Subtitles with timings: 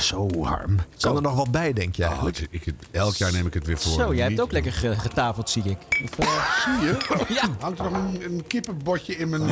[0.00, 0.76] zo Harm.
[1.00, 2.46] Kan er nog wat bij, denk je Oh, eigenlijk?
[2.50, 3.92] ik, elk jaar neem ik het weer voor.
[3.92, 5.76] Zo, jij hebt ook lekker ge- getafeld, zie ik.
[6.04, 6.96] Of, eh, Zie je?
[7.34, 7.42] Ja.
[7.60, 9.42] Hangt er nog een, een kippenbotje in mijn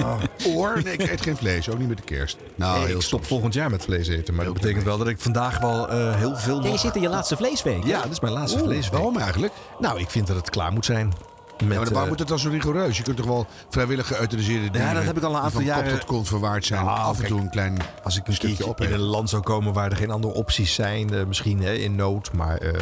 [0.46, 0.80] oor?
[0.84, 1.68] Nee, ik eet geen vlees.
[1.70, 2.36] Ook niet met de kerst.
[2.54, 3.26] Nou, Nee, ik stop soms.
[3.26, 4.34] volgend jaar met vlees eten.
[4.34, 6.62] Maar dat betekent wel dat ik vandaag wel eh, heel veel...
[6.64, 7.82] ja, je zit in je laatste vleesweek.
[7.82, 7.88] hè?
[7.88, 8.92] Ja, dat is mijn laatste Oeh, vleesweek.
[8.92, 9.52] Waarom eigenlijk?
[9.78, 11.12] Nou, ik vind dat het klaar moet zijn.
[11.64, 12.96] Met, Ja, maar waarom eh, moet het dan zo rigoureus?
[12.96, 14.94] Je kunt toch wel vrijwillig geëuthaniseerde dieren...
[14.94, 16.84] dat heb ik al een aantal jaren- tot kont verwaard zijn.
[16.84, 19.30] Nou, af en kijk, toe een klein Als ik een stukje op in een land
[19.30, 22.68] zou komen waar er geen andere opties zijn, eh, misschien hè, in nood, maar eh,
[22.74, 22.80] eh,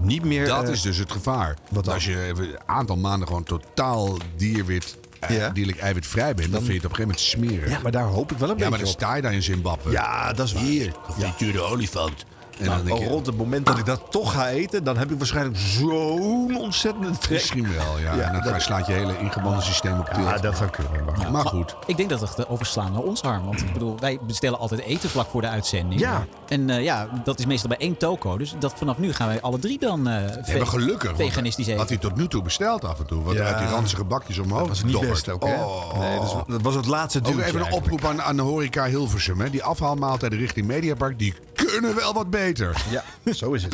[0.00, 0.46] niet meer.
[0.46, 1.56] Dat is dus het gevaar.
[1.70, 1.88] wat?
[1.88, 4.96] Als je een aantal maanden gewoon totaal dierwit,
[5.28, 5.48] Ja.
[5.48, 7.70] dierlijk eiwitvrij bent, dan, vind je het op een gegeven moment smerig.
[7.76, 9.42] Ja, maar daar hoop ik wel een Ja, maar beetje dan sta je daar in
[9.42, 9.88] Zimbabwe.
[9.88, 9.94] op.
[9.94, 10.62] Ja, dat is waar.
[10.62, 12.24] Hier, gefrituurde olifant.
[12.62, 14.96] En Nou, dan denk je, rond het moment dat ik dat toch ga eten, dan
[14.98, 17.30] heb ik waarschijnlijk zo'n ontzettende trek.
[17.30, 18.14] misschien wel, ja.
[18.14, 20.26] Ja, en dan dat- slaat je hele ingebonden systeem op tilt.
[20.28, 21.04] Ja, dat zou kunnen.
[21.04, 21.76] Maar maar goed.
[21.86, 23.44] Ik denk dat we het overslaan naar ons harm.
[23.44, 26.00] Want ik bedoel, wij bestellen altijd eten vlak voor de uitzending.
[26.00, 26.26] Ja.
[26.48, 28.38] En eh, ja, dat is meestal bij één toko.
[28.38, 31.10] Dus dat vanaf nu gaan wij alle drie dan eh We hebben gelukkig.
[31.10, 31.78] want veganistisch eten.
[31.78, 33.22] Had hij tot nu toe besteld af en toe.
[33.22, 33.42] Wat Ja.
[33.44, 35.12] uit die ranzige bakjes omhoog dat was niet dobbert.
[35.12, 35.54] best ook, hè?
[35.64, 35.98] Oh.
[35.98, 37.74] Nee, dat, is- dat was het laatste Ook even een eigenlijk.
[37.74, 39.40] oproep aan, aan de horeca Hilversum.
[39.40, 39.50] Hè.
[39.50, 42.51] Die afhaalmaaltijden richting Mediapark, die kunnen wel wat beter.
[42.90, 43.72] Ja, zo is het.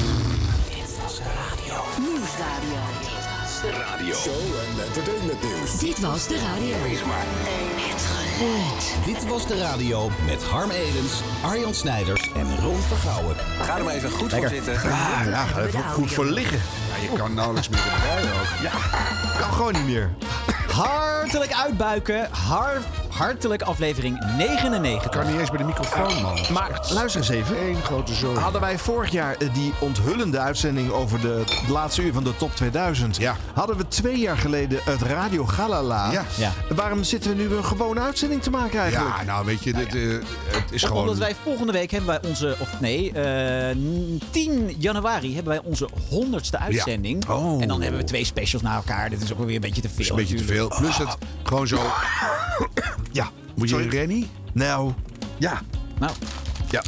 [1.99, 2.81] Nieuwsradio.
[5.81, 6.75] Dit was de radio.
[6.75, 9.05] Het geluid.
[9.05, 11.13] Dit was de radio met Harm Edens,
[11.43, 13.37] Arjan Snijders en Ron Vergouwen.
[13.63, 14.75] Ga er maar even goed voor zitten.
[14.75, 14.81] Ah,
[15.25, 16.59] ja, ga even goed voor liggen.
[16.89, 18.63] Ja, je kan nauwelijks meer erbij ook.
[18.63, 18.73] Ja,
[19.41, 20.11] kan gewoon niet meer.
[20.79, 22.29] Hartelijk uitbuiken.
[22.31, 25.05] Har hartelijk aflevering 99.
[25.05, 26.39] Ik kan niet eens bij de microfoon, man.
[26.53, 27.63] Maar luister eens even.
[27.69, 28.39] Eén grote zooi.
[28.39, 32.55] Hadden wij vorig jaar eh, die onthullende uitzending over de laatste uur van de top
[32.55, 33.17] 2000?
[33.17, 33.37] Ja.
[33.55, 36.13] Hadden we twee jaar geleden het Radio Galala?
[36.13, 36.25] Ja.
[36.37, 36.53] Ja.
[36.75, 39.17] Waarom zitten we nu een gewone uitzending te maken eigenlijk?
[39.17, 40.03] Ja, nou weet je, dit, eh,
[40.47, 41.03] het is Om- gewoon...
[41.03, 43.77] Omdat wij volgende week hebben wij onze, of nee, eh,
[44.31, 47.29] 10 januari hebben wij onze 100ste uitzending.
[47.29, 47.63] Oh.
[47.63, 49.11] En dan hebben we twee specials na elkaar.
[49.11, 49.99] Dit is ook wel weer een beetje te veel.
[49.99, 50.68] is een beetje te natuurlijk.
[50.69, 51.79] Plus het gewoon zo...
[53.13, 53.31] Ja.
[53.55, 53.85] Moet je Sorry.
[53.85, 54.31] een Rennie?
[54.53, 54.93] Nou,
[55.39, 55.61] ja.
[55.99, 56.13] Nou,
[56.71, 56.83] Ja,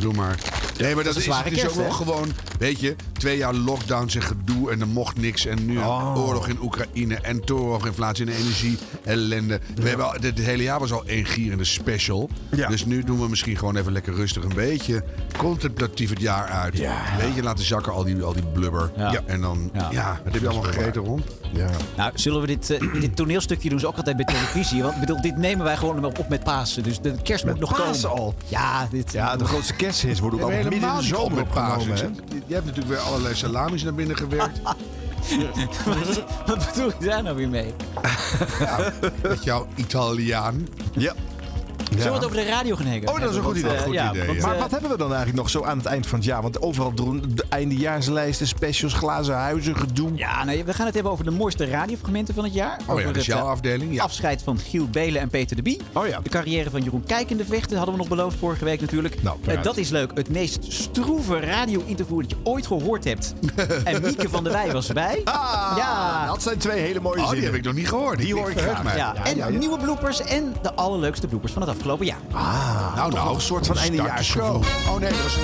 [0.00, 0.38] doe maar.
[0.78, 4.22] Nee, maar dat, is, zware het is ook gewoon, weet je, twee jaar lockdowns en
[4.22, 5.46] gedoe en er mocht niks.
[5.46, 6.14] En nu Oh.
[6.26, 9.60] oorlog in Oekraïne en torenhoginflatie en energie, ellende.
[9.74, 12.28] We hebben al, dit hele jaar was al één gierende special.
[12.50, 12.68] Ja.
[12.68, 15.04] Dus nu doen we misschien gewoon even lekker rustig een beetje
[15.36, 16.76] contemplatief het jaar uit.
[16.76, 17.12] Ja.
[17.12, 18.90] Een beetje laten zakken al die, al die blubber.
[18.96, 19.22] Ja.
[19.26, 20.20] En dan, ja, Ja.
[20.24, 21.24] wat heb je allemaal gegeten rond?
[21.52, 21.70] ja.
[21.96, 24.82] nou, zullen we dit, eh, dit toneelstukje doen ze ook altijd bij televisie.
[24.82, 26.82] Want bedoel, dit nemen wij gewoon op met Pasen.
[26.82, 28.24] Dus de kerst moet nog Pasen komen.
[28.24, 28.34] al?
[28.48, 31.96] Ja, dit, Ja, de grootste kersthits worden ook al midden in de zomer opgenomen.
[31.96, 32.02] hè?
[32.02, 34.60] Je je hebt natuurlijk weer allerlei salamis naar binnen gewerkt.
[35.84, 37.74] wat, wat bedoel je daar nou weer mee?
[39.22, 40.68] met jouw Italiaan.
[40.92, 41.14] Ja.
[41.90, 43.08] Zullen we het over de radio gaan hebben?
[43.10, 43.76] Oh, dat is een goed Want, idee.
[43.76, 44.46] eh, Goed ja, idee, want, ja.
[44.46, 46.42] Maar eh, wat hebben we dan eigenlijk nog zo aan het eind van het jaar?
[46.42, 50.10] Want overal doen de eindejaarslijsten, specials, glazen huizen, gedoe.
[50.14, 52.78] Ja, nee, we gaan het hebben over de mooiste radiofragmenten van het jaar.
[52.80, 53.94] Oh ja, over dat is jouw eh, afdeling.
[53.94, 54.02] Ja.
[54.02, 55.80] afscheid van Giel Belen en Peter de Bie.
[55.92, 56.20] Oh ja.
[56.22, 59.22] De carrière van Jeroen Kijkende Vechten hadden we nog beloofd vorige week natuurlijk.
[59.22, 60.10] Nou, Eh, dat is leuk.
[60.14, 63.34] Het meest stroeve radio-interview dat je ooit gehoord hebt.
[63.84, 65.20] en Mieke van der Wij was erbij.
[65.24, 66.26] Ah, ja.
[66.26, 67.44] dat zijn twee hele mooie Oh, die zinnen.
[67.44, 68.18] heb ik nog niet gehoord.
[68.18, 68.96] Die hoor ik graag.
[68.96, 69.58] Ja, en ja, ja.
[69.58, 72.18] nieuwe bloopers en de allerleukste bloopers van het afgelopen jaar.
[72.96, 74.62] Nou, nou, een soort van start de eindejaarsgevoel.
[74.62, 74.94] show.
[74.94, 75.42] Oh nee, dat was een...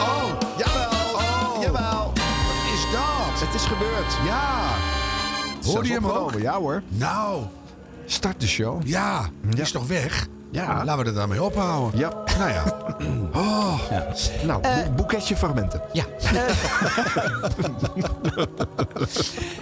[0.00, 0.24] Oh,
[0.58, 1.62] Jawel, Oh.
[1.62, 2.04] jawel.
[2.04, 3.46] wat is dat?
[3.48, 4.16] Het is gebeurd.
[4.26, 4.68] Ja.
[5.64, 6.32] Hoorde je hem ook?
[6.38, 6.82] Ja hoor.
[6.88, 7.42] Nou,
[8.06, 8.86] Start de show.
[8.86, 9.28] ja.
[9.44, 10.26] Die is toch weg?
[10.50, 10.84] Ja.
[10.84, 11.98] Laten we er daarmee ophouden.
[12.00, 12.12] Ja.
[12.38, 12.64] Nou ja.
[13.36, 13.80] Oh,
[14.44, 15.80] Nou, boe- boeketje fragmenten.
[15.92, 16.04] Ja.
[16.18, 16.48] Eh,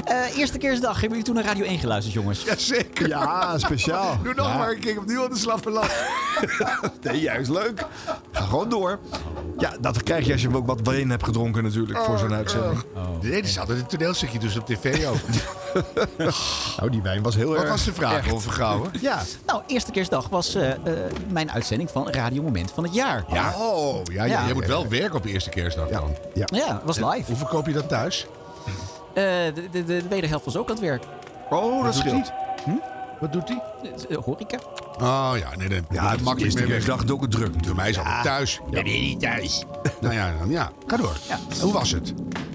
[0.28, 0.92] eh, eerste kerstdag.
[0.92, 2.42] Hebben jullie toen naar Radio 1 geluisterd, jongens?
[2.44, 3.08] jazeker.
[3.08, 4.18] Ja, speciaal.
[4.22, 4.56] Doe nog Ja.
[4.58, 5.90] maar een keer opnieuw aan de slappe lach.
[7.02, 7.84] Nee, juist leuk.
[8.32, 8.98] Ga gewoon door.
[9.58, 12.82] Ja, dat krijg je als je ook wat wijn hebt gedronken natuurlijk voor zo'n uitzending.
[13.22, 15.16] Nee, dit is altijd een toneelstukje dus op tv ook.
[16.76, 17.68] Nou, die wijn was heel Wat erg...
[17.70, 18.90] was de vraag over Gouwen?
[19.00, 19.22] Ja.
[19.46, 20.78] Nou, eerste kerstdag was eh, eh,
[21.32, 23.24] mijn uitzending van Radio Moment van het jaar.
[23.32, 23.54] Ja.
[23.58, 24.40] Oh, ja, ja.
[24.40, 24.46] Ja.
[24.46, 26.00] Je moet wel werken op de eerste kerstdag Ja.
[26.00, 26.16] dan.
[26.34, 26.44] ja.
[26.52, 27.22] Ja, was live.
[27.26, 28.26] Hoe verkoop je dat thuis?
[29.14, 29.24] Eh,
[29.54, 31.02] de, de, de wederhelft was ook aan het werk.
[31.50, 32.32] Oh, dat scheelt.
[33.20, 33.62] Wat doet hij?
[34.08, 34.58] Eh, horeca.
[35.00, 35.80] Oh ja, nee, nee.
[35.90, 36.84] Ja, het makkelijk eerste mee weg.
[36.84, 37.52] kerstdag ook een druk.
[37.66, 38.60] Voor mij is het altijd thuis.
[38.70, 38.82] Ja.
[38.82, 39.64] Ben je niet thuis?
[40.00, 40.70] Nou ja, dan ja.
[40.86, 41.16] Ga door.
[41.28, 41.38] Ja.
[41.60, 42.12] Hoe was het?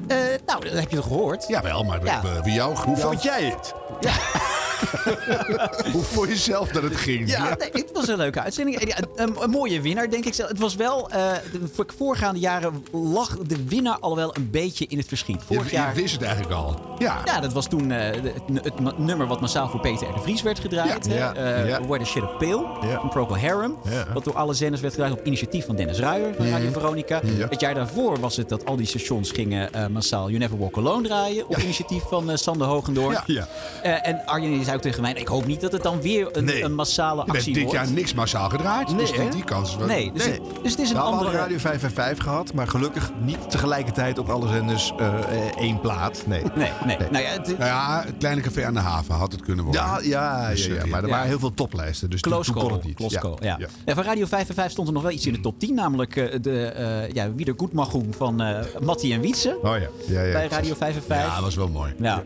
[0.07, 1.45] Eh, nou, dat heb je toch gehoord?
[1.47, 2.21] Jawel, maar Ja.
[2.23, 2.75] eh, wie jou?
[2.75, 3.73] Hoe vond jij het?
[5.93, 7.29] Hoe vond je zelf dat het ging?
[7.31, 8.87] Ja, nee, het was een leuke uitzending.
[8.87, 10.33] Ja, Een, een mooie winnaar, denk ik.
[10.33, 10.49] zelf.
[10.49, 14.85] Het was wel, eh, de voor- voorgaande jaren lag de winnaar al wel een beetje
[14.87, 15.41] in het verschiet.
[15.45, 15.93] Vorig je jaar...
[15.93, 16.79] wist het eigenlijk al.
[16.97, 17.21] Ja.
[17.25, 18.21] Ja, dat was toen eh,
[18.53, 20.13] het, nummer wat massaal voor Peter R.
[20.13, 21.05] de Vries werd gedraaid.
[21.05, 21.59] Ja, hè?
[21.59, 21.81] ja, ja.
[21.81, 22.99] Where the Shit of Pale Ja.
[22.99, 23.75] van Procol Harum.
[24.13, 27.21] Wat door alle zenders werd gedraaid op initiatief van Dennis Ruijer van Radio Veronica.
[27.49, 31.07] Het jaar daarvoor was het dat al die stations gingen massaal You Never Walk Alone
[31.07, 31.47] draaien.
[31.49, 33.11] Op initiatief van Sander Hoogendoorn.
[33.11, 33.23] Ja.
[33.25, 33.47] Ja.
[33.83, 36.43] Eh, en Arjen zei ook tegen mij, ik hoop niet dat het dan weer een,
[36.45, 36.63] Nee.
[36.63, 37.77] een massale actie dit wordt.
[37.77, 38.87] jaar niks massaal gedraaid.
[38.87, 39.29] Nee, dus hè?
[39.29, 39.77] die kans.
[39.77, 40.33] Nee, dus, Nee.
[40.33, 41.23] Het, dus het is een Nou, we andere...
[41.23, 46.23] hadden Radio 555 gehad, maar gelukkig niet tegelijkertijd op alle zenders eh, één plaat.
[46.27, 46.43] Nee.
[46.55, 46.97] Nee, nee.
[47.11, 49.83] Nou ja, het, Nou ja, het kleine café aan de haven had het kunnen worden.
[49.83, 52.09] Ja, ja, Dus, ja, ja, eh, maar er waren heel veel toplijsten.
[52.09, 52.77] Dus Close toen kon call.
[52.77, 52.95] het niet.
[52.95, 53.57] Close call, ja.
[53.85, 55.73] van Radio 555 stond er nog wel iets in de top 10.
[55.75, 59.57] Namelijk de uh, ja, Wieder Goedmagoen van eh Mattie en Wietse.
[59.61, 59.87] Oh ja.
[60.07, 60.31] ja, ja.
[60.31, 61.15] bij Radio 555.
[61.27, 61.93] Ja, dat was wel mooi.
[61.99, 62.23] Ja.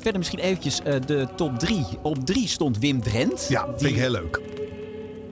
[0.00, 1.84] Verder misschien eventjes de top 3.
[2.02, 3.46] Op 3 stond Wim Drent.
[3.48, 4.40] Ja, vind ik heel leuk.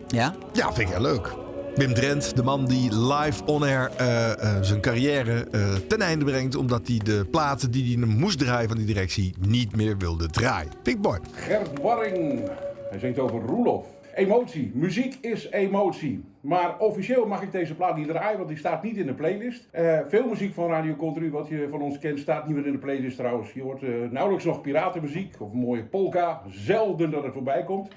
[0.07, 0.35] Ja?
[0.53, 1.35] Ja, vind ik heel leuk.
[1.75, 6.57] Wim Drent, de man die live on-air eh, eh, zijn carrière eh, ten einde brengt...
[6.57, 10.73] omdat hij de platen die hij moest draaien van die directie niet meer wilde draaien.
[10.83, 11.21] Ik mooi.
[11.33, 12.49] Gert Warring.
[12.91, 13.87] Hij zingt over Roelof.
[14.15, 14.71] Emotie.
[14.75, 16.25] Muziek is emotie.
[16.49, 19.69] Maar officieel mag ik deze plaat niet draaien, want die staat niet in de playlist.
[19.71, 22.73] Eh, veel muziek van Radio Continu, wat je van ons kent, staat niet meer in
[22.73, 23.53] de playlist trouwens.
[23.53, 26.43] Je hoort eh, nauwelijks nog piratenmuziek of mooie polka.
[26.49, 27.89] Zelden dat het voorbij komt.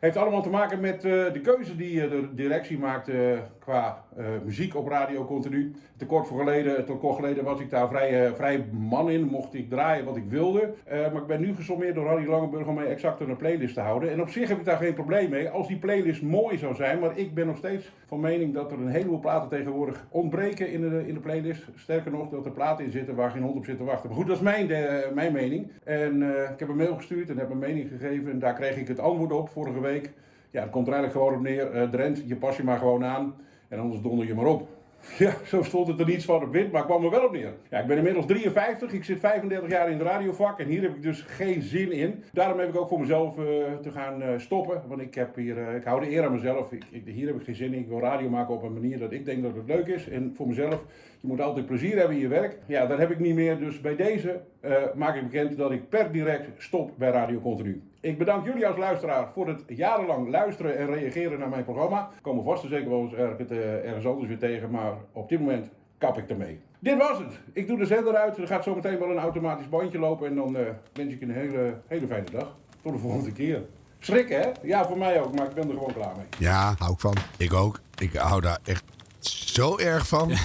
[0.00, 4.24] Heeft allemaal te maken met eh, de keuze die de directie maakte eh, qua eh,
[4.44, 5.72] muziek op Radio Continu.
[5.96, 9.24] Te kort, voor geleden, te kort geleden was ik daar vrij, eh, vrij man in,
[9.24, 10.74] mocht ik draaien wat ik wilde.
[10.84, 13.80] Eh, maar ik ben nu gesommeerd door Harry Langenburg om mij exact een playlist te
[13.80, 14.10] houden.
[14.10, 16.98] En op zich heb ik daar geen probleem mee, als die playlist mooi zou zijn.
[16.98, 20.80] Maar ik ben nog steeds van mening dat er een heleboel platen tegenwoordig ontbreken in
[20.80, 21.68] de, in de playlist.
[21.74, 24.08] Sterker nog, dat er platen in zitten waar geen hond op zit te wachten.
[24.08, 25.70] Maar goed, dat is mijn, de, mijn mening.
[25.84, 28.30] En eh, ik heb een mail gestuurd en heb mijn mening gegeven.
[28.30, 30.12] En daar kreeg ik het antwoord op vorige week.
[30.50, 31.70] Ja, het komt er eigenlijk gewoon op neer.
[31.70, 33.34] eh Drent, je pas je maar gewoon aan.
[33.68, 34.68] En anders donder je maar op.
[35.18, 37.52] Ja, zo stond het er niet van op wit, maar kwam er wel op neer.
[37.70, 40.94] Ja, ik ben inmiddels 53, ik zit 35 jaar in het radiovak en hier heb
[40.94, 42.22] ik dus geen zin in.
[42.32, 43.44] Daarom heb ik ook voor mezelf eh,
[43.82, 46.72] te gaan eh, stoppen, want ik, heb hier, eh, ik hou de eer aan mezelf.
[46.72, 47.80] Ik, ik- hier heb ik geen zin in.
[47.80, 50.08] Ik wil radio maken op een manier dat ik denk dat het leuk is.
[50.08, 50.84] En voor mezelf,
[51.26, 52.58] je moet altijd plezier hebben in je werk.
[52.66, 55.88] Ja, dat heb ik niet meer, dus bij deze eh, maak ik bekend dat ik
[55.88, 57.82] per direct stop bij Radio Continu.
[58.00, 62.10] Ik bedank jullie als luisteraar voor het jarenlang luisteren en reageren naar mijn programma.
[62.16, 63.14] Ik kom er vast en zeker wel eens
[63.50, 65.68] eh, ergens anders weer tegen, maar op dit moment
[65.98, 66.60] kap ik ermee.
[66.78, 67.38] Dit was het.
[67.52, 68.36] Ik doe de zender uit.
[68.36, 70.62] Er gaat zo meteen wel een automatisch bandje lopen en dan eh,
[70.92, 72.56] wens ik een hele, hele fijne dag.
[72.82, 73.62] Tot de volgende keer.
[73.98, 74.50] Schrik hè?
[74.62, 76.26] Ja, voor mij ook, maar ik ben er gewoon klaar mee.
[76.38, 77.14] Ja, Hou ik van.
[77.38, 77.80] ik ook.
[77.98, 78.84] Ik hou daar echt
[79.26, 80.28] zo erg van.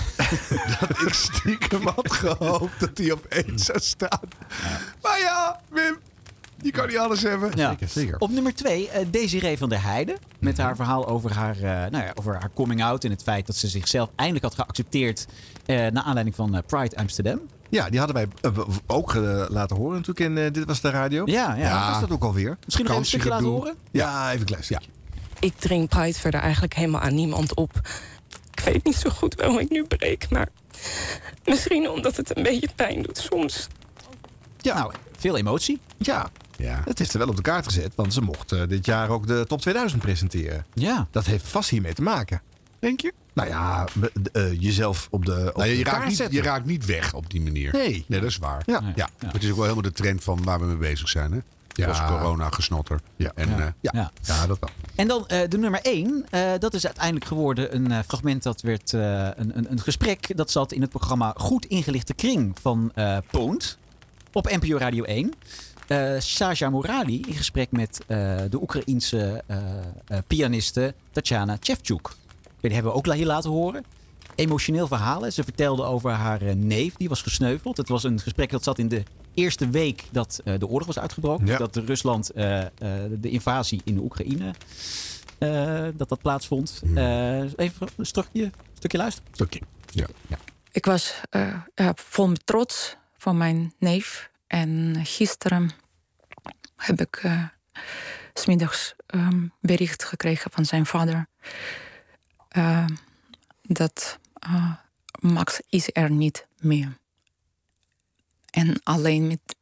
[0.79, 4.19] dat ik stiekem had gehoopt dat hij op één zou staan.
[5.01, 5.97] Maar ja, Wim,
[6.61, 7.51] je kan niet alles hebben.
[7.55, 7.69] Ja.
[7.69, 8.19] Zeker, zeker.
[8.19, 10.17] Op nummer 2, Desiree van der Heijden.
[10.39, 13.03] Met haar verhaal over haar, eh, nou ja, over haar coming out.
[13.03, 15.25] En het feit dat ze zichzelf eindelijk had geaccepteerd.
[15.65, 17.39] eh naar aanleiding van eh, Pride Amsterdam.
[17.69, 18.27] Ja, die hadden wij
[18.87, 19.13] ook
[19.49, 21.23] laten horen natuurlijk in Dit Was de Radio.
[21.25, 21.79] Ja, ja.
[21.79, 22.57] Wat was dat ook alweer?
[22.65, 23.75] Misschien nog even een stukje laten horen.
[23.91, 24.87] Ja, even een klein stukje.
[25.39, 27.81] Ik drink Pride verder eigenlijk helemaal aan niemand op.
[28.65, 30.49] Ik weet niet zo goed waarom ik nu breek, maar
[31.45, 33.67] misschien omdat het een beetje pijn doet soms.
[34.57, 34.73] Ja.
[34.75, 35.79] Nou, veel emotie.
[35.97, 36.81] Ja, Ja.
[36.85, 39.27] het heeft er wel op de kaart gezet, want ze mocht eh, dit jaar ook
[39.27, 40.65] de top 2000 presenteren.
[40.73, 41.07] Ja.
[41.11, 42.41] Dat heeft vast hiermee te maken.
[42.79, 43.13] Denk je?
[43.33, 46.35] Nou ja, be- eh, jezelf op de, op Nou, je, de raakt niet, zetten.
[46.35, 47.71] je raakt niet weg op die manier.
[47.73, 48.05] Nee.
[48.07, 48.63] Nee, dat is waar.
[48.65, 48.81] Ja.
[48.95, 49.09] Ja.
[49.25, 51.31] Het is ook wel helemaal de trend van waar we mee bezig zijn.
[51.31, 51.39] Hè?
[51.81, 51.87] Ja.
[51.87, 52.99] Als corona gesnotter.
[53.15, 53.31] Ja.
[53.35, 53.57] En, Ja.
[53.59, 54.45] eh, Ja, Ja.
[54.47, 54.69] dat wel.
[54.95, 56.25] En dan eh, de nummer 1.
[56.59, 59.01] dat is uiteindelijk geworden een eh, fragment dat werd eh,
[59.35, 60.37] een, een, een gesprek.
[60.37, 63.77] Dat zat in het programma Goed Ingelichte Kring van eh Poont.
[64.33, 65.33] Op NPO Radio 1.
[65.87, 68.17] Eh Saja Morali in gesprek met eh,
[68.49, 69.57] de Oekraïense eh,
[70.07, 72.09] eh, pianiste Tatjana Chevchuk.
[72.61, 73.83] Die hebben we ook hier laten horen.
[74.35, 75.21] Emotioneel verhaal.
[75.21, 75.29] hè.
[75.29, 77.77] Ze vertelde over haar eh, neef, die was gesneuveld.
[77.77, 80.99] Het was een gesprek dat zat in de eerste week dat eh, de oorlog was
[80.99, 81.45] uitgebroken.
[81.45, 81.57] Ja.
[81.57, 82.69] Dat Rusland eh, eh,
[83.11, 84.53] de invasie in de Oekraïne
[85.41, 86.81] eh, dat dat plaatsvond.
[86.95, 89.29] Eh, even een stukje, stukje luisteren.
[89.33, 89.61] Stukje.
[89.91, 90.07] ja.
[90.71, 94.29] Ik was eh, ja, vol met trots van mijn neef.
[94.47, 95.71] En gisteren
[96.75, 97.43] heb ik eh,
[98.33, 101.27] 's smiddags ehm, bericht gekregen van zijn vader.
[103.61, 104.19] dat
[105.19, 106.97] Max is er niet meer.
[108.51, 109.55] En alleen met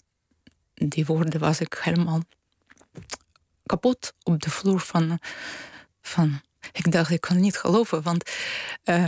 [0.73, 2.21] die woorden was ik helemaal
[3.65, 5.19] kapot op de vloer van...
[6.01, 6.41] van
[6.71, 8.31] ik dacht, ik kan niet geloven, want
[8.83, 9.05] eh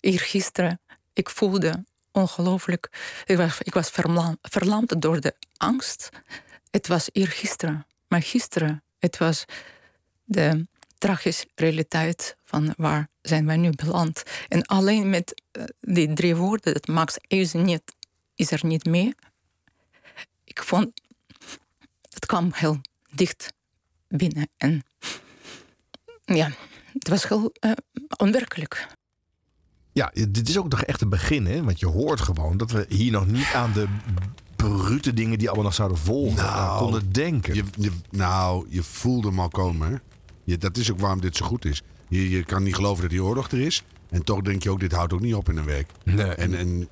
[0.00, 0.80] eergisteren,
[1.12, 2.88] ik voelde ongelooflijk...
[3.24, 6.08] Ik was, ik was verlam- verlamd door de angst.
[6.70, 9.44] Het was eergisteren, Maar gisteren, het was
[10.24, 10.66] de
[10.98, 14.22] tragische realiteit van waar zijn wij nu beland.
[14.48, 17.82] En alleen met eh, die drie woorden, dat Max is, niet,
[18.34, 19.14] is er niet meer.
[20.44, 21.00] Ik vond,
[22.10, 22.80] het kwam heel
[23.14, 23.52] dicht
[24.08, 24.48] binnen.
[24.56, 24.82] En
[26.24, 26.50] ja,
[26.92, 27.70] het was heel eh,
[28.16, 28.86] onwerkelijk.
[29.92, 31.62] Ja, dit is ook nog echt een begin, hè?
[31.64, 33.88] Want je hoort gewoon dat we hier nog niet aan de
[34.56, 37.54] brute dingen die allemaal nog zouden volgen Nou, konden denken.
[37.54, 39.92] Je, je, nou, je voelde hem al komen.
[39.92, 39.96] hè?
[40.44, 41.82] Je, dat is ook waarom dit zo goed is.
[42.08, 43.82] Je, je kan niet geloven dat die oorlog er is.
[44.12, 45.86] En toch denk je ook, dit houdt ook niet op in een week.
[46.04, 46.24] Nee.
[46.24, 46.88] En, en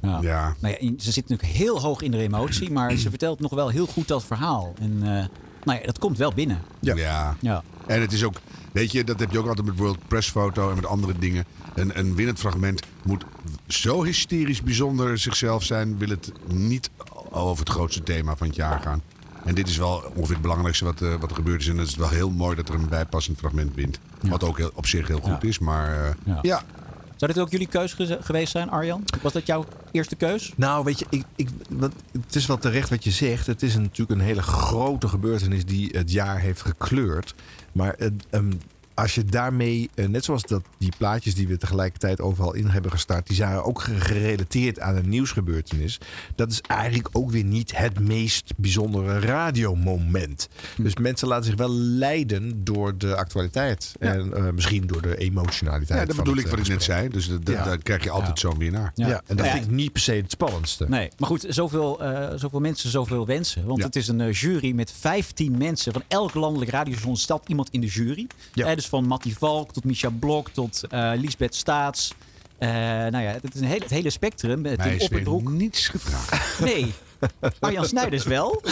[0.00, 0.18] Ja.
[0.20, 0.56] ja.
[0.60, 3.68] Nou ja, ze zit natuurlijk heel hoog in de emotie, maar ze vertelt nog wel
[3.68, 4.74] heel goed dat verhaal.
[4.80, 5.26] En eh,
[5.64, 6.62] nou ja, dat komt wel binnen.
[6.80, 7.36] Ja.
[7.40, 7.62] Ja.
[7.86, 8.34] En het is ook,
[8.72, 11.44] weet je, dat heb je ook altijd met World Press Foto en met andere dingen.
[11.74, 13.24] Een, een winnend fragment moet
[13.68, 16.90] zo hysterisch bijzonder zichzelf zijn, wil het niet
[17.30, 19.02] over het grootste thema van het jaar gaan.
[19.44, 21.68] En dit is wel ongeveer het belangrijkste wat, eh, wat er gebeurd is.
[21.68, 23.98] En het is wel heel mooi dat er een bijpassend fragment wint.
[24.22, 25.48] Wat ook heel, op zich heel goed Ja.
[25.48, 25.58] is.
[25.58, 26.38] Maar eh, Ja.
[26.42, 26.62] ja.
[27.16, 29.04] Zou dit ook jullie keus geweest zijn, Arjan?
[29.22, 30.52] Was dat jouw eerste keus?
[30.56, 33.46] Nou, weet je, ik, ik, wat, het is wel terecht wat je zegt.
[33.46, 37.34] Het is natuurlijk een hele grote gebeurtenis die het jaar heeft gekleurd.
[37.72, 38.52] Maar het, ehm,
[38.94, 42.90] als je daarmee, eh, net zoals dat, die plaatjes die we tegelijkertijd overal in hebben
[42.90, 45.98] gestart, die zijn ook ge- gerelateerd aan een nieuwsgebeurtenis.
[46.34, 50.48] Dat is eigenlijk ook weer niet het meest bijzondere radiomoment.
[50.76, 53.92] Dus mensen laten zich wel leiden door de actualiteit.
[53.98, 56.00] En eh, misschien door de emotionaliteit.
[56.00, 57.08] ja, dat van bedoel het, ik wat eh, ik net zei.
[57.08, 57.64] Dus Ja.
[57.64, 58.92] daar krijg je altijd zo'n winnaar.
[58.94, 60.86] Ja, en dat vind ik niet per se het spannendste.
[60.88, 62.00] Nee, maar goed, zoveel,
[62.36, 63.64] zoveel mensen, zoveel wensen.
[63.66, 65.92] Want het is een jury met 15 mensen.
[65.92, 68.26] Van elk landelijk radiostation stapt iemand in de jury.
[68.54, 68.66] Ja.
[68.66, 72.14] Eh, dus van Mattie Valk tot Micha Blok tot eh Lisbeth Staats.
[72.58, 74.60] Eh, nou ja, het is een hele, het hele spectrum.
[74.60, 75.50] Mij is Opperbroek.
[75.50, 76.60] niets gevraagd.
[76.60, 76.92] Nee,
[77.60, 78.62] Arjan Snijders wel.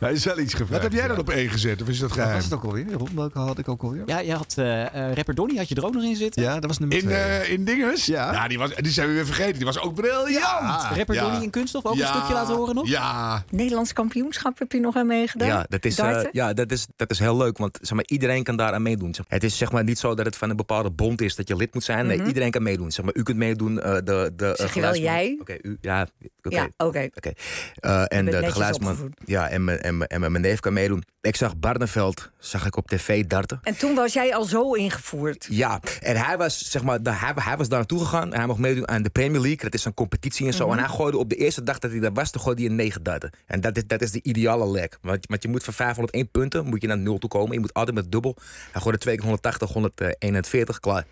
[0.00, 0.72] Hij is wel iets gevraagd.
[0.72, 1.82] Wat heb jij dan op één gezet?
[1.82, 2.34] Of is dat geheim?
[2.34, 2.92] was het ook alweer?
[2.92, 4.02] Ron, welke had ik ook alweer?
[4.06, 6.42] Ja, je had eh eh, rapper Donny, had je er ook nog in zitten.
[6.42, 7.16] Ja, dat was nummer In, twee.
[7.16, 8.06] eh in dinges?
[8.06, 8.48] Ja.
[8.48, 9.54] die, was, die zijn we weer vergeten.
[9.54, 10.82] Die was ook briljant.
[10.96, 11.22] rapper Ja.
[11.22, 12.08] Donny in Kunststof, ook Ja.
[12.08, 12.88] een stukje laten horen nog.
[12.88, 13.44] Ja.
[13.50, 15.48] Nederlands kampioenschap heb je nog aan meegedaan?
[15.48, 16.28] Ja, dat is, eh, Darten?
[16.32, 19.14] ja dat, is, dat is heel leuk, want zeg maar, iedereen kan daar aan meedoen.
[19.14, 19.38] Zeg maar.
[19.38, 21.56] Het is zeg maar, niet zo dat het van een bepaalde bond is dat je
[21.56, 22.06] lid moet zijn.
[22.06, 22.90] Nee, iedereen kan meedoen.
[22.92, 23.80] Zeg maar, u kunt meedoen.
[23.82, 25.36] eh, de, de, eh, Zeg je wel geluidsman- jij?
[25.40, 26.06] Oké, u, ja.
[26.42, 26.56] oké.
[26.56, 27.08] Ja, oké.
[27.14, 27.32] Oké.
[27.74, 29.14] Eh, en de, de geluidsman.
[29.24, 31.04] Ja, en mijn, en, en mijn neef kan meedoen.
[31.20, 33.58] Ik zag Barneveld, zag ik op tv darten.
[33.62, 35.46] En toen was jij al zo ingevoerd.
[35.50, 38.32] Ja, en hij was, zeg maar, hij, hij was daar naartoe gegaan.
[38.32, 39.62] En hij mocht meedoen aan de Premier League.
[39.62, 40.70] Dat is een competitie en zo.
[40.70, 42.76] En hij gooide op de eerste dag dat hij daar was, toen gooide hij een
[42.76, 43.30] 9 darten.
[43.46, 44.88] En dat is, dat is de ideale leg.
[45.00, 47.52] Want, want je moet van 501 punten moet je naar 0 toe komen.
[47.52, 48.36] Je moet altijd met dubbel.
[48.72, 51.04] Hij gooide twee keer 180, 141, klaar.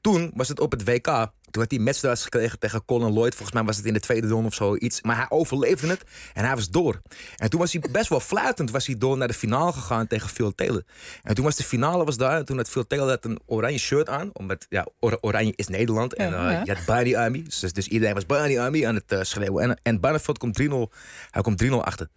[0.00, 1.30] Toen was het op het WK.
[1.50, 3.34] Toen had hij matchstarts gekregen tegen Colin Lloyd.
[3.34, 5.02] Volgens mij was het in de tweede ronde of zoiets.
[5.02, 6.04] Maar hij overleefde het
[6.34, 7.00] en hij was door.
[7.36, 10.28] En toen was hij best wel fluitend was hij door naar de finale gegaan tegen
[10.28, 10.82] Phil Taylor.
[11.22, 12.36] En toen was de finale was daar.
[12.38, 14.30] En toen had Phil Taylor had een oranje shirt aan.
[14.32, 16.14] Omdat ja, or- oranje is Nederland.
[16.14, 16.62] En Ja, eh, ja.
[16.64, 17.42] je had Barney Army.
[17.42, 19.62] Dus, dus iedereen was Barney Army aan het eh, schreeuwen.
[19.70, 20.64] En, en Barneveld komt 3-0.
[21.30, 22.08] Hij komt 3-0 achter.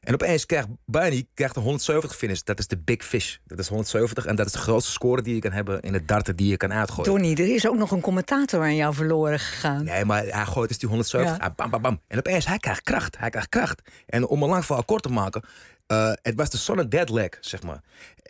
[0.00, 2.40] En opeens krijgt Barney krijgt een 170 finish.
[2.40, 3.36] Dat is de big fish.
[3.44, 4.26] Dat is 170.
[4.26, 6.56] En dat is de grootste score die je kan hebben in het darten die je
[6.56, 7.12] kan uitgooien.
[7.12, 9.84] Donnie, er is ook nog een commentator aan jou verloren gegaan.
[9.84, 11.36] Nee, maar hij gooit dus die 170.
[11.36, 11.44] Ja.
[11.44, 12.00] ah, bam, bam, bam.
[12.06, 13.18] En opeens, hij krijgt kracht.
[13.18, 13.82] Hij krijgt kracht.
[14.06, 15.42] En om een lang verhaal kort te maken...
[15.90, 17.80] eh, het was de sudden dead leg, zeg maar.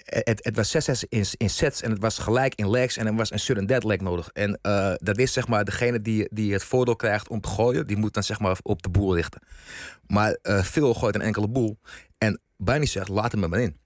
[0.05, 0.75] Eh, Het, was
[1.05, 2.97] 6-6 in, in sets en het was gelijk in legs...
[2.97, 4.29] en er was een sudden dead leg nodig.
[4.33, 7.87] En eh, dat is zeg maar degene die, die het voordeel krijgt om te gooien...
[7.87, 9.41] die moet dan zeg maar op de boel richten.
[10.07, 11.79] Maar Phil gooit een enkele boel.
[12.19, 13.77] En Barney zegt, laat hem er maar in.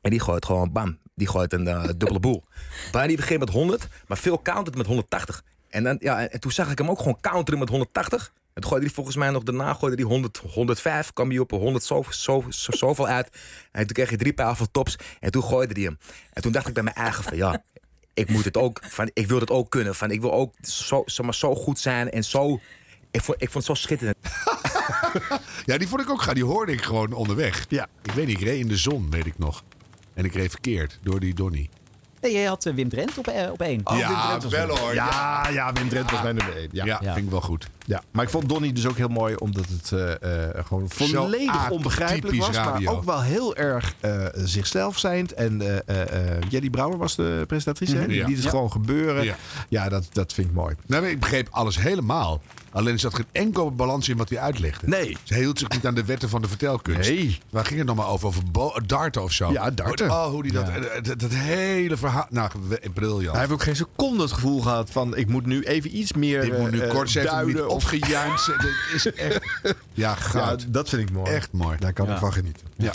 [0.00, 0.98] En die gooit gewoon bam.
[1.14, 1.64] Die gooit een
[1.96, 2.44] dubbele boel.
[2.92, 5.44] Barney begint met 100, maar Phil countert met 180.
[5.68, 8.32] En, dan, ja, en toen zag ik hem ook gewoon counteren met 180.
[8.58, 11.12] En toen gooide hij volgens mij nog daarna gooide hij 100, 105.
[11.12, 13.28] kwam hij op een 100 zoveel, zoveel, zo- zoveel uit.
[13.72, 14.96] En toen kreeg hij drie pijl van tops.
[15.20, 15.98] En toen gooide hij hem.
[16.32, 17.62] En toen dacht ik bij mijn eigen van ja,
[18.14, 18.80] ik moet het ook.
[18.88, 19.94] Van, ik wil het ook kunnen.
[19.94, 22.60] Van, ik wil ook zo, zeg maar, zo goed zijn en zo.
[23.10, 24.16] Ik vond, ik vond het zo schitterend.
[25.64, 26.34] Ja, die vond ik ook gaaf.
[26.34, 27.66] Die hoorde ik gewoon onderweg.
[27.68, 27.88] Ja.
[28.02, 29.64] Ik weet niet, ik reed in de zon, weet ik nog.
[30.14, 31.68] En ik reed verkeerd door die Donny.
[32.20, 33.80] Nee, jij had eh, Wim Drent op, eh, op één.
[33.96, 34.94] ja, wel hoor.
[34.94, 36.68] Ja, Ja, ja, Wim Drent was mijn nummer één.
[36.72, 36.84] Ja.
[36.84, 37.12] ja, Ja.
[37.12, 37.68] vind ik wel goed.
[38.10, 42.36] maar ik vond Donnie dus ook heel mooi, omdat het eh, eh, gewoon volledig onbegrijpelijk
[42.38, 42.56] was.
[42.56, 42.84] radio.
[42.90, 45.32] Maar ook wel heel erg eh, zichzelf zijnd.
[45.34, 48.06] En eh eh, eh, Jelly Brouwer was de presentatrice, hè?
[48.06, 48.26] die Ja.
[48.26, 48.50] liet het Ja.
[48.50, 49.24] gewoon gebeuren.
[49.24, 49.36] Ja.
[49.68, 50.74] Ja, dat, dat vind ik mooi.
[50.86, 52.40] Nou, maar ik begreep alles helemaal.
[52.78, 54.88] Alleen er zat geen enkel balans in wat hij uitlegde.
[54.88, 55.16] Nee.
[55.22, 57.10] Ze hield zich niet aan de wetten van de vertelkunst.
[57.10, 57.38] Nee.
[57.50, 58.26] Waar ging het nog maar over?
[58.26, 59.52] Over bo- darten of zo?
[59.52, 60.10] Ja, darten.
[60.10, 60.74] Oh, hoe die dat, Ja.
[60.76, 62.26] eh, dat, dat hele verhaal...
[62.30, 62.50] Nou,
[62.94, 63.30] briljant.
[63.30, 65.16] Hij heeft ook geen seconde het gevoel gehad van...
[65.16, 67.54] ik moet nu even iets meer Dit moet nu eh, kort, ze heeft hem niet
[67.56, 68.46] duiden of- opgejuind.
[68.46, 69.40] Dit is echt...
[69.62, 69.72] Ja,
[70.08, 70.64] Ja, goud.
[70.68, 71.30] dat vind ik mooi.
[71.30, 71.76] Echt mooi.
[71.78, 72.12] Daar kan Ja.
[72.12, 72.66] ik van genieten.
[72.76, 72.92] Ja.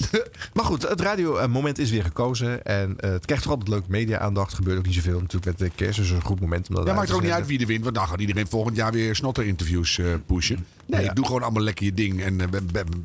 [0.54, 2.64] maar goed, het radiomoment is weer gekozen.
[2.64, 4.54] En eh, het krijgt toch altijd leuk media-aandacht.
[4.54, 5.98] Gebeurt ook niet zoveel natuurlijk met de kerst.
[5.98, 7.82] Dus een goed moment om dat Ja, maakt er ook niet uit wie er wint.
[7.84, 10.66] Want dan gaat iedereen volgend jaar weer snotter-interviews eh, pushen.
[10.86, 11.12] Nee, ja.
[11.12, 12.22] doe gewoon allemaal lekker je ding.
[12.22, 12.46] En eh,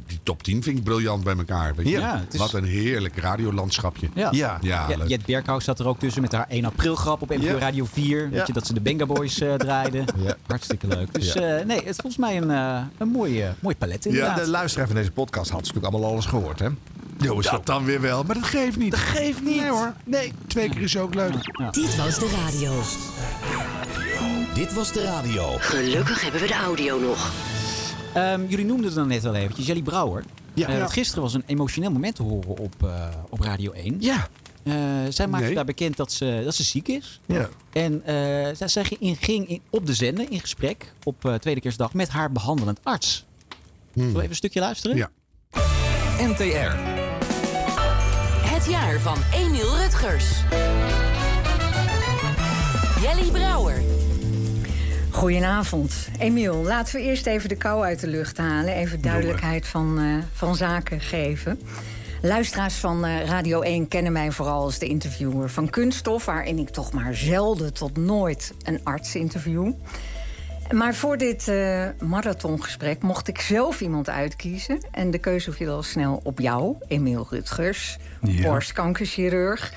[0.08, 1.76] die top 10 vind ik briljant bij elkaar.
[1.76, 1.92] Weet je?
[2.00, 4.10] Ja, is- Wat een heerlijk radiolandschapje.
[4.14, 4.28] Ja.
[4.32, 4.58] Ja.
[4.62, 5.08] Ja, Ja, leuk.
[5.08, 7.58] Jet Berghaus zat er ook tussen met haar 1 april grap op NPO Ja.
[7.58, 8.24] Radio 4.
[8.24, 8.30] Ja.
[8.30, 10.06] Weet je, dat ze de Benga Boys eh, draaiden.
[10.18, 10.36] Ja.
[10.48, 11.14] Hartstikke leuk.
[11.14, 11.42] Dus Ja.
[11.42, 14.36] eh, nee, het is volgens mij een, eh, een mooi, eh, mooi palet Ja, inderdaad.
[14.38, 16.68] de luisteraar van deze podcast had natuurlijk allemaal alles gehoord, hè?
[17.18, 18.24] Jo, is Dat dan weer wel.
[18.24, 18.92] Maar dat geeft niet.
[18.92, 19.56] Dat geeft niet.
[19.62, 19.94] Nee hoor.
[20.06, 21.34] Nee, twee keer is ook leuk.
[21.72, 22.82] Dit was de radio.
[24.54, 25.56] Dit was de radio.
[25.60, 27.32] Gelukkig hebben we de audio nog.
[28.14, 30.24] Ehm, jullie noemden het dan net al eventjes, Jelly Brouwer.
[30.54, 30.68] Ja.
[30.68, 30.90] Eh.
[30.90, 33.96] Gisteren was een emotioneel moment te horen op, eh, op Radio 1.
[34.00, 34.28] Ja.
[34.64, 34.74] Eh,
[35.10, 35.56] zij maakte Nee.
[35.56, 37.20] daar bekend dat ze, dat ze ziek is.
[37.26, 37.50] Ja.
[37.74, 38.16] En eh,
[38.56, 41.94] zij, zij ging, in, ging in- op de zender in gesprek op eh, tweede kerstdag
[41.94, 43.26] met haar behandelend arts.
[43.94, 44.98] Zullen we even een stukje luisteren?
[44.98, 45.10] Ja.
[46.20, 46.76] NTR.
[48.50, 50.44] Het jaar van Emiel Rutgers.
[53.02, 53.82] Jelly Brouwer.
[55.10, 56.10] Goedenavond.
[56.20, 58.74] Emiel, laten we eerst even de kou uit de lucht halen.
[58.74, 61.60] Even duidelijkheid van, eh, van zaken geven.
[62.22, 66.26] Luisteraars van eh, Radio 1 kennen mij vooral als de interviewer van Kunststof...
[66.26, 69.72] waarin ik toch maar zelden tot nooit een arts interview.
[70.72, 74.80] Maar voor dit eh, marathongesprek mocht ik zelf iemand uitkiezen.
[74.92, 77.98] En de keuze viel al snel op jou, Emiel Rutgers,
[78.42, 79.74] borstkankerchirurg.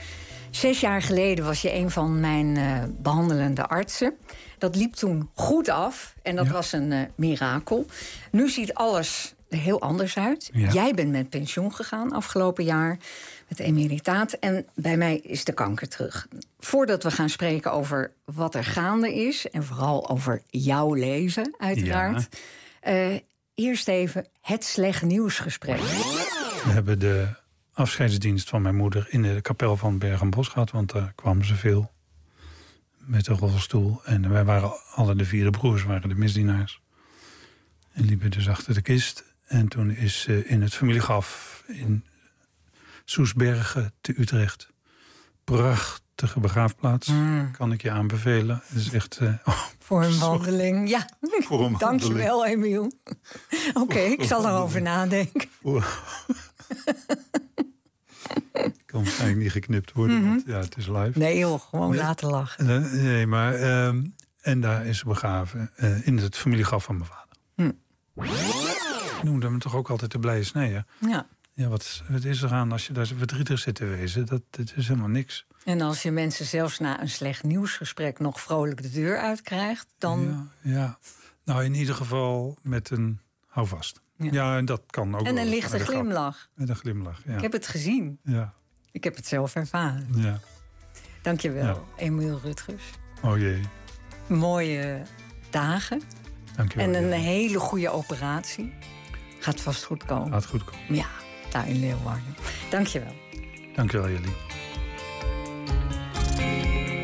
[0.51, 4.15] Zes jaar geleden was je een van mijn eh, behandelende artsen.
[4.59, 7.87] Dat liep toen goed af en dat was een eh, mirakel.
[8.31, 10.51] Nu ziet alles er heel anders uit.
[10.53, 10.73] Ja.
[10.73, 12.99] Jij bent met pensioen gegaan afgelopen jaar
[13.51, 14.33] met emeritaat.
[14.33, 16.29] En bij mij is de kanker terug.
[16.59, 19.51] Voordat we gaan spreken over wat er gaande is...
[19.51, 22.29] en vooral over jouw leven, uiteraard...
[22.81, 23.17] eh,
[23.55, 25.79] eerst even het slecht nieuwsgesprek.
[25.79, 27.29] We hebben de
[27.73, 31.91] afscheidsdienst van mijn moeder in de kapel van Bergen-Bos gehad, want daar kwamen ze veel
[32.97, 34.01] met de rolstoel.
[34.05, 36.81] En wij waren alle de vierde broers, waren de misdienaars.
[37.93, 39.25] En liepen dus achter de kist.
[39.47, 42.05] En toen is in het familiegraf in
[43.05, 44.69] Soesbergen te Utrecht.
[45.45, 47.11] Prachtige begraafplaats.
[47.53, 48.63] Kan ik je aanbevelen.
[48.67, 49.17] Het is echt.
[49.17, 51.09] eh, oh, Voor een wandeling, ja.
[51.21, 52.93] Voor een Dankjewel, Emiel.
[53.83, 55.49] Oké, ik zal erover nadenken.
[58.87, 60.19] kan waarschijnlijk niet geknipt worden.
[60.21, 60.29] Mhm.
[60.29, 61.19] want, ja, het is live.
[61.19, 61.99] Nee joh, gewoon Nee.
[62.01, 62.67] laten lachen.
[63.03, 63.55] Nee, maar.
[63.55, 64.05] ehm,
[64.41, 65.71] en daar is ze begraven.
[65.77, 67.29] eh, in het familiegraf van mijn vader.
[67.55, 67.71] Hm.
[69.17, 70.85] Ik noemde hem toch ook altijd de blije sneeën.
[70.99, 71.27] Ja.
[71.61, 74.27] Ja, wat, wat is er aan als je daar zo verdrietig zit te wezen?
[74.27, 75.47] Dat, dat is helemaal niks.
[75.65, 80.49] En als je mensen zelfs na een slecht nieuwsgesprek nog vrolijk de deur uitkrijgt, dan.
[80.63, 80.99] Ja, ja.
[81.45, 84.01] Nou, in ieder geval met een houvast.
[84.17, 84.29] Ja.
[84.33, 86.49] Ja, en dat kan ook en wel een lichte glimlach.
[86.55, 87.35] Met een glimlach, ja.
[87.37, 88.19] Ik heb het gezien.
[88.25, 88.53] Ja,
[88.93, 90.07] Ik heb het zelf ervaren.
[90.17, 90.41] ja.
[91.23, 92.05] Dankjewel, Ja.
[92.05, 92.83] Emiel Rutgers.
[93.23, 93.61] Oh jee,
[94.27, 95.03] Mooie
[95.51, 96.03] dagen.
[96.57, 96.87] dankjewel.
[96.87, 98.73] En een hele goede operatie.
[99.39, 100.33] Gaat vast goed komen.
[100.33, 100.95] Gaat goed komen.
[100.95, 101.07] Ja,
[101.53, 102.37] daar in Leeuwarden.
[102.71, 103.15] Dankjewel.
[103.75, 104.33] Dankjewel jullie.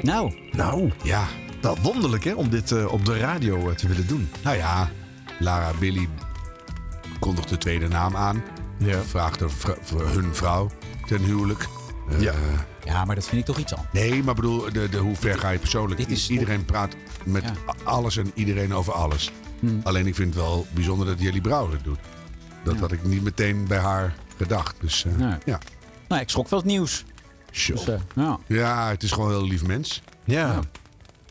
[0.03, 1.27] Nou, Nou, Ja.
[1.61, 4.29] wel wonderlijk hè, om dit eh, op de radio eh, te willen doen.
[4.43, 4.91] Nou ja,
[5.39, 6.09] Lara Billy
[7.19, 8.43] kondigt de tweede naam aan.
[8.79, 9.03] Ja.
[9.03, 9.51] Vraagt er
[9.97, 10.71] hun vrouw
[11.07, 11.67] ten huwelijk.
[12.11, 12.35] Eh, Ja.
[12.85, 13.93] ja, maar dat vind ik toch iets anders.
[13.93, 16.01] Nee, maar bedoel, de, de, hoe ver ga je persoonlijk?
[16.01, 17.53] Dit is- iedereen praat met Ja.
[17.85, 19.33] alles en iedereen over alles.
[19.61, 19.81] Hmm.
[19.83, 21.99] Alleen ik vind het wel bijzonder dat Jelly Brouwer het doet.
[22.65, 22.81] Dat Ja.
[22.81, 24.77] had ik niet meteen bij haar gedacht.
[24.81, 25.35] Dus eh, Nee.
[25.45, 25.59] ja.
[26.09, 27.05] Nou, ik schrok wel het nieuws.
[27.51, 28.39] Dus, eh, ja.
[28.47, 30.03] Ja, het is gewoon een heel lief mens.
[30.25, 30.61] Ja.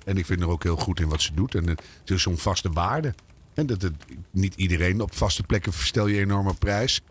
[0.05, 1.55] En ik vind haar ook heel goed in wat ze doet.
[1.55, 3.13] En het is zo'n vaste waarde.
[3.53, 3.93] En dat het,
[4.31, 7.01] niet iedereen op vaste plekken stel je enorm op prijs.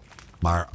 [0.40, 0.68] Maar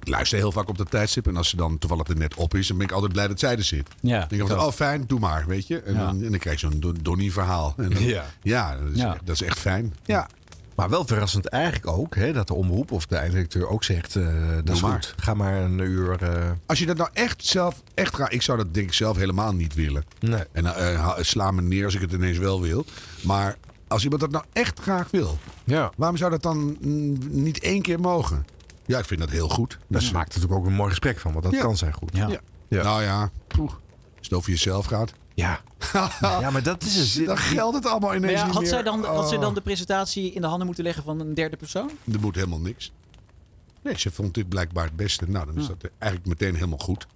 [0.00, 1.26] ik luister heel vaak op dat tijdstip.
[1.26, 3.38] En als ze dan toevallig er net op is, dan ben ik altijd blij dat
[3.38, 3.88] zij er zit.
[4.00, 5.80] Ja, Dan denk ik van, oh fijn, doe maar, weet je.
[5.82, 5.98] En, Ja.
[6.06, 7.74] dan, en dan krijg je zo'n Don- Donnie-verhaal.
[7.76, 8.24] En dan- Ja.
[8.42, 9.12] ja, dat is, Ja.
[9.14, 9.94] Echt, dat is echt fijn.
[10.04, 10.28] Ja,
[10.76, 14.16] Maar wel verrassend eigenlijk ook hè, dat de omroep of de eindredacteur ook zegt...
[14.16, 14.26] eh,
[14.64, 14.92] dat is maar.
[14.92, 16.22] goed, ga maar een uur...
[16.22, 19.16] eh, Als je dat nou echt zelf, echt gaat, ik zou dat denk ik zelf
[19.16, 20.04] helemaal niet willen.
[20.20, 20.42] nee.
[20.52, 22.84] En eh, sla me neer als ik het ineens wel wil.
[23.22, 23.56] Maar
[23.88, 25.92] als iemand dat nou echt graag wil, Ja.
[25.96, 26.76] waarom zou dat dan
[27.30, 28.44] niet één keer mogen?
[28.86, 29.70] Ja, ik vind dat heel goed.
[29.88, 31.60] Daar Dus, maakt natuurlijk ook een mooi gesprek van, want dat Ja.
[31.60, 32.10] kan zijn goed.
[32.16, 32.28] Ja.
[32.28, 32.40] ja.
[32.68, 32.82] Ja.
[32.82, 33.70] Nou ja, poeh,
[34.18, 35.12] als het over jezelf gaat.
[35.34, 35.60] Ja.
[36.40, 37.26] ja, maar dat is het.
[37.26, 38.70] Dan geldt het allemaal ineens ja, niet had, meer.
[38.70, 41.34] zij dan, had zij Oh, dan de presentatie in de handen moeten leggen van een
[41.34, 41.90] derde persoon?
[42.12, 42.92] Er moet helemaal niks.
[43.82, 45.24] Nee, ze vond dit blijkbaar het beste.
[45.30, 47.06] Nou, dan is dat eigenlijk meteen helemaal goed.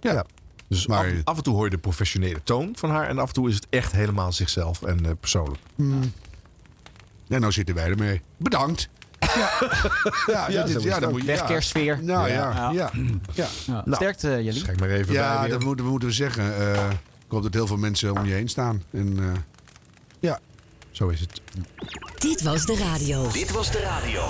[0.00, 0.24] Ja.
[0.68, 3.08] Dus Maar- af, af en toe hoor je de professionele toon van haar.
[3.08, 5.60] En af en toe is het echt helemaal zichzelf en eh, persoonlijk.
[7.28, 8.22] En nou zitten wij ermee.
[8.36, 8.88] Bedankt.
[9.18, 9.50] Ja,
[10.26, 11.26] Ja, ja, het dan moet je...
[11.26, 11.98] Wegkersfeer.
[12.02, 12.70] Nou ja, Ja.
[12.70, 12.90] ja.
[13.34, 13.46] ja.
[13.66, 13.82] Ja.
[13.84, 14.52] Nou, Sterkte, jullie.
[14.60, 16.74] Schenk maar even bij Ja, dat moeten, moeten we zeggen.
[16.74, 16.90] Eh,
[17.32, 18.82] hoop dat heel veel mensen om je heen staan.
[18.90, 19.40] En eh,
[20.20, 20.40] ja,
[20.90, 21.40] zo is het.
[22.18, 23.30] Dit was de radio.
[23.30, 24.22] Dit was de radio.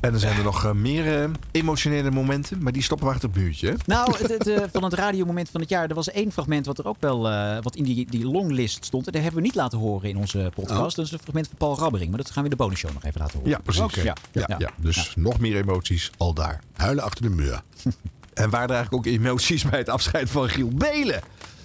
[0.00, 3.28] En dan zijn er nog eh, meer eh, emotionele momenten, maar die stoppen we achter
[3.28, 3.76] het buurtje.
[3.86, 6.78] Nou, het, het, eh, van het radiomoment van het jaar, er was één fragment wat
[6.78, 9.06] er ook wel eh, wat in die, die longlist stond.
[9.06, 10.96] En dat hebben we niet laten horen in onze podcast.
[10.96, 12.08] Dat is een fragment van Paul Rabbering.
[12.08, 13.50] Maar dat gaan we in de bonusshow nog even laten horen.
[13.50, 14.02] Ja, precies.
[14.02, 14.16] Ja,
[14.58, 14.70] ja.
[14.76, 16.60] Dus nog meer emoties al daar.
[16.72, 17.62] Huilen achter de muur.
[18.38, 21.20] En waar er eigenlijk ook emoties bij het afscheid van Giel Belen.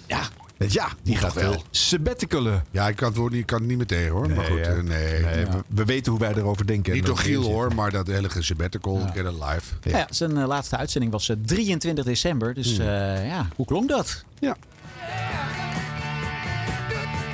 [0.06, 0.22] Ja,
[0.56, 1.62] ja die gaat wel.
[1.70, 2.64] sabbaticalen.
[2.70, 4.30] Ja, ik kan het, woord niet, ik kan het niet meer tegen hoor.
[4.30, 5.22] maar goed, eh, nee.
[5.22, 6.92] Nee, we, we weten hoe wij erover denken.
[6.92, 9.74] Niet door dat Giel hoor, maar dat hele sabbatical, get it live.
[9.82, 12.54] Ja, zijn eh, laatste uitzending was eh, 23 december.
[12.54, 14.24] Dus eh, ja, hoe klonk dat?
[14.38, 14.56] Ja.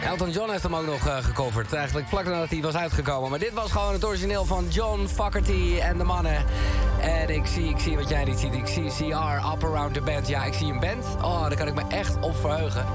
[0.05, 1.73] Elton John heeft hem ook nog eh, gecoverd.
[1.73, 3.31] Eigenlijk vlak nadat hij was uitgekomen.
[3.31, 6.45] Maar dit was gewoon het origineel van John Fogerty en de mannen.
[7.01, 8.55] En ik zie, ik zie wat jij niet ziet.
[8.55, 10.29] Ik zie CR, Up Around the Band.
[10.29, 11.05] Ja, ik zie een band.
[11.23, 12.81] Oh, daar kan ik me echt op verheugen.
[12.81, 12.87] Eh.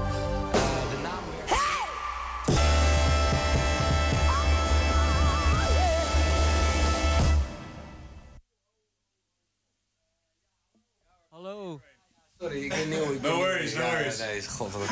[11.30, 11.80] Hallo.
[12.40, 13.12] Sorry, ik ben nieuw.
[13.12, 14.18] Ik no worries, no worries.
[14.18, 14.82] Nee, god, wat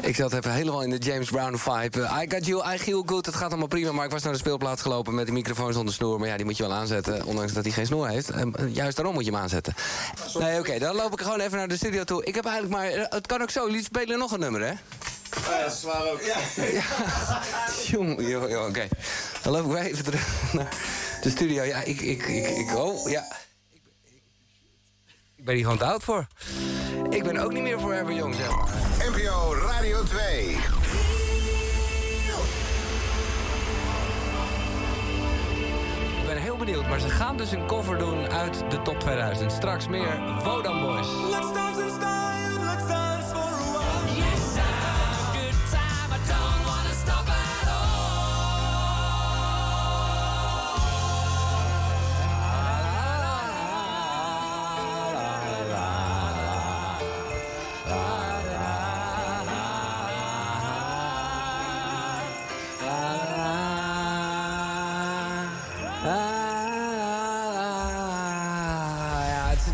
[0.00, 2.02] een Ik zat even helemaal in de James Brown vibe.
[2.02, 3.26] Eh, I got you, I feel good.
[3.26, 5.94] Het gaat allemaal prima, maar ik was naar de speelplaats gelopen met de microfoon zonder
[5.94, 6.18] snoer.
[6.18, 8.30] Maar ja, die moet je wel aanzetten, ondanks dat hij geen snoer heeft.
[8.30, 9.74] En, eh, juist daarom moet je hem aanzetten.
[10.38, 12.24] Nee, oké, dan loop ik gewoon even naar de studio toe.
[12.24, 12.90] Ik heb eigenlijk maar...
[12.92, 14.72] eh, Het kan ook zo, jullie spelen nog een nummer, hè?
[15.50, 16.20] Ja, dat is waar ook.
[16.22, 16.36] Ja.
[17.90, 18.88] Jong, joh, joh, oké.
[19.42, 20.68] Dan loop ik weer even terug naar
[21.22, 21.62] de studio.
[21.62, 23.24] Ja, ik, ik, ik, ik, oh, ja.
[25.42, 26.26] Ik ben hier gewoon te oud voor.
[27.10, 28.68] Ik ben ook niet meer forever jong, zeg maar.
[29.10, 30.48] NPO Radio 2.
[36.20, 39.52] Ik ben heel benieuwd, maar ze gaan dus een cover doen uit de top 2000.
[39.52, 41.08] Straks meer Vodam Boys.
[41.30, 43.11] Let's dance in style, let's dance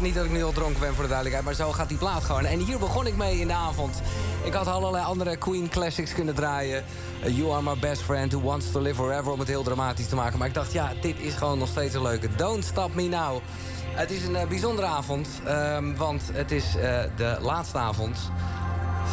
[0.00, 2.24] niet dat ik nu al dronken ben voor de duidelijkheid, maar zo gaat die plaat
[2.24, 2.44] gewoon.
[2.44, 4.02] En hier begon ik mee in de avond.
[4.44, 6.84] Ik had allerlei andere Queen classics kunnen draaien.
[7.24, 10.08] Uh, you are my best friend who wants to live forever, om het heel dramatisch
[10.08, 10.38] te maken.
[10.38, 12.28] Maar ik dacht, ja, dit is gewoon nog steeds een leuke.
[12.36, 13.40] Don't stop me now.
[13.90, 18.30] Het is een eh, bijzondere avond, ehm, want het is eh, de laatste avond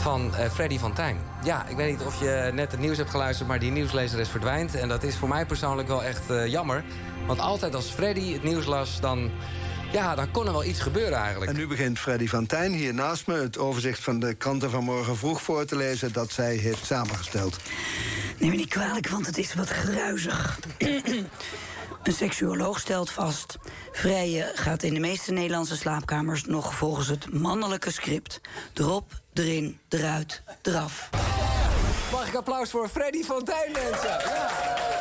[0.02, 1.18] van eh, Freddy van Tijn.
[1.44, 4.30] Ja, ik weet niet of je net het nieuws hebt geluisterd, maar die nieuwslezer is
[4.30, 4.76] verdwijnd.
[4.76, 6.84] En dat is voor mij persoonlijk wel echt eh, jammer.
[7.28, 9.32] Want altijd als Freddy het nieuws las, dan,
[9.96, 11.52] ja, dan kon er wel iets gebeuren eigenlijk.
[11.52, 14.84] En nu begint Freddy van Tijn hier naast me het overzicht van de kranten van
[14.84, 17.58] morgen vroeg voor te lezen dat zij heeft samengesteld.
[18.38, 20.60] Neem me niet kwalijk, want het is wat gruizig.
[22.04, 23.58] Een seksuoloog stelt vast...
[23.92, 26.44] Vrije gaat in de meeste Nederlandse slaapkamers...
[26.46, 28.42] nog volgens het mannelijke script.
[28.74, 31.10] Erop, erin, eruit, eraf.
[32.12, 34.10] Mag ik applaus voor Freddy Fontijn, mensen?
[34.10, 34.95] Ja.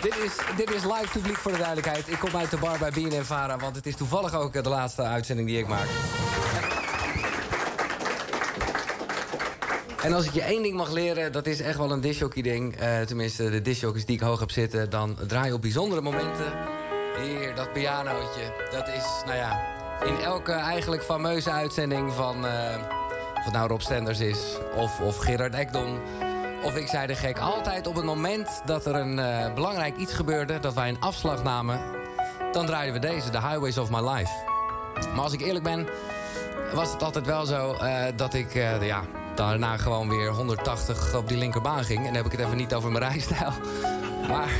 [0.00, 2.08] Dit is, dit is live publiek voor de duidelijkheid.
[2.08, 4.68] Ik kom uit de bar bij BNN Vara, want het is toevallig ook eh, de
[4.68, 5.86] laatste uitzending die ik maak.
[10.02, 12.76] En als ik je één ding mag leren, dat is echt wel een disjockey ding.
[12.76, 14.90] Eh, tenminste, de disjockeys die ik hoog heb zitten.
[14.90, 16.52] Dan draai je op bijzondere momenten.
[17.22, 18.52] Hier, dat pianootje.
[18.70, 19.60] Dat is, nou ja,
[20.04, 22.46] in elke eigenlijk fameuze uitzending van...
[22.46, 22.76] eh,
[23.34, 24.38] of het nou Rob Stenders is,
[24.74, 25.98] of, of Gerard Ekdom...
[26.62, 30.12] of ik zei de gek, altijd op het moment dat er een eh, belangrijk iets
[30.12, 30.60] gebeurde...
[30.60, 31.80] dat wij een afslag namen,
[32.52, 34.32] dan draaiden we deze, The Highways of My Life.
[35.14, 35.88] Maar als ik eerlijk ben,
[36.74, 39.02] was het altijd wel zo eh, dat ik eh, ja,
[39.34, 41.98] daarna gewoon weer 180 op die linkerbaan ging.
[41.98, 43.52] En dan heb ik het even niet over mijn rijstijl.
[44.28, 44.50] Maar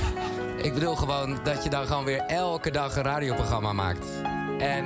[0.57, 4.07] ik bedoel gewoon dat je dan gewoon weer elke dag een radioprogramma maakt.
[4.59, 4.85] En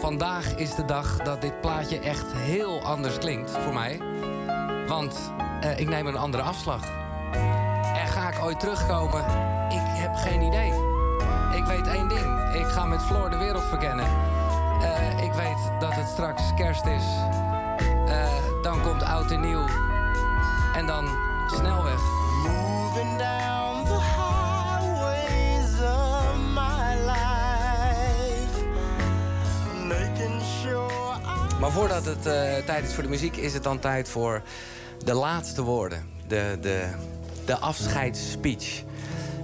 [0.00, 4.00] vandaag is de dag dat dit plaatje echt heel anders klinkt voor mij.
[4.86, 5.32] Want
[5.66, 6.80] eh, ik neem een andere afslag.
[7.94, 9.24] En ga ik ooit terugkomen?
[9.68, 10.72] Ik heb geen idee.
[11.56, 12.54] Ik weet één ding.
[12.54, 14.06] Ik ga met Floor de wereld verkennen.
[14.80, 17.04] Eh, ik weet dat het straks kerst is.
[18.06, 18.28] Eh,
[18.62, 19.66] dan komt oud en nieuw.
[20.74, 21.08] En dan
[21.46, 22.00] snelweg.
[22.42, 28.64] Moving down the highways of my life.
[29.86, 31.18] Making sure
[31.60, 32.22] Maar voordat het
[32.66, 34.42] tijd is voor de muziek, is het dan tijd voor
[35.06, 36.04] de laatste woorden.
[36.28, 36.84] De, de,
[37.44, 38.82] de afscheidsspeech.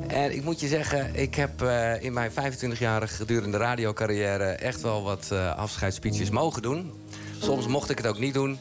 [0.06, 5.02] En ik moet je zeggen, ik heb eh, in mijn 25-jarige gedurende radiocarrière echt wel
[5.02, 6.92] wat eh afscheidsspeeches mogen doen.
[7.38, 8.58] Soms mocht ik het ook niet doen,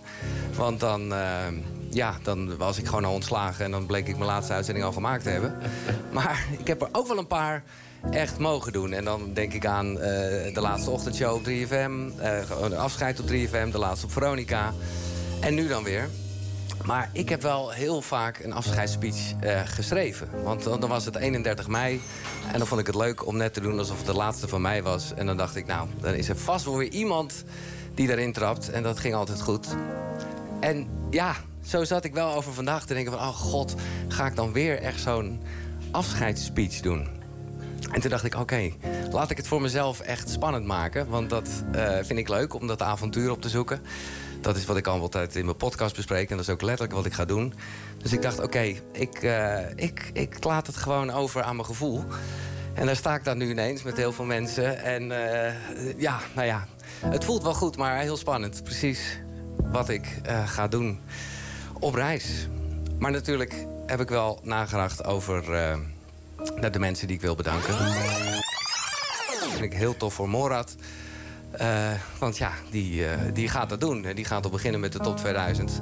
[0.56, 1.48] want dan, eh,
[1.90, 4.92] ja, dan was ik gewoon al ontslagen en dan bleek ik mijn laatste uitzending al
[4.92, 5.56] gemaakt te hebben.
[6.12, 7.64] Maar ik heb er ook wel een paar
[8.12, 8.94] echt mogen doen.
[8.94, 13.28] En dan denk ik aan de laatste ochtendshow op 3FM, eh, gewoon de afscheid op
[13.28, 14.74] 3FM, de laatste op Veronica.
[15.40, 16.10] En nu dan weer.
[16.86, 20.44] Maar ik heb wel heel vaak een afscheidsspeech eh, geschreven.
[20.44, 22.02] Want dan was het 31 mei.
[22.52, 24.62] En dan vond ik het leuk om net te doen alsof het de laatste van
[24.62, 25.13] mij was.
[25.13, 27.44] En dan dacht ik, nou, dan is er vast wel weer iemand
[27.94, 28.70] die daarin trapt.
[28.70, 29.67] En dat ging altijd goed.
[30.60, 33.22] En ja, zo zat ik wel over vandaag te denken van...
[33.22, 33.76] oh god,
[34.08, 35.41] ga ik dan weer echt zo'n
[35.91, 37.08] afscheidsspeech doen?
[37.91, 38.72] En toen dacht ik, oké,
[39.12, 41.10] laat ik het voor mezelf echt spannend maken.
[41.10, 43.82] Want dat eh, vind ik leuk, om dat avontuur op te zoeken.
[44.41, 46.30] Dat is wat ik al altijd in mijn podcast bespreek.
[46.30, 47.54] En dat is ook letterlijk wat ik ga doen.
[47.97, 52.04] Dus ik dacht, oké, ik, eh, ik, ik laat het gewoon over aan mijn gevoel.
[52.73, 54.84] En daar sta ik dan nu ineens met heel veel mensen.
[54.84, 55.54] En eh,
[55.97, 56.67] ja, nou ja,
[57.06, 58.63] het voelt wel goed, maar heel spannend.
[58.63, 59.19] Precies
[59.71, 60.99] wat ik eh, ga doen
[61.80, 62.47] op reis.
[62.99, 65.43] Maar natuurlijk heb ik wel nagedacht over
[66.71, 67.77] de mensen die ik wil bedanken.
[69.39, 70.75] Dat vind ik heel tof voor Morad.
[71.52, 74.06] Eh, want ja, die, eh, die gaat dat doen.
[74.16, 75.82] Die gaat al beginnen met de top 2000.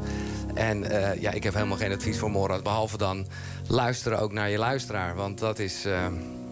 [0.53, 2.63] En eh, ja, ik heb helemaal geen advies voor Morad.
[2.63, 3.27] Behalve dan
[3.67, 5.15] luisteren ook naar je luisteraar.
[5.15, 6.05] Want dat is, eh,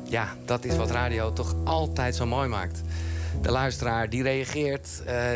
[0.04, 2.82] ja, dat is wat radio toch altijd zo mooi maakt.
[3.42, 4.88] De luisteraar die reageert,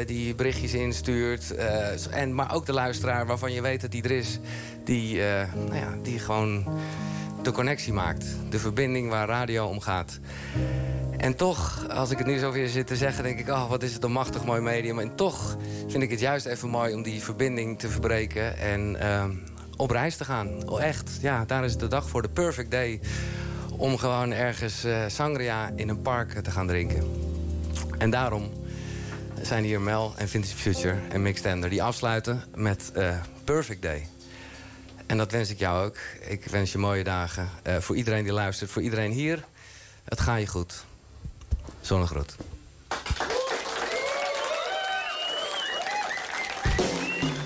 [0.06, 1.56] die berichtjes instuurt.
[2.12, 4.40] en, maar ook de luisteraar waarvan je weet dat die er is.
[4.84, 5.18] Die,
[5.56, 6.66] nou ja, die gewoon
[7.44, 8.26] de connectie maakt.
[8.50, 10.20] De verbinding waar radio om gaat.
[11.22, 13.48] En toch, als ik het nu zo weer zit te zeggen, denk ik...
[13.48, 15.00] oh, wat is het een machtig mooi medium.
[15.00, 15.58] En toch
[15.88, 18.58] vind ik het juist even mooi om die verbinding te verbreken...
[18.58, 19.32] en ehm,
[19.78, 20.70] op reis te gaan.
[20.70, 22.22] Oh, echt, ja, daar is de dag voor.
[22.22, 23.00] De perfect day
[23.78, 27.12] om gewoon ergens eh, sangria in een park te gaan drinken.
[27.98, 28.52] En daarom
[29.42, 31.70] zijn hier Mel en Vintage Future en Tender...
[31.70, 34.08] die afsluiten met eh, Perfect Day.
[35.06, 35.98] En dat wens ik jou ook.
[36.28, 37.50] Ik wens je mooie dagen.
[37.64, 39.46] Eh, voor iedereen die luistert, voor iedereen hier.
[40.04, 40.90] Het gaat je goed.
[41.82, 42.36] Zonnegroet.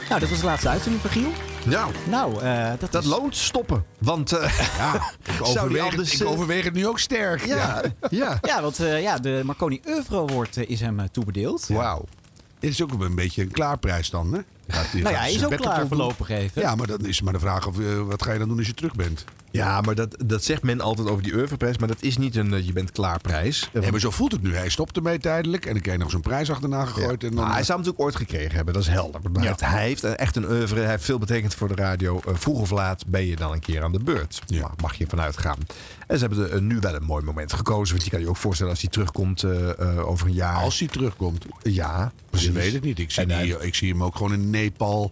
[0.09, 1.31] Nou, dit was de laatste uitzending van Giel.
[1.65, 3.09] Nou, nou eh, dat, dat is...
[3.09, 3.85] loont stoppen.
[3.97, 7.45] Want eh, Ja, ik overweeg, anders, ik eh, overweeg het nu ook sterk.
[7.45, 8.37] ja, ja.
[8.41, 11.67] Ja, want eh, ja, de Marconi Euro eh, is hem toebedeeld.
[11.67, 12.05] Wauw.
[12.59, 14.39] Dit is ook een beetje een klaarprijs dan, hè?
[14.67, 16.61] Nou ja, hij is ook klaar voorlopig even.
[16.61, 18.67] Ja, maar dan is maar de vraag of, eh, wat ga je dan doen als
[18.67, 19.25] je terug bent?
[19.51, 21.77] Ja, maar dat, dat zegt men altijd over die Europrijs.
[21.77, 23.69] Maar dat is niet een eh, je bent klaar prijs.
[23.73, 24.55] Nee, maar zo voelt het nu.
[24.55, 27.23] Hij stopt ermee tijdelijk en dan krijg je nog zo'n prijs achterna gegooid.
[27.23, 29.21] En dan, Maar hij zou hem natuurlijk ooit gekregen hebben, dat is helder.
[29.31, 32.21] Maar hij, heeft, hij heeft echt een oeuvre, hij heeft veel betekend voor de radio.
[32.27, 34.41] Eh, vroeg of laat ben je dan een keer aan de beurt.
[34.61, 35.57] Maar mag je vanuit gaan.
[36.07, 37.93] En ze hebben er, eh, nu wel een mooi moment gekozen.
[37.93, 40.55] Want je kan je ook voorstellen als hij terugkomt eh, eh, over een jaar.
[40.55, 41.45] Als hij terugkomt.
[41.61, 42.49] Ja, Je precies.
[42.49, 42.99] weet het niet.
[42.99, 45.11] Ik zie, die, ik zie hem ook gewoon in Nepal.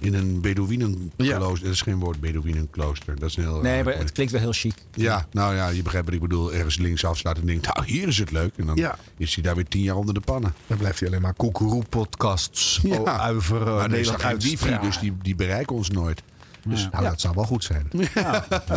[0.00, 1.64] In een Bedouinenklooster.
[1.64, 3.18] Dat is geen woord, Bedouinenklooster.
[3.18, 3.60] Dat is een heel.
[3.60, 4.74] Nee, eh, maar het klinkt wel heel chic.
[4.94, 6.52] Ja, nou ja, je begrijpt wat ik bedoel.
[6.52, 8.52] Ergens linksaf staat en denkt, nou hier is het leuk.
[8.56, 8.98] En dan Ja.
[9.16, 10.54] is hij daar weer tien jaar onder de pannen.
[10.66, 12.94] Dan blijft hij alleen maar koekeroe-podcasts Ja.
[13.04, 13.18] ja.
[13.18, 16.22] uiver maar is Nederland nog geen wifi, dus die, die bereiken ons nooit.
[16.68, 17.88] Dus, Nou, dat zou wel goed zijn.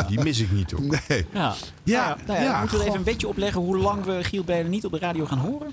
[0.07, 0.81] Die mis ik niet hoor.
[1.07, 1.25] Nee.
[1.33, 1.53] Ja.
[1.83, 2.87] Ja, nou ja, ja, moeten we goh.
[2.87, 5.71] even een beetje opleggen hoe lang we Giel Belen niet op de radio gaan horen?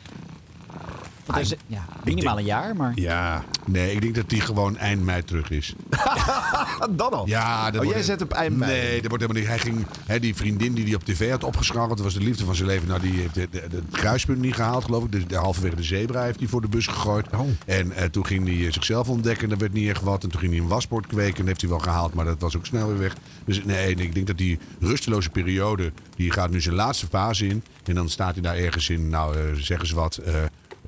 [1.27, 2.93] Want hij is, ja, minimaal een jaar, maar...
[2.95, 5.75] Ja, nee, ik denk dat die gewoon eind mei terug is.
[6.97, 7.27] Dan al?
[7.27, 8.73] Ja, dat Oh, jij zet op eind mei.
[8.73, 9.51] Nee, dat wordt helemaal niet.
[9.51, 12.45] Hij ging, hè, die vriendin die hij op tv had opgescharreld, dat was de liefde
[12.45, 12.89] van zijn leven.
[12.89, 15.13] Nou, die heeft het kruispunt niet gehaald, geloof ik.
[15.13, 17.27] De, de, halverwege de zebra heeft hij voor de bus gegooid.
[17.35, 17.49] Oh.
[17.67, 20.23] En eh, toen ging hij eh, zichzelf ontdekken, dat werd niet echt wat.
[20.23, 22.41] En toen ging hij een wasbord kweken, en dat heeft hij wel gehaald, maar dat
[22.41, 23.15] was ook snel weer weg.
[23.45, 27.63] Dus nee, ik denk dat die rusteloze periode, die gaat nu zijn laatste fase in.
[27.85, 30.35] En dan staat hij daar ergens in, nou, eh, zeg eens wat, eh,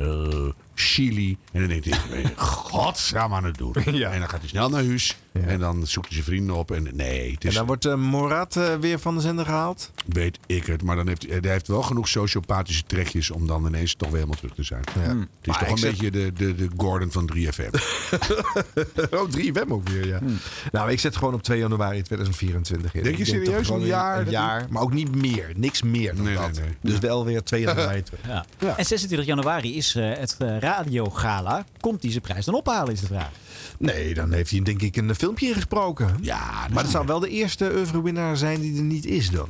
[0.00, 1.36] eh, Chili.
[1.52, 3.74] En dan denkt hij, godsnaam aan het doen.
[3.96, 4.10] Ja.
[4.12, 5.16] En dan gaat hij snel naar huis.
[5.46, 6.70] En dan zoekt hij zijn vrienden op.
[6.70, 9.90] En nee, het En is, dan wordt uh, Morat uh, weer van de zender gehaald?
[10.06, 10.82] weet ik het.
[10.82, 14.16] Maar dan heeft, hij hij heeft wel genoeg sociopathische trekjes om dan ineens toch weer
[14.18, 14.82] helemaal terug te zijn.
[14.94, 15.00] Ja.
[15.00, 17.70] Het is Maar toch een zeg- beetje de, de, de Gordon van 3FM.
[19.10, 20.20] oh, 3FM ook weer, ja.
[20.72, 23.02] Nou, ik zet gewoon op 2 januari 2024 in.
[23.02, 23.68] Denk je serieus?
[23.68, 24.20] Een jaar?
[24.20, 25.52] Een jaar, maar ook niet meer.
[25.56, 26.52] Niks meer dan Nee, dat.
[26.52, 26.74] nee, nee.
[26.80, 28.20] Dus wel weer 2 januari terug.
[28.26, 28.44] Ja.
[28.58, 28.76] Ja.
[28.76, 31.64] En 26 januari is eh, het eh, radiogala.
[31.80, 33.30] Komt hij zijn prijs dan ophalen, is de vraag.
[33.78, 36.16] Nee, dan heeft hij denk ik een filmpje ingesproken.
[36.20, 39.48] Ja, maar dat zou wel de eerste oeuvrewinnaar zijn die er niet is dan.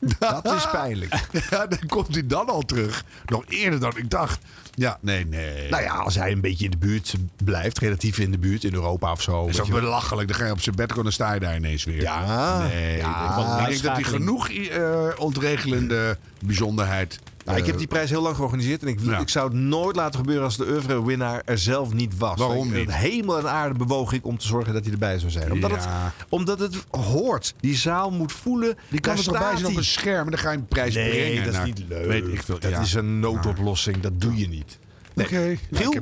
[0.18, 1.28] Dat is pijnlijk.
[1.50, 3.04] Ja, dan komt hij dan al terug.
[3.26, 4.40] Nog eerder dan ik dacht.
[4.74, 5.70] Ja, nee, nee.
[5.70, 8.74] Nou ja, als hij een beetje in de buurt blijft, relatief in de buurt, in
[8.74, 9.46] Europa of zo.
[9.46, 10.28] Dat is ook belachelijk.
[10.28, 12.00] Dan ga je op zijn bed sta je daar ineens weer.
[12.00, 12.58] Ja.
[12.58, 17.18] Nee, Ja, ik denk dat hij genoeg eh, ontregelende bijzonderheid...
[17.50, 18.82] Nou, ik heb die prijs heel lang georganiseerd.
[18.82, 22.38] En ik, ik zou het nooit laten gebeuren als de oeuvre-winnaar er zelf niet was.
[22.38, 22.94] Waarom Ik- niet?
[22.94, 25.52] Hemel en aarde bewoog ik om te zorgen dat hij erbij zou zijn.
[25.52, 25.76] Omdat, Ja.
[25.78, 27.54] het, omdat het hoort.
[27.60, 28.76] Die zaal moet voelen.
[28.88, 30.66] Die kan er toch bij staat zijn op een scherm en dan ga je een
[30.66, 31.44] prijs Nee, brengen.
[31.44, 32.06] dat is niet leuk.
[32.06, 32.58] Weet ik veel.
[32.58, 32.80] Dat ja.
[32.80, 34.00] is een noodoplossing.
[34.00, 34.78] Dat doe je niet.
[35.14, 35.26] Nee.
[35.26, 35.56] Oké.
[35.72, 35.94] Giel,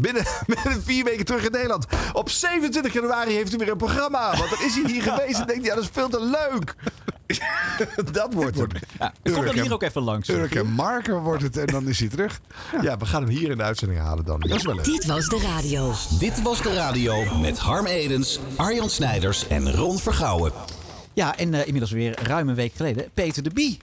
[0.00, 0.24] binnen,
[0.62, 1.86] binnen vier weken terug in Nederland.
[2.12, 4.36] Op 27 januari heeft u weer een programma.
[4.36, 6.74] Want dan is hij hier geweest en denkt hij, ja, dat is veel te leuk.
[8.12, 8.72] dat wordt het.
[8.98, 10.28] Ja, kom dan hier ook even langs.
[10.28, 12.40] Urk en Marker wordt het en dan is hij terug.
[12.82, 14.40] Ja, we gaan hem hier in de uitzending halen dan.
[14.40, 14.84] Dat is wel leuk.
[14.84, 15.92] Dit was de radio.
[16.18, 20.52] Dit was de radio met Harm Edens, Arjan Snijders en Ron Vergouwen.
[21.12, 23.10] Ja, en eh, inmiddels weer ruim een week geleden.
[23.14, 23.78] Peter de Bie.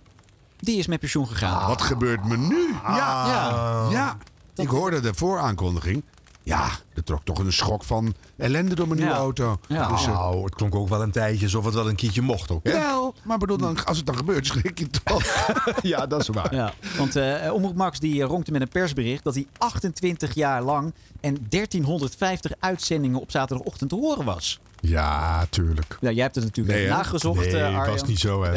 [0.60, 1.67] Die is met pensioen gegaan.
[1.67, 2.73] Wat gebeurt me nu?
[2.84, 3.88] Ja, Ja.
[3.91, 4.17] ja.
[4.58, 6.04] Ik hoorde de vooraankondiging.
[6.43, 9.20] Ja, er trok toch een schok van ellende door mijn nieuwe Ja.
[9.20, 9.60] auto.
[9.67, 9.88] Ja.
[9.88, 12.52] Dus, eh, Nou, het klonk ook wel een tijdje alsof het wel een keertje mocht
[12.52, 12.63] ook.
[12.63, 12.72] Hè?
[12.72, 15.24] wel, maar bedoel, dan, als het dan gebeurt, schrik je toch.
[15.82, 16.56] ja, dat is waar.
[16.56, 20.62] Ja, want eh Omroep Max die eh, ronkte met een persbericht dat hij 28 jaar
[20.63, 24.60] lang en 1350 uitzendingen op zaterdagochtend te horen was.
[24.82, 25.98] Ja, tuurlijk.
[26.02, 28.44] Ja, jij hebt het natuurlijk Nee, nagezocht, nee, eh, het was niet zo.
[28.44, 28.52] Hè.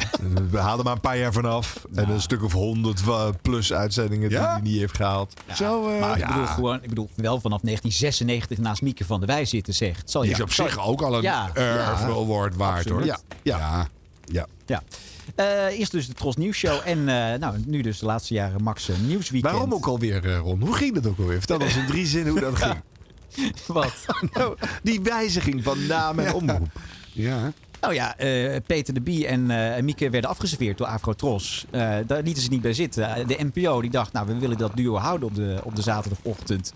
[0.51, 1.85] We haalden maar een paar jaar vanaf.
[1.95, 5.35] En een stuk of honderd wa- plus uitzendingen die hij niet heeft gehaald.
[5.55, 9.29] Zo, eh, Maar ik bedoel gewoon, ik bedoel wel vanaf 1996 naast Mieke van der
[9.29, 10.11] Wij zitten zegt.
[10.11, 11.51] Zal je, is op zal- zich ook al een Ja.
[12.57, 13.05] waard, hoor.
[13.05, 13.19] Ja.
[13.43, 13.89] ja.
[14.25, 14.47] Ja.
[14.67, 14.83] Ja.
[15.35, 18.63] Eh, eerst dus de Tros Nieuws Show en eh, nou, nu dus de laatste jaren
[18.63, 19.53] Max eh, Nieuwsweekend.
[19.53, 20.61] Waarom ook alweer, eh, Ron?
[20.61, 21.39] Hoe ging dat ook alweer?
[21.39, 22.75] Vertel ons in drie zinnen hoe dat ging.
[23.67, 23.95] Wat?
[24.33, 26.69] Nou, die wijziging van naam en omroep.
[27.13, 27.53] Ja.
[27.81, 31.67] Nou ja, eh, Peter de Bie en eh, Mieke werden afgeserveerd door Afrotros.
[31.71, 33.27] Eh daar lieten ze niet bij zitten.
[33.27, 36.73] De NPO die dacht, nou, we willen dat duo houden op de, op de zaterdagochtend.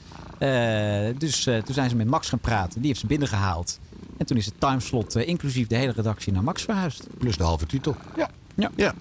[1.19, 2.79] Dus toen zijn ze met Max gaan praten.
[2.79, 3.79] Die heeft ze binnengehaald.
[4.17, 7.07] En toen is het timeslot, inclusief de hele redactie, naar Max verhuisd.
[7.19, 7.97] Plus de halve titel.
[8.17, 8.31] Ja.
[8.55, 8.71] Ja.
[8.77, 8.95] ja.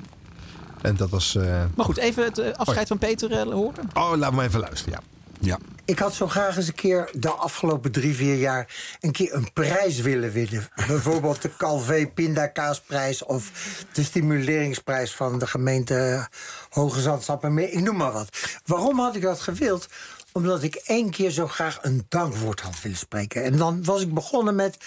[0.81, 1.33] En dat was...
[1.75, 3.89] Maar goed, even het afscheid van Peter horen.
[3.93, 5.12] Oh, laat me even luisteren, ja.
[5.45, 5.57] Ja.
[5.85, 9.53] Ik had zo graag eens een keer de afgelopen drie, vier jaar een keer een
[9.53, 10.69] prijs willen winnen.
[10.87, 13.51] Bijvoorbeeld de Calvé Pindakaasprijs of
[13.93, 16.27] de stimuleringsprijs van de gemeente
[16.69, 17.69] Hoge Zandstap en meer.
[17.69, 18.37] Ik noem maar wat.
[18.65, 19.87] Waarom had ik dat gewild?
[20.31, 23.43] Omdat ik één keer zo graag een dankwoord had willen spreken.
[23.43, 24.77] En dan was ik begonnen met.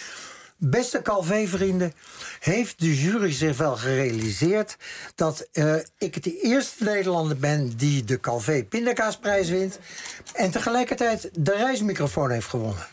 [0.58, 1.92] Beste Calvé-vrienden,
[2.40, 4.76] heeft de jury zich wel gerealiseerd
[5.14, 9.78] dat eh, ik de eerste Nederlander ben die de Calvé Pindakaasprijs wint
[10.32, 12.86] en tegelijkertijd de reismicrofoon heeft gewonnen?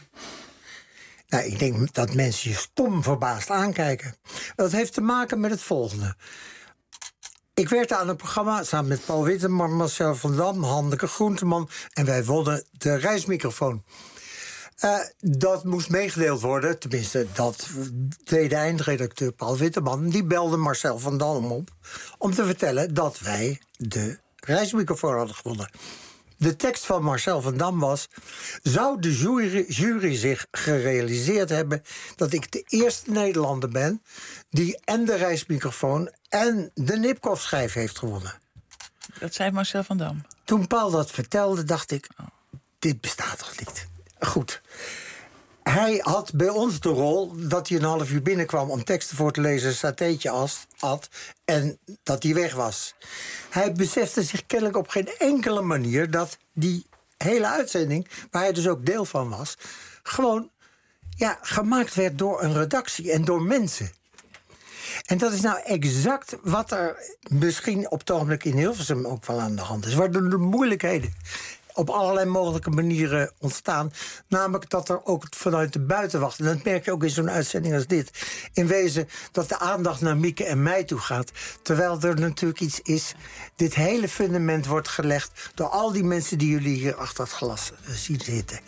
[1.28, 4.16] Nou, ik denk dat mensen je stom verbaasd aankijken.
[4.56, 6.16] Dat heeft te maken met het volgende.
[7.54, 12.06] Ik werkte aan een programma samen met Paul Witteman, Marcel van Dam, Hanneke Groenteman en
[12.06, 13.84] wij wonnen de reismicrofoon.
[14.78, 16.80] Eh, dat moest meegedeeld worden.
[16.80, 17.70] Tenminste, dat
[18.24, 20.10] deed de eindredacteur Paul Witteman.
[20.10, 21.70] Die belde Marcel van Dam op
[22.18, 25.70] om te vertellen dat wij de reismicrofoon hadden gewonnen.
[26.38, 28.08] De tekst van Marcel van Dam was...
[28.62, 31.82] zou de jury, jury zich gerealiseerd hebben...
[32.16, 34.02] dat ik de eerste Nederlander ben...
[34.50, 38.34] die en de reismicrofoon en de Nipkoff-schijf heeft gewonnen.
[39.20, 40.26] Dat zei Marcel van Dam.
[40.44, 42.08] Toen Paul dat vertelde, dacht ik...
[42.80, 43.92] dit bestaat toch niet?
[44.26, 44.62] Goed.
[45.64, 48.70] Hij had bij ons de rol dat hij een half uur binnenkwam...
[48.70, 50.48] om teksten voor te lezen, een satéetje
[50.80, 51.10] at...
[51.46, 52.96] en dat hij weg was.
[53.50, 56.12] Hij besefte zich kennelijk op geen enkele manier...
[56.12, 56.86] dat die
[57.18, 59.58] hele uitzending, waar hij dus ook deel van was...
[60.04, 60.50] gewoon
[61.10, 63.92] ja, gemaakt werd door een redactie en door mensen.
[65.06, 69.40] En dat is nou exact wat er misschien op het ogenblik in Hilversum ook wel
[69.40, 69.94] aan de hand is.
[69.94, 71.14] Waardoor de moeilijkheden
[71.74, 73.92] op allerlei mogelijke manieren ontstaan.
[74.28, 76.40] Namelijk dat er ook vanuit de buitenwacht...
[76.40, 78.12] en dat merk je ook in zo'n uitzending als dit...
[78.54, 81.32] in wezen dat de aandacht naar Mieke en mij toe gaat.
[81.62, 83.16] Terwijl er natuurlijk iets is...
[83.56, 85.52] dit hele fundament wordt gelegd...
[85.56, 88.60] door al die mensen die jullie hier achter het glas eh, zien zitten.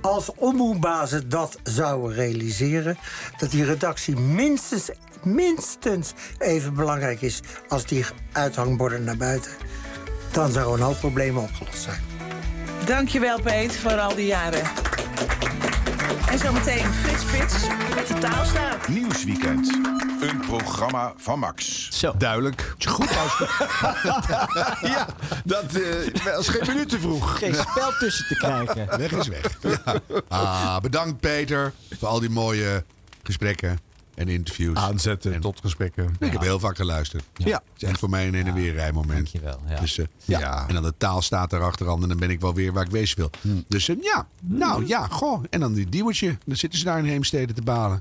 [0.00, 2.98] Als omroepbazen dat zouden realiseren...
[3.38, 4.90] dat die redactie minstens,
[5.22, 7.40] minstens even belangrijk is...
[7.68, 9.52] als die uithangborden naar buiten...
[10.32, 12.15] dan zou een hoop problemen opgelost zijn.
[12.86, 14.62] Dankjewel, Peet, voor al die jaren.
[16.30, 18.88] En zometeen Frits Spits met de taalstaat.
[18.88, 19.78] Nieuwsweekend.
[20.20, 21.88] Een programma van Max.
[21.90, 22.14] Zo.
[22.18, 22.74] Duidelijk.
[22.84, 23.08] Goed
[24.92, 25.06] ja,
[25.44, 27.38] dat eh, was geen minuut te vroeg.
[27.38, 28.98] Geen spel tussen te krijgen.
[28.98, 29.58] Weg is weg.
[29.60, 30.00] Ja.
[30.28, 32.84] Ah, bedankt Peter voor al die mooie
[33.22, 33.85] gesprekken.
[34.16, 34.76] En interviews.
[34.76, 36.16] Aanzetten tot gesprekken.
[36.18, 37.24] Ik heb heel vaak geluisterd.
[37.34, 37.62] Ja.
[37.72, 39.12] Het is echt voor mij een heen en weer rijmoment.
[39.12, 39.60] Dankjewel.
[39.68, 39.80] Ja.
[39.80, 40.38] Dus, eh, Ja.
[40.38, 40.64] ja.
[40.68, 43.16] En dan de taal staat erachteraan en dan ben ik wel weer waar ik wezen
[43.16, 43.30] wil.
[43.68, 45.44] Dus eh, ja, nou ja, goh.
[45.50, 46.38] En dan die Diewertje.
[46.46, 48.00] Dan zitten ze daar in Heemstede te balen.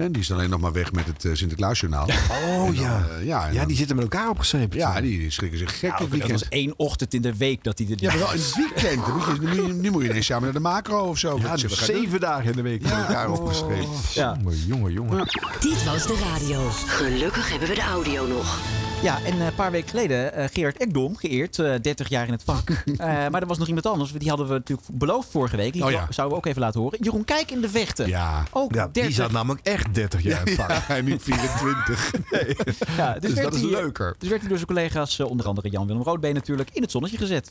[0.00, 2.06] En die is alleen nog maar weg met het eh, Sinterklaasjournaal.
[2.06, 3.06] Oh En dan, ja.
[3.18, 4.76] eh, ja, Ja, dan- die zitten met elkaar opgeschreven.
[4.76, 7.86] ja, die schrikken zich gek dit dat was één ochtend in de week dat hij
[7.90, 9.06] er Ja, maar wel in het weekend.
[9.06, 11.38] Je- nu, moet je- nu moet je ineens samen naar de macro of zo.
[11.42, 11.96] Ja, dus we gaan doen.
[12.02, 13.88] zeven dagen in de week met elkaar opgeschreven.
[14.14, 14.36] Ja.
[14.40, 15.26] Jongen, jongen, jongen.
[15.60, 16.68] Dit was de radio.
[16.86, 18.58] Gelukkig hebben we de audio nog.
[19.02, 22.32] Ja, en eh, een paar weken geleden eh Gerard Ekdom, geëerd, eh 30 jaar in
[22.32, 22.68] het vak.
[22.96, 25.72] Eh, maar er was nog iemand anders, die hadden we natuurlijk beloofd vorige week.
[25.72, 26.06] Die Oh ja.
[26.10, 26.98] zouden we ook even laten horen.
[27.02, 28.08] Jeroen Kijk in de vechten.
[28.08, 28.42] Ja.
[28.50, 29.02] Ook Ja, 30.
[29.04, 30.70] die zat namelijk echt 30 jaar in het vak.
[30.88, 32.10] Ja, niet 24.
[32.30, 32.56] Nee.
[32.96, 34.14] Ja, Dus dat is hij, eh, leuker.
[34.18, 37.16] Dus werd hij door zijn collega's, eh, onder andere Jan-Willem Roodbeen natuurlijk, in het zonnetje
[37.16, 37.48] gezet.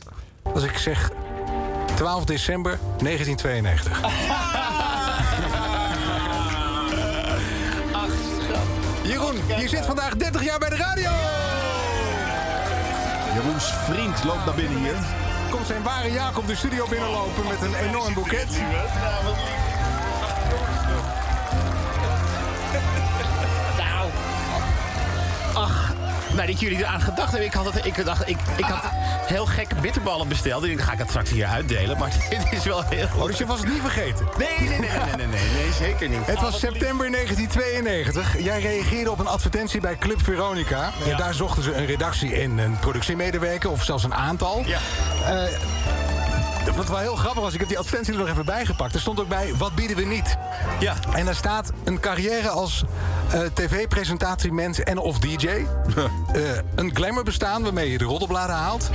[0.54, 1.12] Als ik zeg
[1.96, 4.02] 12 december 1992.
[9.04, 11.10] Jeroen, je zit vandaag 30 jaar bij de radio.
[13.34, 14.96] Jeroens vriend loopt naar binnen hier.
[15.52, 18.48] Komt zijn ware Jacob de studio binnenlopen met een enorm boeket.
[26.48, 27.48] Dat jullie eraan gedacht hebben.
[27.48, 28.84] Ik had, het, ik dacht, ik, ik had
[29.26, 30.64] heel gekke bitterballen besteld.
[30.64, 31.98] En dan ga ik het straks hier uitdelen.
[31.98, 33.08] Maar dit is wel heel...
[33.18, 34.28] Oh, dus je was het niet vergeten?
[34.38, 36.26] Nee, nee, nee, nee, nee, nee, nee, nee, zeker niet.
[36.26, 38.44] Het was september 1992.
[38.44, 40.92] Jij reageerde op een advertentie bij Club Veronica.
[41.06, 41.12] Ja.
[41.12, 44.64] Eh, Daar zochten ze een redactie en een productiemedewerker, of zelfs een aantal.
[44.66, 44.80] Ja.
[45.26, 45.44] Eh,
[46.76, 48.94] wat wel heel grappig was, ik heb die advertentie er nog even bijgepakt.
[48.94, 50.38] Er stond ook bij, wat bieden we niet?
[50.80, 50.96] Ja.
[51.14, 52.84] En daar staat een carrière als
[53.32, 55.48] eh, tv-presentatiemens en of DJ.
[56.34, 56.42] Eh,
[56.76, 58.90] een glamour bestaan waarmee je de roddelbladen haalt.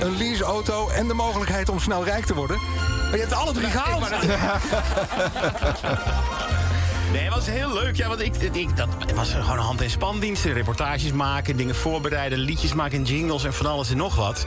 [0.00, 2.58] Een leaseauto en de mogelijkheid om snel rijk te worden.
[3.02, 4.08] Maar je hebt alle drie gehaald.
[7.12, 7.96] Nee, het was heel leuk.
[7.96, 10.52] Ja, want ik, ik, dat was gewoon hand- en spandiensten.
[10.52, 14.46] Reportages maken, dingen voorbereiden, liedjes maken, jingles en van alles en nog wat.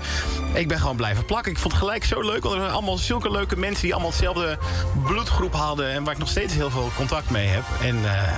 [0.53, 1.51] Ik ben gewoon blijven plakken.
[1.51, 2.41] Ik vond het gelijk zo leuk.
[2.43, 4.57] Want er waren allemaal zulke leuke mensen die allemaal hetzelfde
[5.03, 5.91] bloedgroep hadden.
[5.91, 7.63] En waar ik nog steeds heel veel contact mee heb.
[7.81, 8.33] En eh,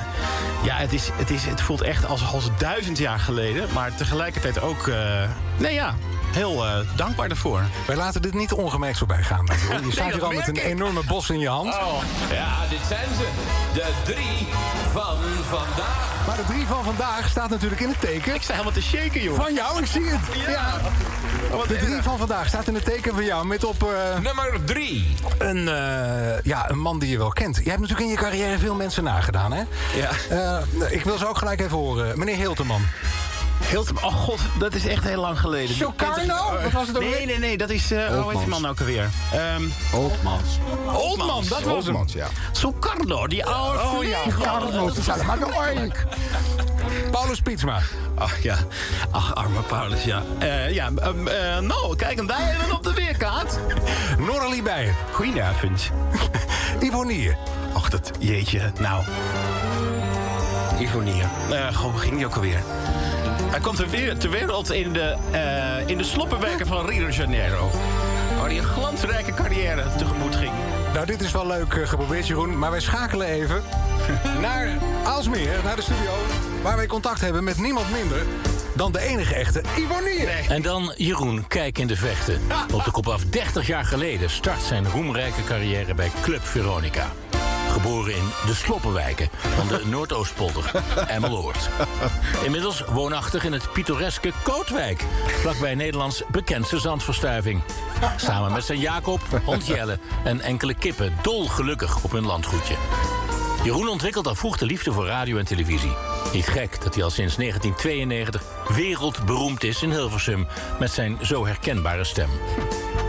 [0.64, 3.68] ja, het, is, het, is, het voelt echt als, als duizend jaar geleden.
[3.74, 5.96] Maar tegelijkertijd ook, eh, nee ja,
[6.36, 7.62] heel eh, dankbaar daarvoor.
[7.88, 9.46] Wij laten dit niet ongemerkt voorbij gaan.
[9.84, 11.74] Je staat hier al met een enorme bos in je hand.
[11.74, 12.02] Oh.
[12.32, 13.28] Ja, dit zijn ze.
[13.74, 14.48] De drie
[14.92, 15.18] van
[15.50, 16.14] vandaag.
[16.28, 18.36] Maar de drie van vandaag staat natuurlijk in het teken.
[18.36, 19.36] Ik sta helemaal te shaken, joh.
[19.36, 20.46] Van jou, ik zie het.
[20.48, 20.74] Ja.
[21.68, 23.84] De drie van vandaag staat in het teken van jou met op...
[23.84, 25.16] eh, Nummer drie.
[25.38, 27.56] Een, eh, ja, een man die je wel kent.
[27.56, 29.64] Jij hebt natuurlijk in je carrière veel mensen nagedaan, hè?
[29.96, 30.62] Ja.
[30.90, 32.20] Ik wil ze ook gelijk even horen.
[32.20, 32.82] Meneer Hilterman.
[34.02, 35.76] Oh god, dat is echt heel lang geleden.
[35.76, 36.62] Chocarno?
[36.64, 37.26] Wat was het ook Nee, weer?
[37.26, 37.92] nee, nee, dat is...
[37.92, 39.10] eh hoe heet die man ook alweer?
[39.34, 40.60] Ehm Oldmans.
[40.94, 41.72] Oldman, dat was hem.
[41.72, 42.28] Oldmans, ja.
[42.52, 44.44] Sukarno, die oude Oh ja, vliegel.
[47.12, 47.80] Paulus Pietsma.
[48.18, 48.56] Ach ja,
[49.12, 50.24] ach arme Paulus, ja.
[50.40, 53.60] Eh, ja, ehm, eh, nou, kijk hem daar even op de weerkaart.
[54.18, 54.96] Norrelie Bijen.
[55.12, 55.90] Goedenavond.
[56.88, 57.38] Ivonier.
[57.74, 59.04] Och, dat jeetje, nou.
[60.80, 61.30] Ivonier.
[61.52, 62.64] Eh goh, hoe ging die ook alweer?
[63.50, 67.14] Hij komt ter, weer- ter wereld in de, eh, in de sloppenwijken van Rio de
[67.14, 67.70] Janeiro.
[68.38, 70.52] Waar hij een glansrijke carrière tegemoet ging.
[70.94, 72.58] Nou, dit is wel leuk eh, geprobeerd, Jeroen.
[72.60, 73.64] Maar wij schakelen even
[74.42, 74.70] naar
[75.04, 76.12] Aalsmeer, naar de studio...
[76.62, 78.22] waar wij contact hebben met niemand minder
[78.76, 80.30] dan de enige echte Ivonier.
[80.50, 82.42] En dan Jeroen, kijk in de vechten.
[82.74, 87.12] Op de kop af 30 jaar geleden start zijn roemrijke carrière bij Club Veronica.
[87.76, 90.72] Geboren in de Sloppenwijken van de Noordoostpolder,
[91.08, 91.70] Emmeloord.
[92.44, 97.62] Inmiddels woonachtig in het pittoreske Kootwijk, vlakbij Nederlands bekendste zandverstuiving.
[98.18, 102.76] Samen met zijn Jacob, hond Jelle en enkele kippen dolgelukkig op hun landgoedje.
[103.64, 105.96] Jeroen ontwikkelt al vroeg de liefde voor radio en televisie.
[106.34, 108.44] Niet gek dat hij al sinds 1992
[108.76, 110.48] wereldberoemd is in Hilversum
[110.80, 112.30] met zijn zo herkenbare stem.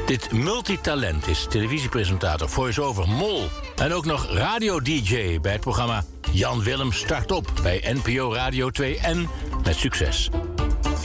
[0.06, 6.92] Dit multitalent is televisiepresentator, voice-over, mol en ook nog radio-dj bij het programma Jan Willem
[6.92, 9.28] Start Op bij NPO Radio 2 en
[9.64, 10.30] met succes.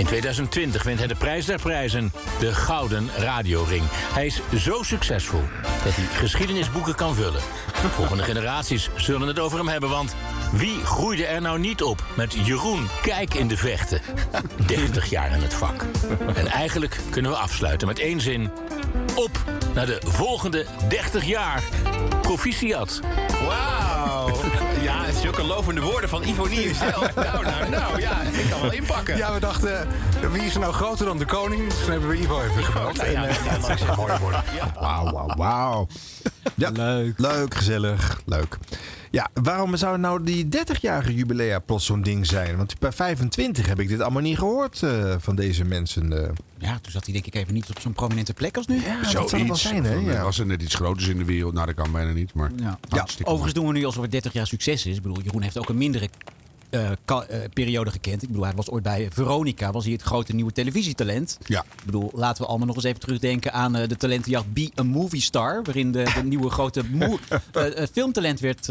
[0.02, 3.84] In 2020 wint hij de prijs der prijzen, de Gouden Radioring.
[3.90, 5.42] Hij is zo succesvol
[5.84, 7.42] dat hij geschiedenisboeken kan vullen.
[7.74, 10.16] Volgende generaties zullen het over hem hebben, want
[10.52, 14.02] wie groeide er nou niet op met Jeroen Kijk in de Vechten?
[14.68, 15.86] 30 jaar in het vak.
[16.36, 18.50] En eigenlijk kunnen we afsluiten met één zin.
[19.16, 19.44] Op
[19.74, 21.64] naar de volgende 30 jaar.
[22.22, 23.00] Proficiat.
[23.46, 24.40] Wauw.
[25.36, 27.16] Zulke lovende woorden van Ivonier zelf.
[27.16, 29.18] Nou, nou, nou, ja, ik kan wel inpakken.
[29.18, 29.88] Ja, we dachten,
[30.32, 31.70] wie is er nou groter dan de koning?
[31.70, 32.98] Dus toen hebben we Ivo even gebeld.
[32.98, 34.44] nou ja, En, ja, dat is een mooie woorden.
[34.80, 35.88] Wauw, wauw, wauw.
[36.56, 37.20] Ja, leuk.
[37.20, 38.58] Leuk, gezellig, leuk.
[39.12, 42.58] Ja, waarom zou nou die 30-jarige jubilea plots zo'n ding zijn?
[42.58, 46.24] Want bij 25 heb ik dit allemaal niet gehoord eh, van deze mensen.
[46.24, 46.30] eh.
[46.58, 48.76] Ja, toen zat hij denk ik even niet op zo'n prominente plek als nu.
[48.82, 49.94] Ja, dat wel zijn, hè?
[49.94, 50.24] Ja.
[50.24, 51.54] Was er net iets groters in de wereld?
[51.54, 52.34] Nou, dat kan bijna niet.
[52.34, 52.80] Maar Ja.
[52.90, 54.96] hartstikke Overigens doen we nu alsof het 30 jaar succes is.
[54.96, 56.10] Ik bedoel, Jeroen heeft ook een mindere
[56.72, 58.22] eh, eh, periode gekend.
[58.22, 61.38] Ik bedoel, hij was ooit bij Veronica, was hij het grote nieuwe televisietalent.
[61.46, 61.60] Ja.
[61.62, 64.84] Ik bedoel, laten we allemaal nog eens even terugdenken aan eh, de talentenjacht Be a
[64.84, 65.64] Movie Star.
[65.64, 66.84] Waarin de, de nieuwe grote
[67.94, 68.66] filmtalent werd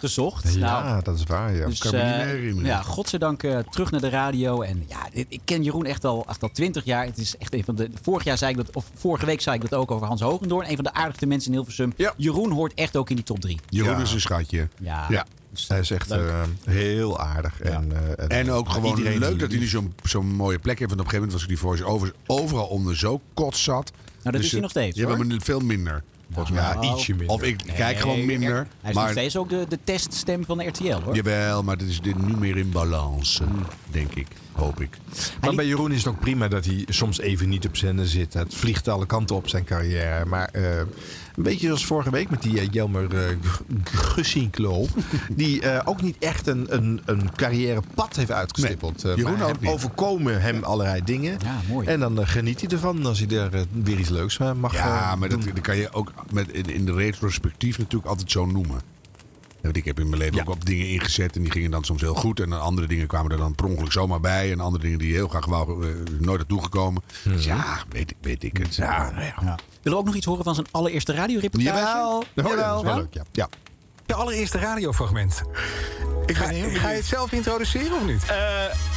[0.00, 0.54] gezocht.
[0.54, 1.66] Ja, Nou, dat is waar, ja.
[1.66, 2.64] dus, Kan me niet meer herinneren.
[2.70, 4.60] ja, godzijdank terug naar de radio.
[4.62, 7.04] En ja, ik ken Jeroen echt al, echt al 20 jaar.
[7.04, 7.90] Het is echt een van de.
[8.02, 10.68] Vorig jaar zei ik dat, of vorige week zei ik dat ook over Hans Hogendoorn.
[10.70, 11.92] Een van de aardigste mensen in Hilversum.
[12.16, 13.58] Jeroen hoort echt ook in die top 3.
[13.68, 14.02] Jeroen Ja.
[14.02, 14.68] is een schatje.
[14.80, 15.26] Ja.
[15.68, 17.60] Hij is echt eh, heel aardig.
[17.60, 17.92] En,
[18.28, 20.90] eh, En ook maar gewoon leuk die- dat hij nu zo'n zo'n mooie plek heeft.
[20.90, 23.92] Want op een gegeven moment was ik die voice-over overal onder zo kot zat.
[24.22, 25.26] dat is hij nog steeds, Ja, hoor.
[25.26, 26.02] maar veel minder.
[26.32, 27.28] Volgens Ja, ietsje minder.
[27.36, 28.66] Of ik Nee, kijk gewoon minder.
[28.80, 31.14] Hij is nog steeds ook de, de teststem van de RTL hoor.
[31.14, 33.62] Jawel, maar dit is dit nu meer in balans, Hmm.
[33.90, 34.26] denk ik.
[34.56, 34.90] Hoop ik.
[35.40, 38.32] Maar bij Jeroen is het ook prima dat hij soms even niet op zender zit.
[38.34, 40.24] Het vliegt alle kanten op zijn carrière.
[40.24, 43.20] Maar eh, een beetje zoals vorige week met die uh, Jelmer uh,
[43.84, 44.86] Gussinklo.
[45.30, 49.02] die eh, ook niet echt een, een, een carrièrepad heeft uitgestippeld.
[49.02, 51.38] Nee, Eh, Jeroen maar hem overkomen hem allerlei dingen.
[51.44, 51.86] Ja, mooi.
[51.86, 54.72] En dan eh, geniet hij ervan als hij er eh, weer iets leuks van mag
[54.74, 58.30] Ja, eh, maar dat, dat kan je ook met, in, in de retrospectief natuurlijk altijd
[58.30, 58.80] zo noemen.
[59.66, 62.00] Want ik heb in mijn leven ook op dingen ingezet en die gingen dan soms
[62.00, 62.40] heel goed.
[62.40, 64.52] En dan andere dingen kwamen er dan per ongeluk zomaar bij.
[64.52, 67.02] En andere dingen die heel graag wou, eh, nooit naartoe gekomen.
[67.22, 68.74] Dus ja, weet ik, weet ik het.
[68.74, 69.34] Ja, nou ja.
[69.42, 71.78] Willen we ook nog iets horen van zijn allereerste radioreportage?
[71.78, 72.56] Jawel, jawel.
[72.56, 72.66] ja.
[72.68, 73.22] Dat is wel leuk, ja.
[73.32, 73.48] ja.
[74.06, 75.42] Je allereerste radiofragment.
[76.26, 78.24] Ik ga, ga je het zelf introduceren of niet?
[78.24, 78.36] Eh,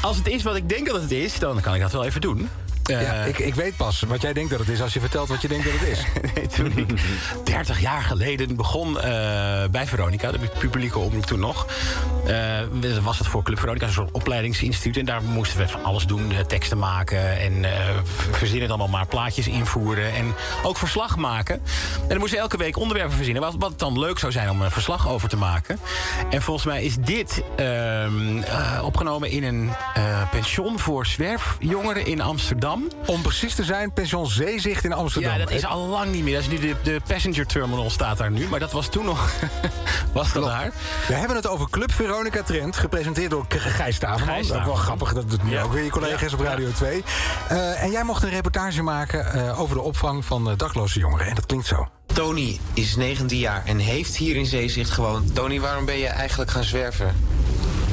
[0.01, 2.21] als het is wat ik denk dat het is, dan kan ik dat wel even
[2.21, 2.49] doen.
[2.89, 5.41] Ja, ik, ik weet pas wat jij denkt dat het is als je vertelt wat
[5.41, 6.03] je denkt dat het is.
[6.35, 7.01] nee, toen ik
[7.43, 9.03] 30 jaar geleden begon eh,
[9.71, 11.67] bij Veronica, de publieke omroep toen nog.
[12.25, 14.97] eh, was het voor Club Veronica, een soort opleidingsinstituut.
[14.97, 16.31] En daar moesten we van alles doen.
[16.31, 17.65] eh, teksten maken en
[18.31, 19.07] verzinnen het allemaal maar.
[19.07, 20.33] Plaatjes invoeren en
[20.63, 21.55] ook verslag maken.
[22.01, 23.41] En dan moesten we elke week onderwerpen verzinnen.
[23.43, 25.79] Wat, wat dan leuk zou zijn om een verslag over te maken.
[26.29, 29.71] En volgens mij is dit ehm, eh, opgenomen in een
[30.31, 32.78] pension voor zwerfjongeren in Amsterdam.
[33.05, 35.31] Om precies te zijn, pension Zeezicht in Amsterdam.
[35.31, 36.33] Ja, dat is al lang niet meer.
[36.33, 38.47] Dat is nu de, de passenger terminal staat daar nu.
[38.47, 39.29] Maar dat was toen nog...
[40.13, 40.71] was dat daar?
[41.07, 44.33] We hebben het over Club Veronica Trend, gepresenteerd door Gijs Staverman.
[44.35, 45.61] Gijs Dat is wel grappig dat het nu Ja.
[45.61, 47.03] ook weer je collega's op Radio 2.
[47.49, 51.27] Eh, en jij mocht een reportage maken eh, over de opvang van eh, dakloze jongeren.
[51.27, 51.87] En dat klinkt zo.
[52.13, 55.35] Tony is 19 jaar en heeft hier in Zeezicht gewoond.
[55.35, 57.15] Tony, waarom ben je eigenlijk gaan zwerven?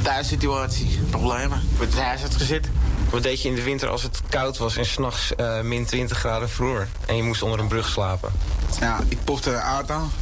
[0.02, 1.62] Thuissituatie, problemen.
[1.78, 2.68] Met het huis uitgezet.
[3.10, 6.18] Wat deed je in de winter als het koud was en s'nachts eh min 20
[6.18, 6.86] graden vroor?
[7.06, 8.32] En je moest onder een brug slapen?
[8.80, 10.12] Ja, ik popte een aard aan.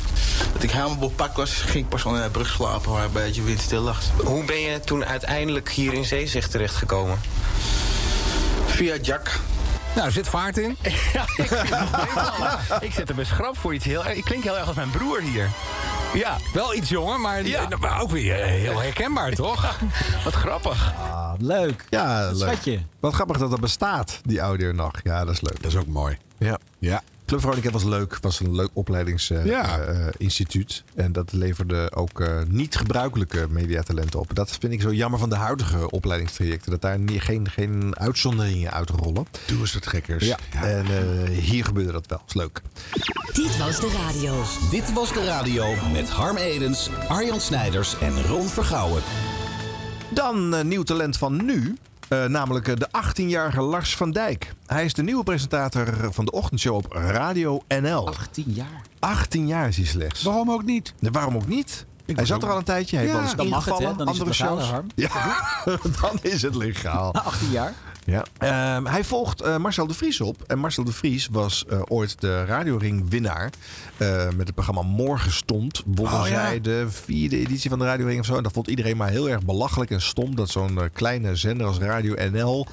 [0.53, 3.43] Dat ik helemaal bepakt was, ging ik pas onder de brug slapen waar een beetje
[3.43, 4.01] windstil lag.
[4.25, 7.21] Hoe ben je toen uiteindelijk hier in Zeezicht terechtgekomen?
[8.67, 9.41] Via Jack.
[9.95, 10.77] Nou, er zit vaart in.
[11.13, 14.17] Ja, ik, vind het ik zet hem een schrap voor iets heel erg.
[14.17, 15.51] Ik klink heel erg als mijn broer hier.
[16.15, 16.37] Ja.
[16.53, 17.69] Wel iets jonger, maar, Ja.
[17.81, 19.79] maar ook weer eh, heel herkenbaar, toch?
[20.25, 20.93] Wat grappig.
[20.99, 21.85] Ah, leuk.
[21.91, 22.37] Ja, leuk.
[22.37, 22.81] Schatje.
[23.01, 24.91] Wat grappig dat dat bestaat, die audio nog.
[25.03, 25.63] Ja, dat is leuk.
[25.63, 26.19] Dat is ook mooi.
[26.39, 26.59] Ja.
[26.79, 27.03] Ja.
[27.27, 28.19] Club Veronica was leuk.
[28.21, 28.73] was een leuk Ja.
[28.75, 30.85] opleidingsinstituut.
[30.95, 34.35] en dat leverde ook eh, niet gebruikelijke mediatalenten op.
[34.35, 36.71] Dat vind ik zo jammer van de huidige opleidingstrajecten.
[36.71, 39.27] Dat daar nie- geen, geen uitzonderingen uitrollen.
[39.47, 40.25] Doe eens wat gekkers.
[40.27, 40.39] Ja.
[40.63, 42.23] En eh, hier gebeurde dat wel.
[42.27, 42.63] is leuk.
[43.33, 44.43] Dit was de radio.
[44.71, 49.03] Dit was de radio met Harm Edens, Arjan Snijders en Ron Vergouwen.
[50.11, 51.77] Dan eh, nieuw talent van nu.
[52.09, 54.53] Eh, namelijk eh, de 18-jarige Lars van Dijk.
[54.67, 58.07] Hij is de nieuwe presentator van de ochtendshow op Radio NL.
[58.09, 58.83] 18 jaar.
[58.99, 60.23] 18 jaar is hij slechts.
[60.23, 60.95] Waarom ook niet?
[60.99, 61.87] Nee, waarom ook niet?
[62.07, 62.97] hij zat er al een tijdje.
[62.97, 63.85] Hij heeft Ja, wel eens dan mag het, hè?
[63.97, 64.71] Dan is het andere legaal, shows.
[64.71, 64.87] Harm.
[64.95, 65.37] Ja,
[66.01, 67.13] dan is het legaal.
[67.15, 67.73] 18 jaar.
[68.05, 68.25] Ja.
[68.39, 70.43] Ehm, hij volgt eh, Marcel de Vries op.
[70.47, 73.51] En Marcel de Vries was eh, ooit de radioring-winnaar.
[73.97, 75.83] eh, met het programma Morgen Stond.
[75.87, 76.47] Wonnen Oh, ja.
[76.47, 78.37] zij de vierde editie van de radioring of zo.
[78.37, 80.35] En dat vond iedereen maar heel erg belachelijk en stom.
[80.37, 82.67] Dat zo'n kleine zender als Radio NL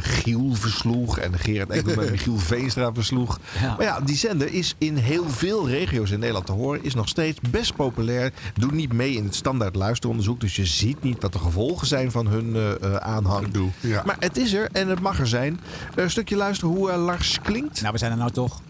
[0.00, 1.18] Giel versloeg.
[1.18, 3.38] En Gerard Ekdom en Michiel Veenstra versloeg.
[3.60, 3.74] Ja.
[3.76, 6.84] Maar ja, die zender is in heel veel regio's in Nederland te horen.
[6.84, 8.32] Is nog steeds best populair.
[8.54, 10.40] Doet niet mee in het standaard luisteronderzoek.
[10.40, 12.56] Dus je ziet niet wat de gevolgen zijn van hun
[13.00, 13.46] aanhang.
[13.80, 14.02] Ja.
[14.06, 15.60] Maar het is er en het mag er zijn.
[15.94, 17.80] Een stukje luisteren hoe eh, Lars klinkt.
[17.80, 18.60] Nou, we zijn er nou toch.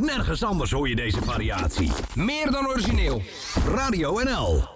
[0.00, 1.92] Nergens anders hoor je deze variatie.
[2.14, 3.22] Meer dan origineel.
[3.74, 4.68] Radio NL.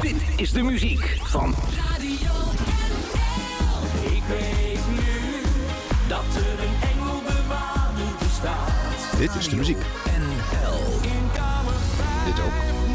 [0.00, 1.54] Dit is de muziek van
[4.00, 5.40] Ik weet nu
[6.08, 9.18] dat er een engelbewaarder bestaat.
[9.18, 9.78] Dit is de muziek.
[12.24, 12.91] Dit ook.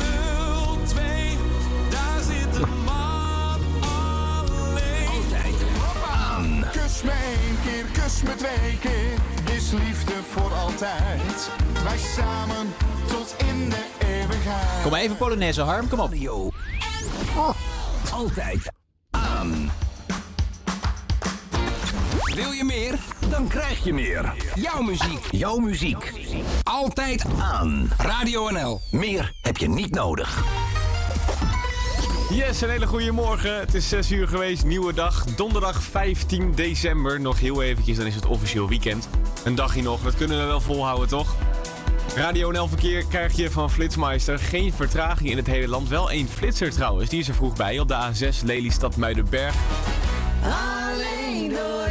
[6.87, 9.55] Kus me één keer, kus me twee keer.
[9.55, 11.49] Is liefde voor altijd.
[11.83, 12.73] Wij samen
[13.07, 14.81] tot in de eeuwigheid.
[14.81, 15.87] Kom maar even Polonaise, Harm.
[15.87, 16.13] Kom op.
[18.11, 18.71] Altijd
[19.11, 19.71] aan.
[22.35, 22.99] Wil je meer?
[23.29, 24.33] Dan krijg je meer.
[24.55, 26.13] Jouw muziek, jouw muziek.
[26.63, 27.89] Altijd aan.
[27.97, 28.81] Radio NL.
[28.91, 30.56] Meer heb je niet nodig.
[32.29, 33.59] Yes, een hele goede morgen.
[33.59, 35.23] Het is 6 uur geweest, nieuwe dag.
[35.23, 37.21] Donderdag 15 december.
[37.21, 39.09] Nog heel eventjes, dan is het officieel weekend.
[39.43, 41.35] Een dagje nog, dat kunnen we wel volhouden, toch?
[42.15, 44.39] Radio NL Verkeer krijg je van Flitsmeister.
[44.39, 45.89] Geen vertraging in het hele land.
[45.89, 47.79] Wel één flitser trouwens, die is er vroeg bij.
[47.79, 49.55] Op de A6 Lelystad Muidenberg.
[50.43, 51.89] Alleen door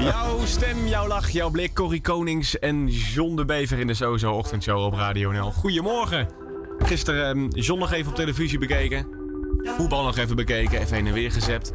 [0.00, 4.32] Jouw stem, jouw lach, jouw blik, Corrie Konings en John de Bever in de Sozo
[4.32, 5.52] Ochtendshow op Radio NL.
[5.52, 6.41] Goedemorgen.
[6.78, 9.06] Gisteren ehm, John nog even op televisie bekeken.
[9.58, 11.72] Voetbal nog even bekeken, even heen en weer gezept.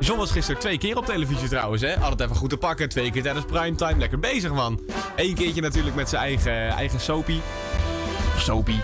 [0.00, 1.98] John was gisteren twee keer op televisie trouwens, hè.
[1.98, 2.88] Had het even goed te pakken.
[2.88, 3.98] Twee keer tijdens primetime.
[3.98, 4.80] Lekker bezig, man.
[5.16, 7.40] Eén keertje natuurlijk met zijn eigen, eigen soapie.
[8.36, 8.80] Soapie.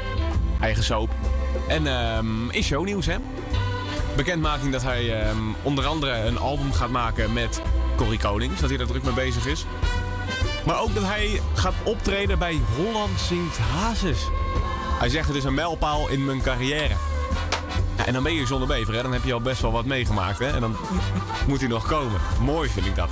[0.60, 1.10] Eigen soap.
[1.68, 3.16] En ehm is shownieuws, hè.
[4.16, 7.62] Bekendmaking dat hij ehm, onder andere een album gaat maken met
[7.96, 8.60] Corrie Konings.
[8.60, 9.64] Dat hij daar druk mee bezig is.
[10.66, 14.26] Maar ook dat hij gaat optreden bij Holland Zingt Hazes.
[14.98, 16.94] Hij zegt het is een mijlpaal in mijn carrière.
[17.96, 19.02] Ja, en dan ben je zonder bever, hè?
[19.02, 20.38] dan heb je al best wel wat meegemaakt.
[20.38, 20.46] Hè?
[20.46, 20.76] En dan
[21.46, 22.20] moet hij nog komen.
[22.40, 23.08] Mooi vind ik dat.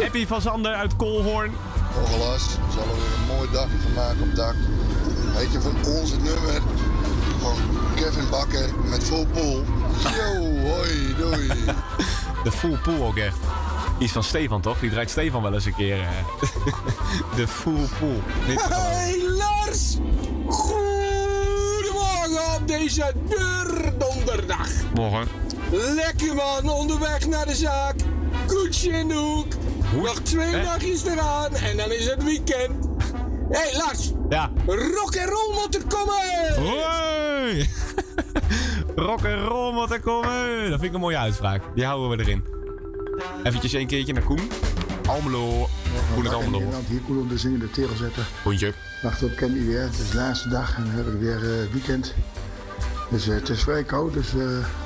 [0.00, 1.52] Happy van Zander uit Koolhoorn.
[2.02, 4.54] Ongelas, we zullen weer een mooi dagje van maken op dak.
[5.34, 6.62] Weet je, van ons het nummer
[7.40, 7.54] van
[7.94, 9.64] Kevin Bakker met Full Pool.
[10.02, 11.46] Yo, hoi, doei.
[12.44, 13.36] De full pool ook echt.
[13.98, 14.78] Die is van Stefan toch?
[14.78, 16.00] Die draait Stefan wel eens een keer.
[16.00, 16.08] eh.
[17.36, 18.22] De full pool.
[18.68, 19.96] Hey Lars!
[20.48, 24.68] Goedemorgen op deze deurdonderdag.
[24.94, 25.28] Morgen.
[25.70, 27.94] Lekker man, onderweg naar de zaak.
[28.46, 29.46] Koetsje in de hoek.
[30.02, 30.62] Nog twee Hè?
[30.62, 32.86] dagjes eraan en dan is het weekend.
[33.50, 34.12] Hey Lars!
[34.28, 34.50] Ja.
[34.66, 36.54] Rock en roll moet er komen!
[36.56, 37.70] Hoi!
[39.06, 40.60] Rock en roll moet er komen.
[40.70, 41.62] Dat vind ik een mooie uitspraak.
[41.74, 42.44] Die houden we erin.
[43.42, 44.50] Eventjes een keertje naar Koen.
[45.08, 45.68] Almelo.
[46.14, 46.58] Koen uit Almelo.
[46.58, 48.24] Nederland hier koel om de zingen de tegel zetten.
[48.42, 48.72] Hoentje.
[49.02, 49.80] Wacht op Candy weer.
[49.80, 52.14] Het is de laatste dag en dan hebben we weer eh, weekend.
[53.10, 54.36] Dus eh, het is vrij koud, dus eh,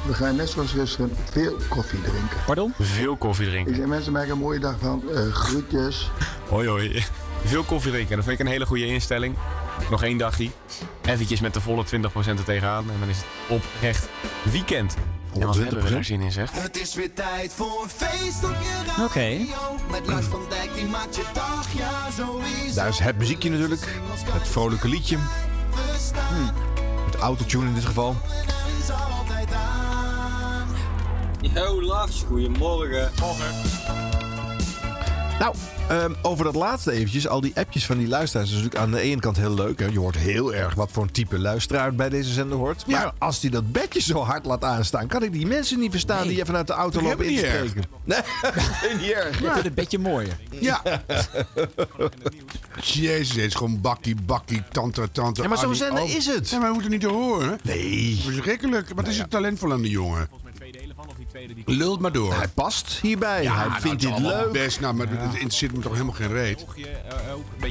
[0.07, 2.37] we gaan net zoals gisteren veel koffie drinken.
[2.47, 2.73] Pardon?
[2.79, 3.75] Veel koffie Ik drinken.
[3.75, 5.03] zeg mensen maken een mooie dag van.
[5.15, 6.11] Eh groetjes.
[6.51, 7.05] Hoi hoi.
[7.45, 8.17] Veel koffie drinken.
[8.17, 9.37] Dat vind ik een hele goede instelling.
[9.91, 10.51] Nog één dagje.
[11.05, 11.89] Eventjes met de volle 20%
[12.27, 12.85] er tegenaan.
[12.91, 14.09] En dan is het oprecht
[14.53, 14.95] weekend.
[15.35, 16.51] En wat hebben we er zin in zeg.
[16.53, 19.05] Het is weer tijd voor een feest op je radio.
[19.05, 19.39] Oké.
[19.91, 23.51] Met Lars van Dijk, die maakt je dag, ja zo is Daar is het muziekje
[23.51, 24.01] natuurlijk.
[24.33, 25.17] Het vrolijke liedje.
[27.05, 28.17] Het autotune in dit geval.
[31.41, 33.11] Yo Lars, goedemorgen.
[35.41, 35.55] Nou,
[35.89, 37.29] ehm, over dat laatste eventjes.
[37.29, 39.79] Al die appjes van die luisteraars is natuurlijk aan de ene kant heel leuk.
[39.79, 39.87] Hè?
[39.87, 42.87] Je hoort heel erg wat voor een type luisteraar bij deze zender hoort.
[42.87, 45.07] Maar als die dat bedje zo hard laat aanstaan...
[45.07, 47.85] kan ik die mensen niet verstaan die even uit de auto lopen in te spreken.
[48.83, 49.41] Nee, niet erg.
[49.41, 50.39] Ik vind het bedje mooier.
[50.61, 50.83] Ja.
[52.81, 55.43] Jezus, het is gewoon bakkie, bakkie, tante, tante.
[55.43, 56.11] Ja, maar zo'n Annie, zender oh.
[56.11, 56.51] is het.
[56.51, 57.59] Ja, maar we moeten niet te horen.
[57.63, 58.21] Nee.
[58.25, 58.93] Verschrikkelijk.
[58.95, 60.29] Wat is het talentvol aan die jongen?
[61.65, 62.35] Lult maar door.
[62.35, 63.43] Hij past hierbij.
[63.43, 64.53] Ja, hij nou, vindt dit leuk.
[64.53, 66.65] Best, nou, maar het interesseert me toch helemaal geen reet.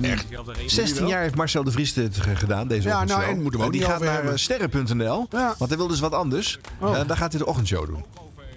[0.01, 0.25] Echt.
[0.65, 3.21] 16 jaar heeft Marcel de Vries dit ge- gedaan, deze Ja, ochtendshow.
[3.21, 4.31] nou, en moeten we ook die gaat naar hebben.
[4.31, 6.59] eh, sterren.nl, want hij wil dus wat anders.
[6.79, 6.97] Oh.
[6.99, 8.05] Eh, daar gaat hij de ochtendshow doen.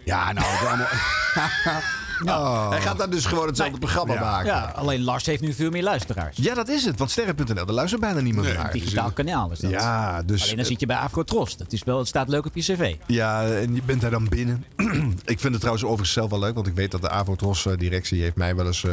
[0.04, 0.86] Ja, nou, allemaal...
[2.24, 2.70] Oh.
[2.70, 4.46] Hij gaat daar dus gewoon hetzelfde programma maken.
[4.46, 6.36] Ja, alleen Lars heeft nu veel meer luisteraars.
[6.36, 6.98] Ja, dat is het.
[6.98, 8.72] Want sterren.nl, daar luistert bijna niemand Een naar.
[8.72, 9.70] digitaal kanaal is dat.
[9.70, 10.42] Ja, dus...
[10.42, 11.56] Alleen dan zit je bij Afrotros.
[11.56, 12.96] Dat is wel, het staat leuk op je cv.
[13.06, 14.64] Ja, en je bent daar dan binnen.
[15.24, 18.36] ik vind het trouwens overigens zelf wel leuk, want ik weet dat de Avotros-directie heeft
[18.36, 18.92] mij wel eens eh,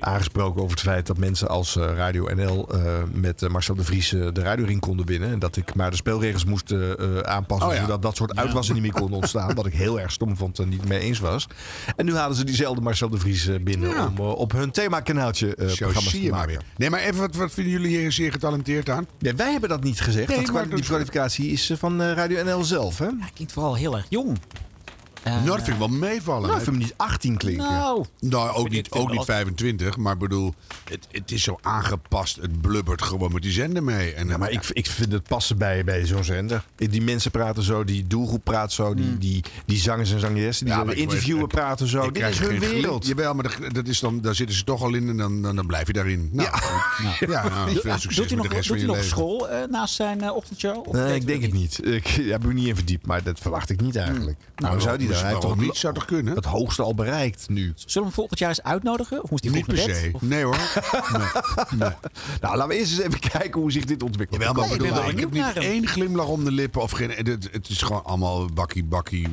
[0.00, 2.80] aangesproken over het feit dat mensen als eh, Radio NL eh,
[3.12, 5.30] met eh, Marcel de Vries de radioring konden winnen.
[5.32, 6.74] En dat ik maar de spelregels moest
[7.22, 7.80] aanpassen, Oh ja.
[7.80, 9.54] zodat dat soort uitwassen niet meer konden ontstaan.
[9.54, 11.46] Wat ik heel erg stom vond en niet mee eens was.
[11.96, 14.06] En nu halen ze diezelfde Marcel de Vries binnen Ja.
[14.06, 16.52] om op hun themakanaaltje Zo programma's zie te je maar maken.
[16.54, 16.62] weer.
[16.76, 19.06] Nee, maar even, wat, wat vinden jullie hier zeer getalenteerd aan?
[19.18, 20.28] Ja, wij hebben dat niet gezegd.
[20.28, 23.04] Nee, dat die kwalificatie is van eh, Radio NL zelf, hè?
[23.18, 24.38] Hij klinkt vooral heel erg jong.
[25.22, 26.42] Eh, dat vind ik wel meevallen.
[26.48, 27.64] Nou, ik vind hem niet 18 klinken.
[27.64, 30.54] Nou, Nou, ook niet, ook niet 25, maar bedoel,
[30.90, 32.36] het, het is zo aangepast.
[32.36, 34.12] Het blubbert gewoon met die zender mee.
[34.14, 36.64] En, Ja, maar ik, ik vind het passen bij, bij zo'n zender.
[36.76, 40.74] Die mensen praten zo, die doelgroep praat zo, die, die, die zangers en zangeressen, die
[40.74, 41.98] Ja, maar interviewen weet- praten zo.
[41.98, 43.06] ik Dit krijg is hun wereld.
[43.06, 45.56] Jawel, maar dat, dat is dan, daar zitten ze toch al in en dan, dan,
[45.56, 46.28] dan blijf je daarin.
[46.32, 46.48] Nou,
[47.18, 49.08] ja, nou, veel succes doet hij nog, doet hij nog leven.
[49.10, 50.88] school eh, naast zijn eh, ochtendshow?
[50.88, 51.86] Of Nee, ik denk het niet.
[51.86, 54.38] Ik ja, heb me niet in verdiept, maar dat verwacht ik niet eigenlijk.
[54.56, 55.20] Nou, zou die dan?
[55.22, 55.76] Hij heeft toch niet?
[55.76, 56.34] Zou toch kunnen?
[56.34, 57.72] het hoogste al bereikt nu.
[57.74, 59.22] Zullen we hem volgend jaar eens uitnodigen?
[59.22, 60.10] Of moest hij Niet per se.
[60.12, 60.56] Of- Nee hoor.
[62.40, 64.42] Nou, laten we eerst eens even kijken hoe zich dit ontwikkelt.
[64.42, 66.82] Jawel, maar Nee, ik bedoel, ik heb niet één glimlach om de lippen.
[66.82, 69.28] Of geen, het, het is gewoon allemaal bakkie, bakkie,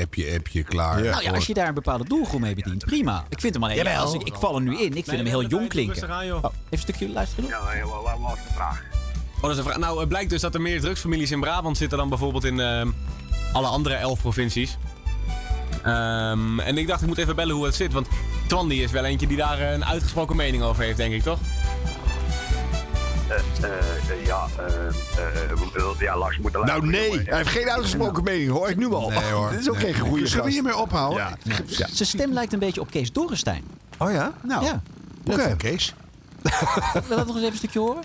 [0.00, 1.02] appje, appje, klaar.
[1.02, 3.24] Nou ja, als je daar een bepaalde doelgroep mee bedient, prima.
[3.28, 4.00] Ik vind hem alleen, Jawel.
[4.00, 6.10] als ik, ik val er nu in, ik vind hem heel jong klinken.
[6.10, 7.48] Oh, even een stukje luisteren.
[7.48, 8.82] Ja, wat was de vraag?
[9.36, 9.76] Oh, dat is een vraag.
[9.76, 12.90] Nou, het blijkt dus dat er meer drugsfamilies in Brabant zitten dan bijvoorbeeld in ehm,
[13.52, 14.76] alle andere elf provincies.
[15.82, 17.92] Ehm, en ik dacht, ik moet even bellen hoe het zit.
[17.92, 18.08] Want
[18.46, 21.38] Twan die is wel eentje die daar een uitgesproken mening over heeft, denk ik, toch?
[23.28, 27.70] Eh, eh, ja, eh, eh, eh, ja, Lars moet er Nou nee, hij heeft geen
[27.70, 29.10] uitgesproken mening, hoor ik nu al.
[29.10, 29.50] Nee hoor.
[29.50, 31.18] Dit is ook geen goede Zullen we hiermee ophouden?
[31.18, 31.54] Ja.
[31.66, 31.86] Ja.
[31.92, 33.64] Zijn stem lijkt een beetje op Kees Dorrestein.
[33.98, 34.32] Oh ja?
[34.42, 34.82] Nou, Ja.
[35.24, 35.56] oké.
[35.56, 35.94] Kees.
[37.08, 38.02] Wil dat nog eens even een stukje horen?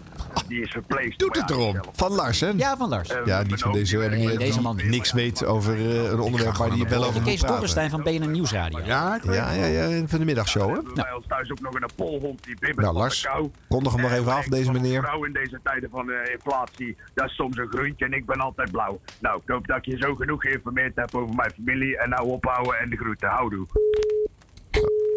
[0.48, 1.20] Die is verpleegd.
[1.20, 1.80] Doet het erom.
[1.94, 2.50] Van Lars, hè?
[2.56, 3.10] Ja, van Lars.
[3.10, 4.80] Eh, Ja, niet van deze, Nee, deze man.
[4.84, 7.42] niks weet over eh, een onderwerp waar hij wel over Kees.
[7.42, 8.80] Dorrestein van BNN Nieuwsradio.
[8.86, 10.74] Ja, ik weet Ja, ja, ja, van de middagshow, hè?
[10.76, 13.52] hebben wij ons thuis ook nog een polhond die bibbert Nou, van Lars, de kou.
[13.70, 15.02] kondig hem nog En even af, deze meneer.
[15.02, 18.40] vrouw in deze tijden van eh, inflatie, dat is soms een groentje en ik ben
[18.40, 19.00] altijd blauw.
[19.22, 22.28] Nou, ik hoop dat ik je zo genoeg geïnformeerd heb over mijn familie en nou
[22.30, 23.30] ophouden en de groeten.
[23.30, 23.66] Houdoe.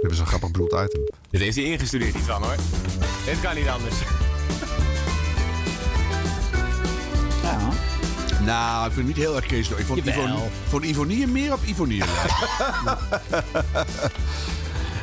[0.01, 1.09] Dit is een grappig bedoeld item.
[1.31, 2.55] Dit heeft hij ingestudeerd, iets van hoor.
[3.25, 3.95] Dit kan niet anders.
[7.43, 7.59] Ja.
[8.45, 9.71] Nou, ik vind het niet heel erg Kees.
[9.71, 10.25] Ik vond Jawel.
[10.25, 12.03] Ivonie, vond Ivonie meer op Ivonie.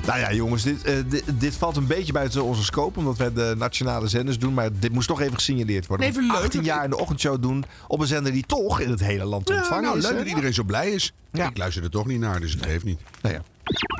[0.07, 3.33] Nou ja, jongens, dit, eh, dit, dit valt een beetje buiten onze scope, omdat wij
[3.33, 4.53] de nationale zenders doen.
[4.53, 6.07] Maar dit moest toch even gesignaleerd worden.
[6.07, 6.35] Even leuk.
[6.35, 9.45] 18 jaar in de ochtendshow doen op een zender die toch in het hele land
[9.45, 10.03] te Ja, ontvangen nou, is.
[10.03, 10.17] leuk hè?
[10.17, 11.13] dat iedereen zo blij is.
[11.31, 11.49] Ja.
[11.49, 12.99] Ik luister er toch niet naar, dus het geeft niet.
[13.21, 13.41] Nou ja.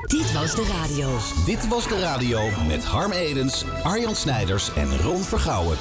[0.06, 1.18] Dit was de radio.
[1.44, 5.76] Dit was de radio met Harm Edens, Arjan Snijders en Ron Vergouwen.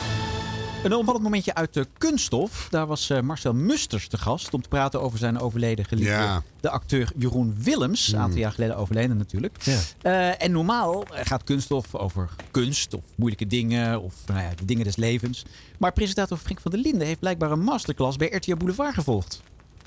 [0.84, 2.68] Een opvallend momentje uit de kunststof.
[2.70, 6.12] Daar was eh, Marcel Musters te gast om te praten over zijn overleden geliefde.
[6.12, 6.44] Ja.
[6.60, 9.58] De acteur Jeroen Willems, een aantal jaar geleden overleden natuurlijk.
[9.64, 9.80] Ja.
[10.02, 14.84] Eh, en normaal gaat kunststof over kunst of moeilijke dingen of nou ja, de dingen
[14.84, 15.46] des levens.
[15.78, 19.42] Maar presentator Frank van der Linden heeft blijkbaar een masterclass bij RTL Boulevard gevolgd.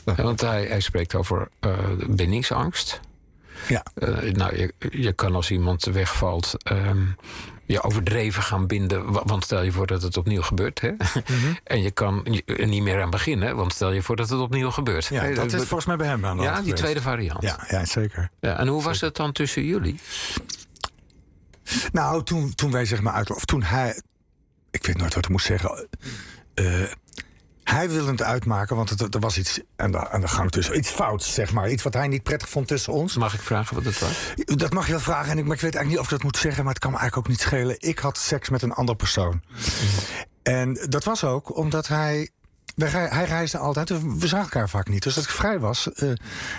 [0.04, 1.78] Ja, want hij, hij spreekt over eh
[2.08, 3.00] bindingsangst.
[3.68, 3.84] Ja.
[3.94, 7.06] Eh, nou, je, je kan als iemand wegvalt ehm,
[7.72, 9.12] je overdreven gaan binden.
[9.12, 10.80] wa- Want stel je voor dat het opnieuw gebeurt.
[10.80, 10.90] Hè?
[11.64, 13.56] En je kan er niet meer aan beginnen.
[13.56, 15.06] Want stel je voor dat het opnieuw gebeurt.
[15.06, 16.76] Ja, dat is volgens mij bij hem aan de Ja, die geweest.
[16.82, 17.42] tweede variant.
[17.42, 18.30] Ja, ja zeker.
[18.40, 20.00] Ja, en hoe was het dan tussen jullie?
[21.92, 23.30] Nou, toen, toen wij zeg maar uit...
[23.34, 24.02] Of toen hij...
[24.70, 25.88] Ik weet nooit wat ik moest zeggen.
[26.54, 26.82] Eh,
[27.70, 30.76] hij wilde het uitmaken, want het, er was iets aan de, aan de gang tussen.
[30.76, 31.70] Iets fouts, zeg maar.
[31.70, 33.16] Iets wat hij niet prettig vond tussen ons.
[33.16, 34.32] Mag ik vragen wat het was?
[34.44, 35.30] Dat mag je wel vragen.
[35.30, 36.90] En ik, maar ik weet eigenlijk niet of ik dat moet zeggen, maar het kan
[36.90, 37.76] me eigenlijk ook niet schelen.
[37.78, 39.42] Ik had seks met een andere persoon.
[40.42, 42.30] En dat was ook omdat hij.
[42.88, 45.02] Hij reisde altijd, we zagen elkaar vaak niet.
[45.02, 46.08] Dus als ik vrij was eh,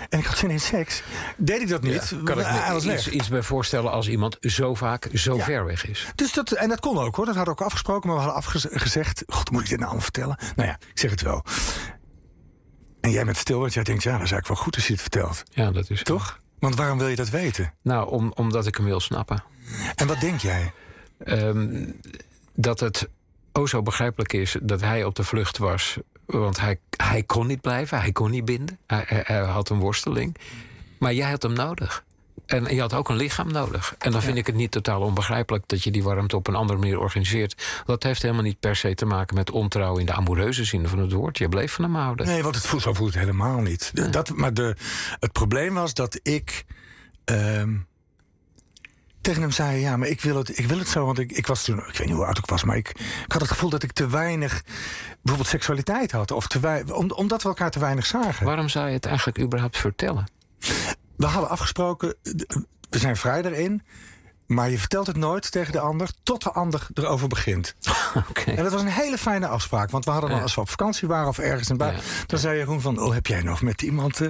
[0.08, 1.02] en ik had zin in seks,
[1.36, 2.14] deed ik dat niet.
[2.24, 3.10] kan ik me iets, weg.
[3.10, 5.44] iets bij voorstellen als iemand zo vaak zo Ja.
[5.44, 6.06] ver weg is?
[6.14, 8.08] Dus dat, en dat kon ook hoor, dat hadden we ook afgesproken.
[8.08, 8.42] Maar we hadden
[8.72, 10.38] afgezegd, god, moet ik dit nou allemaal vertellen?
[10.56, 11.44] Nou ja, ik zeg het wel.
[13.00, 14.92] En jij bent stil, want jij denkt, ja, dat is eigenlijk wel goed als je
[14.92, 15.42] het vertelt.
[15.50, 16.38] Ja, dat is Toch?
[16.58, 17.74] Want waarom wil je dat weten?
[17.82, 19.44] Nou, om, omdat ik hem wil snappen.
[19.94, 20.72] En wat denk jij?
[21.24, 21.84] Ehm,
[22.54, 23.08] dat het
[23.52, 25.98] o zo begrijpelijk is dat hij op de vlucht was.
[26.26, 28.78] Want hij, hij kon niet blijven, hij kon niet binden.
[28.86, 30.36] Hij, hij, hij had een worsteling.
[30.98, 32.04] Maar jij had hem nodig.
[32.46, 33.94] En je had ook een lichaam nodig.
[33.98, 36.78] En dan vind ik het niet totaal onbegrijpelijk dat je die warmte op een andere
[36.78, 37.82] manier organiseert.
[37.84, 40.98] Dat heeft helemaal niet per se te maken met ontrouw in de amoureuze zin van
[40.98, 41.38] het woord.
[41.38, 42.26] Je bleef van hem houden.
[42.26, 44.12] Nee, want het voelt, zo voelt het helemaal niet.
[44.12, 44.76] Dat, maar de,
[45.20, 46.64] het probleem was dat ik
[47.24, 47.74] ehm,
[49.22, 49.80] tegen hem zei...
[49.80, 51.78] ja, maar ik wil het, ik wil het zo, want ik, ik was toen...
[51.78, 52.88] ik weet niet hoe oud ik was, maar ik,
[53.24, 54.62] ik had het gevoel dat ik te weinig...
[55.22, 56.30] bijvoorbeeld seksualiteit had.
[56.30, 58.46] Of te wei- om, omdat we elkaar te weinig zagen.
[58.46, 60.26] Waarom zou je het eigenlijk überhaupt vertellen?
[61.16, 62.14] We hadden afgesproken,
[62.90, 63.82] we zijn vrij erin...
[64.46, 66.08] maar je vertelt het nooit tegen de ander...
[66.22, 67.74] tot de ander erover begint.
[68.46, 69.90] En dat was een hele fijne afspraak.
[69.90, 72.04] Want we hadden dan, als we op vakantie waren of ergens in buiten...
[72.26, 74.20] dan zei Jeroen van, oh, heb jij nog met iemand...
[74.20, 74.28] eh,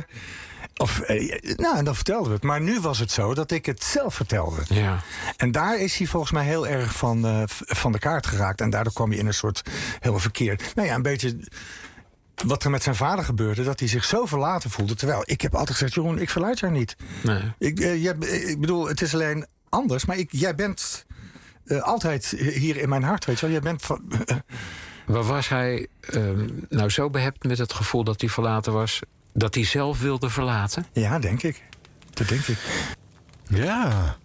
[0.76, 2.42] of, eh, nou, en dan vertelden we het.
[2.42, 4.62] Maar nu was het zo dat ik het zelf vertelde.
[4.68, 5.00] Ja.
[5.36, 8.60] En daar is hij volgens mij heel erg van, eh, van de kaart geraakt.
[8.60, 9.62] En daardoor kwam je in een soort
[9.98, 10.74] helemaal verkeerd...
[10.74, 11.38] Nou ja, een beetje
[12.44, 14.94] wat er met zijn vader gebeurde, dat hij zich zo verlaten voelde.
[14.94, 16.96] Terwijl ik heb altijd gezegd, Jeroen, ik verlaat jou niet.
[17.22, 17.52] Nee.
[17.58, 21.06] Ik, eh, jij, ik bedoel, het is alleen anders, maar ik, jij bent
[21.80, 23.54] altijd hier in mijn hart, weet je wel.
[23.54, 24.12] Jij bent van,
[25.06, 29.00] Maar was hij ehm, nou zo behept met het gevoel dat hij verlaten was...
[29.32, 30.86] dat hij zelf wilde verlaten?
[30.92, 31.62] Ja, denk ik.
[32.10, 32.58] Dat denk ik.
[33.48, 34.16] Ja.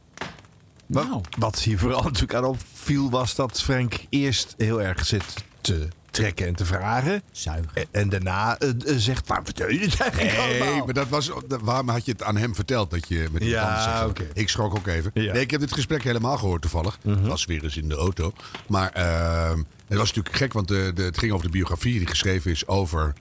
[0.85, 5.23] Wat, wat hier vooral natuurlijk aan opviel was dat Frank eerst heel erg zit
[5.61, 7.21] te trekken en te vragen.
[7.31, 7.69] Zuigen.
[7.73, 10.85] En, en daarna eh, eh, zegt, waar vertel je dit eigenlijk Nee, allemaal?
[10.85, 13.65] maar dat was, dat- waarom had je het aan hem verteld dat je met iemand
[13.67, 14.27] Ja, oké.
[14.33, 15.11] Ik schrok ook even.
[15.13, 15.33] Ja.
[15.33, 16.97] Nee, ik heb dit gesprek helemaal gehoord toevallig.
[17.07, 18.33] Het was weer eens in de auto.
[18.67, 22.07] Maar ehm, het was natuurlijk gek, want de, de, het ging over de biografie die
[22.07, 23.13] geschreven is over...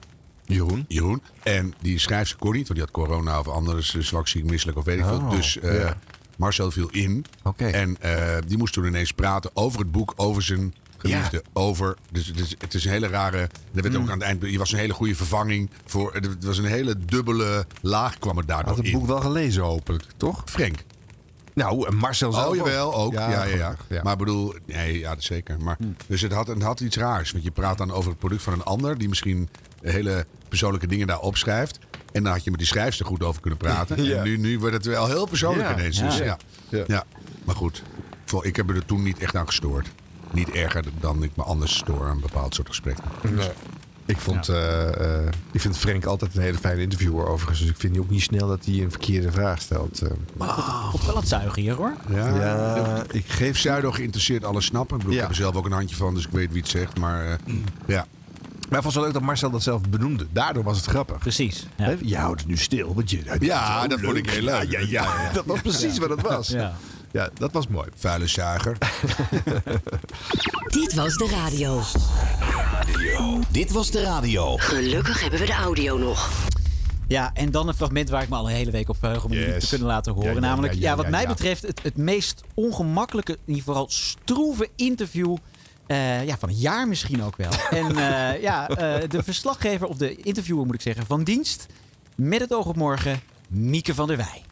[0.47, 0.85] Jeroen.
[0.87, 1.21] Jeroen.
[1.43, 4.83] En die schrijfster kon niet, want die had corona of anders, zwak, ziek, misselijk of
[4.85, 5.29] weet ik Oh, veel.
[5.29, 5.97] Dus eh, ja.
[6.37, 7.25] Marcel viel in.
[7.57, 11.43] En eh, die moest toen ineens praten over het boek, over zijn geliefde.
[11.53, 13.37] Over, dus het is, het is een hele rare...
[13.37, 14.01] Er werd Mm.
[14.01, 14.45] ook aan het eind...
[14.51, 16.13] Je was een hele goede vervanging voor...
[16.13, 18.91] Het was een hele dubbele laag kwam er daardoor Had het in.
[18.91, 20.41] boek wel gelezen hopelijk, toch?
[20.45, 20.77] Frank.
[21.53, 23.13] Nou, Marcel zelf Oh, jawel, ook.
[23.13, 24.01] Ja, ja, ja.
[24.03, 25.57] Maar ik bedoel, nee, ja, dat zeker.
[25.61, 25.77] Maar,
[26.07, 27.31] Dus het had, het had iets raars.
[27.31, 28.97] Want je praat dan over het product van een ander...
[28.97, 29.49] die misschien
[29.81, 31.79] hele persoonlijke dingen daar opschrijft.
[32.11, 34.03] En dan had je met die schrijfster goed over kunnen praten.
[34.03, 34.17] Ja.
[34.17, 35.77] En nu, nu wordt het wel heel persoonlijk Ja.
[35.77, 35.99] ineens.
[35.99, 36.23] Dus, Ja.
[36.23, 36.37] ja.
[36.69, 36.83] Ja.
[36.87, 37.03] Ja.
[37.43, 37.83] Maar goed,
[38.41, 39.87] ik heb er toen niet echt aan gestoord.
[40.31, 43.03] Niet erger dan ik me anders stoor aan een bepaald soort gesprekken.
[43.35, 43.49] Nee.
[44.05, 47.59] Ik, vond, eh, eh, ik vind Frank altijd een hele fijne interviewer overigens.
[47.59, 50.01] Dus ik vind ook niet snel dat hij een verkeerde vraag stelt.
[50.01, 50.09] eh.
[50.93, 51.93] Op wel het zuigen hier hoor.
[52.09, 54.95] Ja, Ja, ik geef Pseudo geïnteresseerd alles snappen.
[54.97, 56.69] Ik, bedoel, ik heb er zelf ook een handje van, dus ik weet wie het
[56.69, 56.99] zegt.
[56.99, 57.33] Maar eh,
[57.85, 58.05] ja.
[58.69, 60.27] Maar ik vond het wel leuk dat Marcel dat zelf benoemde.
[60.31, 61.17] Daardoor was het grappig.
[61.17, 61.65] Precies.
[62.01, 62.93] Je houdt het nu stil.
[62.95, 64.71] Want je, Ja, dat vond ik heel leuk.
[64.71, 65.31] Ja, ja, ja.
[65.33, 66.47] dat was precies wat het was.
[66.47, 66.73] Ja.
[67.11, 67.87] Ja, dat was mooi.
[67.95, 68.77] Vuile zuiger.
[70.79, 71.81] Dit was de radio.
[73.49, 74.57] Dit was de radio.
[74.57, 76.29] Gelukkig hebben we de audio nog.
[77.07, 79.31] Ja, en dan een fragment waar ik me al een hele week op verheug om
[79.31, 79.63] jullie Yes.
[79.63, 80.29] te kunnen laten horen.
[80.29, 81.27] Ja, ja, Namelijk, ja, ja, ja, wat mij ja.
[81.27, 85.35] betreft, het, het meest ongemakkelijke, in ieder geval stroeve interview.
[85.87, 87.51] Eh, ja, van het jaar misschien ook wel.
[87.69, 91.65] en eh, ja, eh, de verslaggever, of de interviewer moet ik zeggen, van dienst.
[92.15, 94.46] Met het oog op morgen, Mieke van der Wij.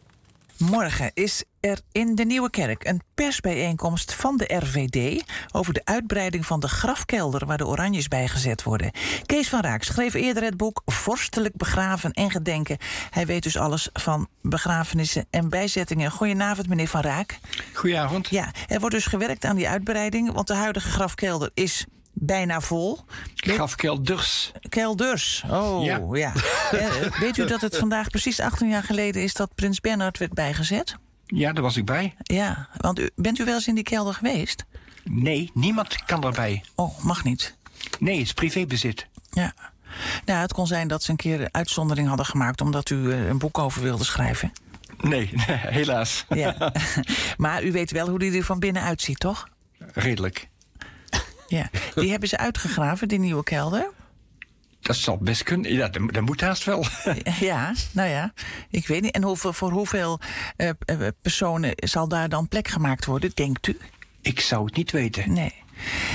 [0.58, 6.46] Morgen is er in de Nieuwe Kerk een persbijeenkomst van de RVD over de uitbreiding
[6.46, 8.92] van de grafkelder waar de oranjes bij gezet worden.
[9.26, 12.78] Kees van Raak schreef eerder het boek Vorstelijk begraven en gedenken.
[13.10, 16.12] Hij weet dus alles van begrafenissen en bijzettingen.
[16.12, 17.40] Goedenavond, meneer van Raak.
[17.74, 18.30] Goedenavond.
[18.30, 21.86] Ja, er wordt dus gewerkt aan die uitbreiding, want de huidige grafkelder is
[22.18, 23.00] bijna vol.
[23.36, 24.52] Grafkelders.
[24.70, 25.44] Kelders.
[25.50, 26.02] Oh, Ja.
[26.12, 26.34] ja.
[26.72, 30.34] Eh, weet u dat het vandaag precies 18 jaar geleden is dat Prins Bernhard werd
[30.34, 30.96] bijgezet?
[31.26, 32.16] Ja, daar was ik bij.
[32.24, 34.66] Ja, want u, bent u wel eens in die kelder geweest?
[35.04, 36.64] Nee, niemand kan erbij.
[36.76, 37.56] Oh, mag niet.
[38.00, 39.08] Nee, het is privébezit.
[39.32, 39.54] Ja.
[40.26, 43.28] Nou, het kon zijn dat ze een keer een uitzondering hadden gemaakt omdat u eh,
[43.28, 44.52] een boek over wilde schrijven.
[45.02, 45.30] Nee,
[45.80, 46.26] helaas.
[46.30, 46.74] Ja.
[47.38, 49.48] maar u weet wel hoe die er van binnen uitziet, toch?
[49.94, 50.50] Redelijk.
[51.48, 51.70] Ja.
[51.96, 53.92] Die hebben ze uitgegraven, die nieuwe kelder.
[54.86, 55.74] Dat zal best kunnen.
[55.74, 56.86] Ja, dat, dat moet haast wel.
[57.40, 58.34] Ja, nou ja,
[58.70, 59.12] ik weet niet.
[59.12, 60.20] En hoeveel, voor hoeveel
[60.56, 63.78] eh, eh, personen zal daar dan plek gemaakt worden, denkt u?
[64.22, 65.34] Ik zou het niet weten.
[65.34, 65.54] Nee.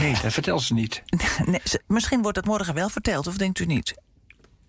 [0.01, 1.03] Nee, dat vertelt ze niet.
[1.47, 3.95] nee misschien wordt het morgen wel verteld, of denkt u niet?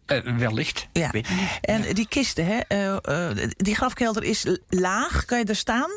[0.06, 0.88] Eh, wellicht.
[0.94, 1.10] Ja.
[1.10, 1.60] Weet niet.
[1.62, 2.98] En die kisten, hè,
[3.58, 5.26] die grafkelder is laag.
[5.26, 5.92] Kan je er staan?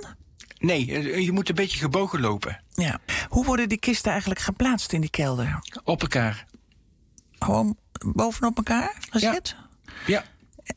[0.65, 2.61] Nee, eh, je moet een beetje gebogen lopen.
[2.75, 3.01] Ja.
[3.29, 5.59] Hoe worden die kisten eigenlijk geplaatst in die kelder?
[5.85, 6.47] Op elkaar.
[7.39, 9.57] Gewoon bovenop elkaar gezet?
[10.07, 10.25] Ja.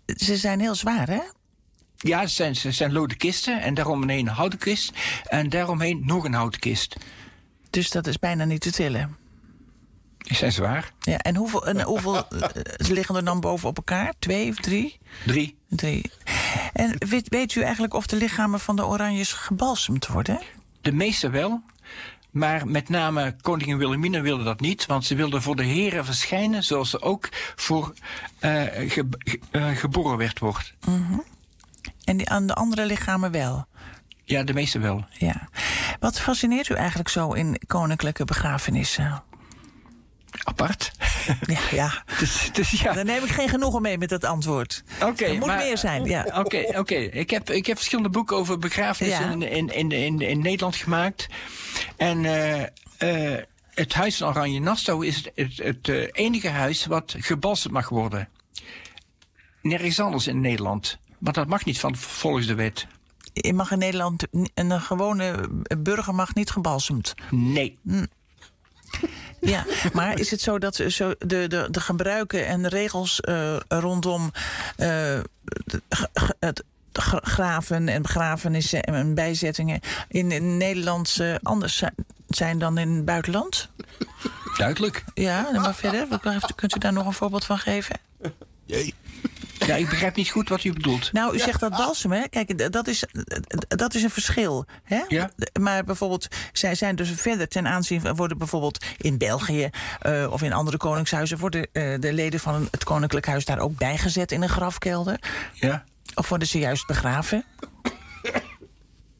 [0.05, 1.21] Ze zijn heel zwaar, hè?
[1.97, 4.91] Ja, het zijn, het zijn lode kisten en daaromheen een houten kist.
[5.23, 6.95] En daaromheen nog een houten kist.
[7.69, 9.17] Dus dat is bijna niet te tillen.
[10.27, 10.91] Die zijn zwaar.
[10.99, 14.13] Ja, en hoeveel, en hoeveel eh, liggen er dan boven op elkaar?
[14.19, 14.99] Twee of drie?
[15.25, 15.57] Drie.
[15.69, 16.11] Drie.
[16.73, 20.41] En weet, weet u eigenlijk of de lichamen van de oranjes gebalsemd worden?
[20.81, 21.61] De meeste wel.
[22.31, 24.85] Maar met name koningin Wilhelmina wilde dat niet.
[24.85, 27.93] Want ze wilde voor de heren verschijnen zoals ze ook voor
[28.39, 28.61] eh,
[28.91, 29.09] ge-
[29.51, 30.73] eh, geboren werd wordt.
[30.85, 31.19] Mhm.
[32.03, 33.65] En die, aan de andere lichamen wel?
[34.23, 35.05] Ja, de meeste wel.
[35.11, 35.47] Ja.
[35.99, 39.23] Wat fascineert u eigenlijk zo in koninklijke begrafenissen?
[40.47, 40.91] Apart.
[41.45, 42.03] Ja, ja.
[42.19, 42.93] Dus, dus ja.
[42.93, 44.83] Dan neem ik geen genoegen mee met dat antwoord.
[45.03, 46.25] Oké, er moet maar- meer zijn, ja.
[46.33, 46.95] Oké, oké.
[46.95, 49.47] Ik, heb, ik heb verschillende boeken over begrafenissen Ja.
[49.47, 51.27] in, in, in, in, Nederland gemaakt.
[51.97, 52.61] En eh,
[53.33, 53.43] eh,
[53.73, 57.89] het Huis van Oranje Nassau is het, het, het eh, enige huis wat gebalsemd mag
[57.89, 58.29] worden.
[59.61, 60.97] Nergens anders in Nederland.
[61.17, 62.87] Maar dat mag niet van, volgens de wet.
[63.33, 64.23] Je mag in Nederland,
[64.53, 67.13] een gewone burger mag niet gebalsemd.
[67.31, 67.77] Nee.
[67.83, 68.05] Hm.
[69.55, 74.31] Ja, maar is het zo dat zo de, de, de gebruiken en regels eh, rondom
[74.75, 74.87] eh,
[75.65, 75.81] de-
[76.39, 81.83] het gra- graven en begrafenissen en bijzettingen in, in Nederland eh, anders
[82.27, 83.69] zijn, dan in het buitenland?
[84.57, 85.03] Duidelijk.
[85.13, 86.07] Ja, maar verder,
[86.55, 87.95] kunt u daar nog een voorbeeld van geven?
[89.67, 91.11] Ja, ik begrijp niet goed wat u bedoelt.
[91.11, 92.27] Nou, u zegt dat balsem, hè?
[92.29, 93.03] Kijk, dat is,
[93.67, 94.65] dat is een verschil.
[94.83, 95.01] Hè?
[95.07, 95.31] Ja.
[95.59, 98.15] Maar bijvoorbeeld, zij zijn dus verder ten aanzien van...
[98.15, 101.37] worden bijvoorbeeld in België eh, of in andere koningshuizen...
[101.37, 105.19] worden eh, de leden van het koninklijk huis daar ook bijgezet in een grafkelder?
[105.53, 105.83] Ja.
[106.15, 107.45] Of worden ze juist begraven?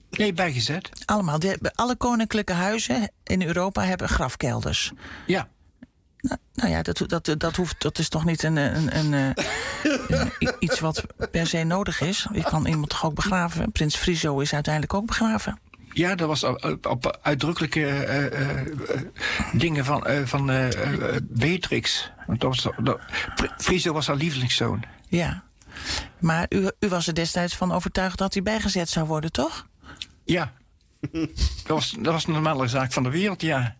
[0.10, 0.89] Nee, bijgezet.
[1.06, 1.39] Allemaal.
[1.39, 4.91] Hebben- alle koninklijke huizen in Europa hebben grafkelders.
[5.26, 5.48] Ja.
[6.28, 9.43] Nou, nou ja, dat, dat, dat, hoeft, dat is toch niet een, een, een, eh,
[10.19, 12.28] een- iets wat per se nodig is.
[12.34, 13.71] Je kan iemand toch ook begraven?
[13.71, 15.59] Prins Friso is uiteindelijk ook begraven.
[15.91, 16.43] Ja, dat was
[16.82, 18.67] op, uitdrukkelijke eh, eh,
[19.51, 20.45] dingen van, van
[21.23, 22.11] Beatrix.
[22.28, 22.99] Want dat was, dat,
[23.57, 24.84] Friso was haar lievelingszoon.
[25.07, 25.43] Ja.
[26.19, 29.67] Maar u, u was er destijds van overtuigd dat hij bijgezet zou worden, toch?
[30.23, 30.51] Ja.
[31.11, 31.30] dat,
[31.67, 33.75] was, dat was een normale zaak van de wereld, ja.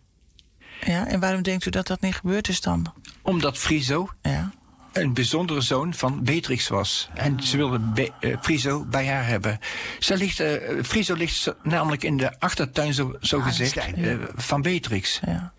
[0.86, 2.94] Ja, en waarom denkt u dat dat niet gebeurd is dan?
[3.22, 4.52] Omdat Friso Ja.
[4.94, 7.10] een bijzondere zoon van Beatrix was.
[7.14, 9.60] En ze wilde Be- eh, Friso bij haar hebben.
[10.00, 15.20] Ze ligt, eh, Friso ligt namelijk in de achtertuin, zo, zo gezegd, eh, van Beatrix.
[15.26, 15.54] Ja.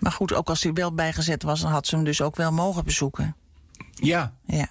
[0.00, 2.52] Maar goed, ook als hij wel bijgezet was, dan had ze hem dus ook wel
[2.52, 3.36] mogen bezoeken.
[3.94, 4.32] Ja.
[4.46, 4.68] Ja.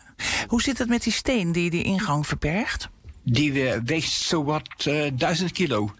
[0.47, 2.89] Hoe zit het met die steen die die ingang verbergt?
[3.23, 3.53] Die
[3.86, 5.93] weegt zowat eh duizend kilo.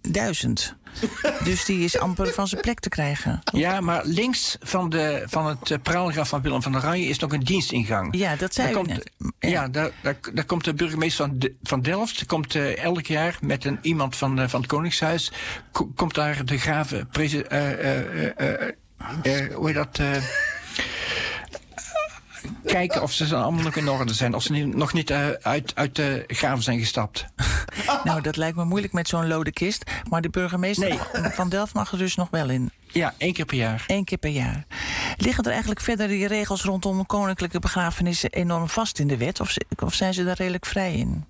[0.00, 0.74] Duizend.
[1.44, 3.40] Dus die is amper van zijn plek te krijgen.
[3.52, 7.32] Ja, maar links van, de, van het uh, praalgraf van Willem van Oranje is nog
[7.32, 8.16] een dienstingang.
[8.16, 9.10] Ja, dat zei daar u komt, net.
[9.38, 12.26] Ja, daar, daar, daar komt de burgemeester van, de, van Delft...
[12.26, 15.32] komt eh, elk jaar met een, iemand van, eh, van het Koningshuis...
[15.72, 17.08] ko- komt daar de graven...
[17.12, 18.72] eh, eh, eh, eh,
[19.22, 20.00] eh, hoe heet dat...
[22.64, 24.34] kijken of ze allemaal nog in orde zijn.
[24.34, 27.24] Of ze niet- nog niet eh, uit, uit de graven zijn gestapt.
[28.04, 29.90] Nou, dat lijkt me moeilijk met zo'n lode kist.
[30.08, 32.70] Maar de burgemeester van Delft mag er dus nog wel in.
[32.92, 33.84] Ja, één keer per jaar.
[33.86, 34.64] Eén keer per jaar.
[35.16, 39.40] Liggen er eigenlijk verder die regels rondom koninklijke begrafenissen enorm vast in de wet?
[39.40, 41.24] Of, of zijn ze daar redelijk vrij in?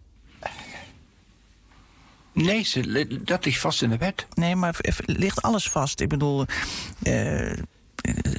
[2.33, 4.27] Nee, ze, dat ligt vast in de wet.
[4.35, 6.01] Nee, maar ligt alles vast?
[6.01, 6.47] Ik bedoel,
[7.03, 7.53] eh,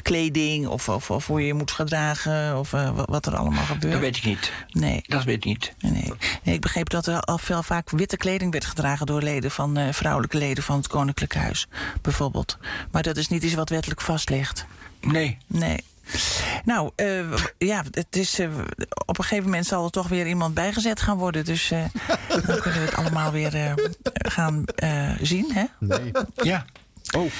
[0.01, 3.63] kleding of, of, of hoe je je moet gedragen of eh, wa- wat er allemaal
[3.65, 3.91] gebeurt?
[3.93, 4.51] Dat weet ik niet.
[4.69, 5.03] Nee.
[5.07, 5.73] Dat weet ik niet.
[5.79, 6.13] Nee.
[6.43, 9.77] nee, ik begreep dat er al veel vaak witte kleding werd gedragen door leden van
[9.77, 11.67] eh, vrouwelijke leden van het Koninklijk Huis,
[12.01, 12.57] bijvoorbeeld.
[12.91, 14.65] Maar dat is niet iets wat wettelijk vast ligt.
[15.01, 15.37] Nee.
[15.47, 15.83] Nee.
[16.65, 18.39] Nou, eh, ja, het is,
[19.05, 21.45] op een gegeven moment zal er toch weer iemand bijgezet gaan worden.
[21.45, 21.83] Dus eh,
[22.27, 23.73] dan kunnen we het allemaal weer eh,
[24.13, 25.63] gaan eh, zien, hè?
[25.79, 26.11] Nee.
[26.35, 26.65] Ja.
[27.15, 27.31] Oh.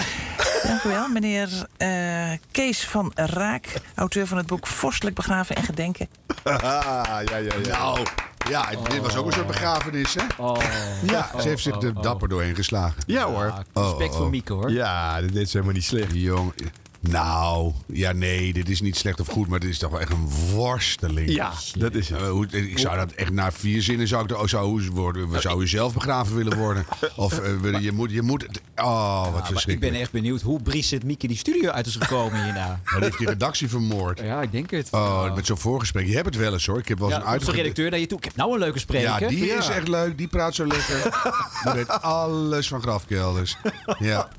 [0.64, 5.64] Dank u wel, meneer eh, Kees van Raak, auteur van het boek Vorstelijk Begraven en
[5.64, 6.08] Gedenken.
[6.44, 7.54] ja, ja, ja.
[7.68, 8.06] Nou,
[8.50, 10.24] ja, dit was ook een soort begrafenis, hè?
[11.06, 13.04] Ja, ze heeft zich er dapper doorheen geslagen.
[13.08, 13.54] Ja hoor.
[13.74, 14.72] respect voor Mieke, hoor.
[14.72, 16.12] Ja, dit is helemaal niet slecht.
[16.14, 16.54] Jong,
[17.10, 20.12] nou, ja, nee, dit is niet slecht of goed, maar dit is toch wel echt
[20.12, 21.32] een worsteling.
[21.32, 22.20] Ja, dat is het.
[22.22, 25.42] Eh, hoe- ik zou dat echt na vier zinnen zou ik oh, zou, u worden,
[25.42, 26.86] zou u zelf begraven willen worden.
[27.16, 28.50] Of eh, je moet, je moet, oh,
[29.24, 29.92] wat Ja, maar ik verschrikkelijk.
[29.94, 32.80] ben echt benieuwd hoe Brigitte Mieke die studio uit is gekomen hierna.
[32.94, 34.20] Dan heeft die redactie vermoord.
[34.20, 34.88] Ja, ik denk het.
[34.92, 36.08] Oh, met zo'n voorgesprek.
[36.08, 36.80] Je hebt het wel eens hoor.
[36.80, 38.18] Ik heb wel eens Ja, een de uitge- redacteur naar je toe.
[38.18, 39.22] Ik heb nou een leuke spreker.
[39.22, 39.58] Ja, die Ja.
[39.58, 40.18] is echt leuk.
[40.18, 41.04] Die praat zo lekker.
[41.64, 43.58] Die weet alles van grafkelders.
[44.00, 44.30] Ja.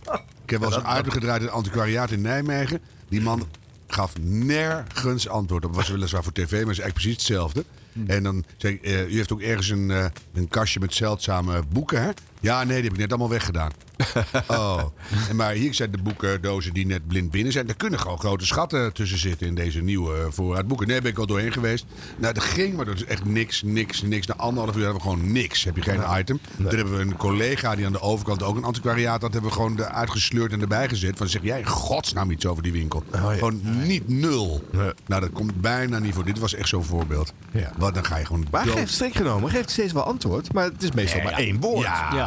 [0.47, 2.81] Ik heb wel eens een uitgedraaid in het antiquariaat in Nijmegen.
[3.09, 3.49] Die man
[3.87, 5.75] gaf nergens antwoord op.
[5.75, 7.65] Was weliswaar voor tv, maar is eigenlijk precies hetzelfde.
[8.07, 11.63] En dan zei ik, eh, u heeft ook ergens een, eh, een kastje met zeldzame
[11.69, 12.11] boeken, hè?
[12.41, 13.71] Ja, nee, die heb ik net allemaal weggedaan.
[14.47, 14.83] oh.
[15.29, 17.69] En maar hier zijn de boekendozen die net blind binnen zijn.
[17.69, 20.87] Er kunnen gewoon grote schatten tussen zitten in deze nieuwe eh, voorraad boeken.
[20.87, 21.87] Nee, ben ik al doorheen geweest.
[22.17, 24.27] Nou, dat ging, maar dat is echt niks, niks, niks.
[24.27, 25.65] Na anderhalf uur hebben we gewoon niks.
[25.65, 26.41] Heb je geen item.
[26.57, 29.33] Dan hebben we een collega die aan de overkant ook een antiquariaat had.
[29.33, 31.17] Hebben we gewoon eruit gesleurd en erbij gezet.
[31.17, 33.03] Van zeg jij in godsnaam iets over die winkel.
[33.11, 34.65] Gewoon niet nul.
[35.07, 36.25] Nou, dat komt bijna niet voor.
[36.25, 37.33] Dit was echt zo'n voorbeeld.
[37.79, 40.53] Wat dan ga je gewoon Maar hij geeft strikt genomen, geeft steeds wel antwoord.
[40.53, 41.47] Maar het is meestal Nee, maar ja.
[41.47, 41.85] één woord.
[41.85, 42.26] Ja.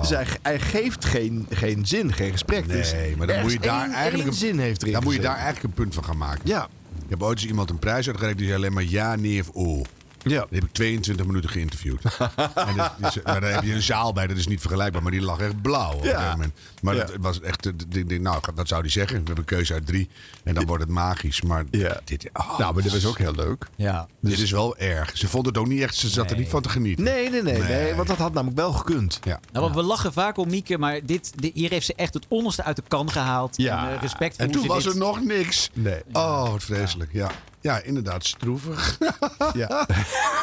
[0.00, 2.68] Dus hij, hij geeft geen, geen zin, geen gesprek.
[2.68, 5.14] Dus Nee, maar dan moet je daar één- eigenlijk één zin heeft erin Dan moet
[5.14, 6.40] je daar eigenlijk een punt van gaan maken.
[6.44, 6.68] Ja.
[7.04, 9.48] Ik heb ooit eens iemand een prijs uitgereikt die zei alleen maar ja, nee of
[9.48, 9.84] oh.
[10.24, 10.46] Ja.
[10.50, 12.02] Die heb ik 22 minuten geïnterviewd.
[12.54, 15.02] en dat is, maar daar heb je een zaal bij, dat is niet vergelijkbaar.
[15.02, 16.52] Maar die lag echt blauw op een gegeven moment.
[16.82, 17.04] Maar Ja.
[17.04, 17.66] dat was echt...
[17.66, 19.16] eh, nou, wat zou die zeggen?
[19.16, 20.08] We hebben een keuze uit drie.
[20.44, 21.42] En dan wordt het magisch.
[21.42, 21.64] Maar
[22.04, 22.30] dit...
[22.32, 23.66] oh, Nou, maar dit was ook heel leuk.
[23.76, 24.06] Ja.
[24.20, 25.16] Dit is wel erg.
[25.16, 25.94] Ze vond het ook niet echt...
[25.96, 27.04] Ze zat er niet van te genieten.
[27.04, 27.94] Nee, nee, nee, nee, Nee.
[27.94, 29.18] Want dat had namelijk wel gekund.
[29.22, 29.40] Ja.
[29.52, 32.26] Nou, want we lachen vaak om Mieke, maar dit, dit- hier heeft ze echt het
[32.28, 33.56] onderste uit de kan gehaald.
[33.56, 33.88] Ja.
[33.88, 35.70] En, eh, respect voor En toen ze was dit- er nog niks.
[35.72, 36.00] Nee.
[36.12, 37.12] Oh, wat vreselijk.
[37.12, 37.30] Ja,
[37.62, 38.98] ja inderdaad, stroevig.
[39.54, 39.86] Ja.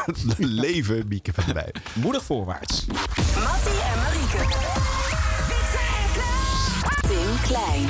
[0.38, 1.74] Leven, Mieke van der Wij.
[1.94, 2.86] Moedig voorwaarts.
[2.86, 4.56] Mattie en Marieke.
[7.08, 7.90] Tim Klein.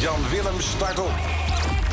[0.00, 1.12] Jan Willem start op.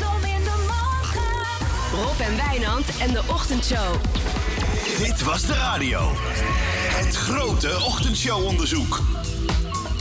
[0.00, 2.02] Kom in de morgen.
[2.02, 3.94] Rob en Wijnand en de ochtendshow.
[4.98, 6.12] Dit was de radio.
[6.92, 9.00] Het grote ochtendshow-onderzoek.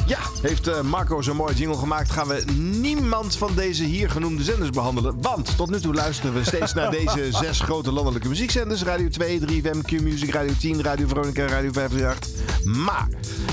[0.09, 4.43] Ja, heeft eh, Marco zo'n mooi jingle gemaakt, gaan we niemand van deze hier genoemde
[4.43, 5.21] zenders behandelen.
[5.21, 8.83] Want tot nu toe luisteren we steeds naar deze zes grote landelijke muziekzenders.
[8.83, 12.29] Radio 2, 3FM, Q-Music, Radio 10, Radio Veronica, Radio 538.
[12.63, 13.07] Maar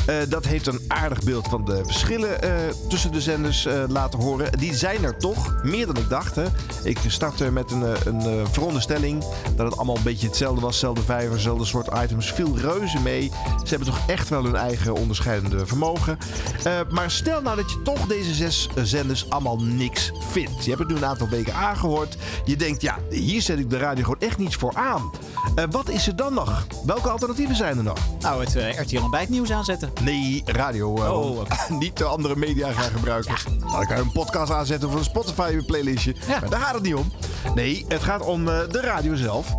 [0.06, 2.50] eh, dat heeft een aardig beeld van de verschillen eh,
[2.88, 4.58] tussen de zenders laten horen.
[4.58, 6.34] Die zijn er toch, meer dan ik dacht.
[6.34, 6.44] Hè.
[6.82, 9.24] Ik startte met een, een veronderstelling
[9.56, 10.78] dat het allemaal een beetje hetzelfde was.
[10.78, 12.32] Zelfde vijver, zelfde soort items.
[12.32, 13.30] Viel reuze mee.
[13.64, 16.18] Ze hebben toch echt wel hun eigen onderscheidende vermogen.
[16.64, 20.64] Eh, maar stel nou dat je toch deze zes eh, zenders allemaal niks vindt.
[20.64, 22.16] Je hebt het nu een aantal weken aangehoord.
[22.44, 25.10] Je denkt, ja, hier zet ik de radio gewoon echt niets voor aan.
[25.54, 26.66] Eh, wat is er dan nog?
[26.86, 27.98] Welke alternatieven zijn er nog?
[28.20, 29.90] Nou, het RTL ontbijtnieuws aanzetten.
[30.02, 30.92] Nee, radio.
[30.92, 33.34] Oh, niet de andere media gaan gebruiken.
[33.58, 36.14] Nou, dan kan je een podcast aanzetten of een Spotify playlistje.
[36.28, 37.12] Maar daar gaat het niet om.
[37.54, 39.54] Nee, het gaat om de radio zelf.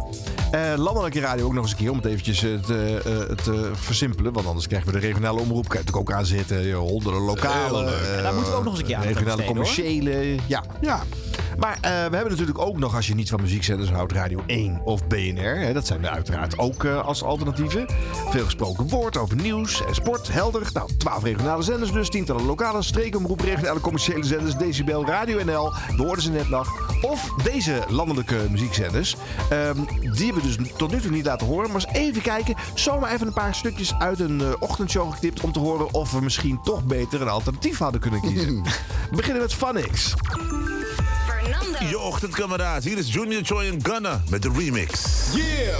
[0.51, 3.71] Eh, landelijke radio ook nog eens een keer om het eventjes eh, te, eh, te
[3.73, 4.33] versimpelen.
[4.33, 5.67] Want anders krijgen we de regionale omroep.
[5.67, 6.65] Kan je het ook aanzetten.
[6.67, 7.85] Je honderden lokale.
[7.85, 9.65] Eh, daar moeten we ook nog eens een keer aan Regionale besteden, hoor.
[9.65, 10.35] commerciële.
[10.45, 11.03] Ja, ja.
[11.57, 14.81] Maar eh, we hebben natuurlijk ook nog, als je niet van muziekzenders houdt, Radio 1
[14.83, 15.59] of BNR.
[15.59, 17.85] Hè, dat zijn er uiteraard ook eh, als alternatieven.
[18.29, 20.69] Veel gesproken woord over nieuws en sport, helder.
[20.73, 25.73] Nou, 12 regionale zenders dus, tientallen lokale, streekomroep, regionale commerciële zenders, Decibel, Radio NL.
[25.95, 26.95] We hoorden ze net nog.
[27.01, 29.15] Of deze landelijke muziekzenders.
[29.49, 31.71] Ehm, die hebben we dus tot nu toe niet laten horen.
[31.71, 32.55] Maar eens even kijken.
[32.73, 36.21] Zomaar even een paar stukjes uit een eh, ochtendshow geknipt om te horen of we
[36.21, 38.63] misschien toch beter een alternatief hadden kunnen kiezen.
[39.09, 39.53] we beginnen met
[41.43, 41.89] Funix.
[41.89, 45.03] Je ochtendkameraad, hier is Junior Joy en Gunna met de remix.
[45.33, 45.75] Yeah!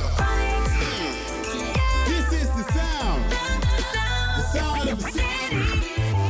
[2.06, 3.30] This is the sound.
[4.36, 5.56] The sound of the city.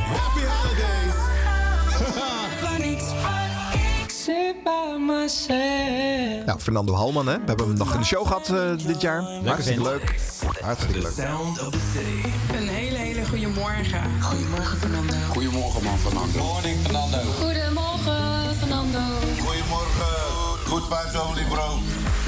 [0.04, 1.16] Happy holidays.
[6.46, 7.38] Nou, Fernando Halman, hè?
[7.38, 9.22] We hebben hem nog in de show gehad eh, dit jaar.
[9.44, 10.14] Hartstikke leuk.
[10.60, 11.16] Hartstikke leuk.
[12.56, 14.22] Een hele, hele goede morgen.
[14.22, 15.14] Goedemorgen, Fernando.
[15.68, 16.38] Goedemorgen, man, Fernando.
[16.38, 17.18] Morning, Fernando.
[17.18, 18.98] Goedemorgen, Fernando.
[19.38, 20.66] Goedemorgen.
[20.66, 21.78] Good vibes only, bro.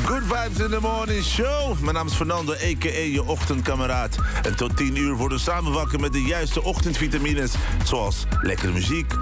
[0.04, 1.80] Good vibes in the morning show.
[1.80, 3.04] Mijn naam is Fernando, a.k.a.
[3.12, 4.16] je ochtendkameraad.
[4.42, 7.52] En tot 10 uur worden we samen wakker met de juiste ochtendvitamines.
[7.84, 9.12] Zoals lekkere muziek.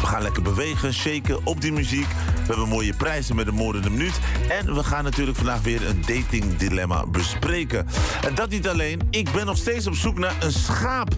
[0.00, 2.08] We gaan lekker bewegen, shaken op die muziek.
[2.34, 4.18] We hebben mooie prijzen met een moordende minuut.
[4.48, 7.86] En we gaan natuurlijk vandaag weer een datingdilemma bespreken.
[8.22, 9.00] En dat niet alleen.
[9.10, 11.08] Ik ben nog steeds op zoek naar een schaap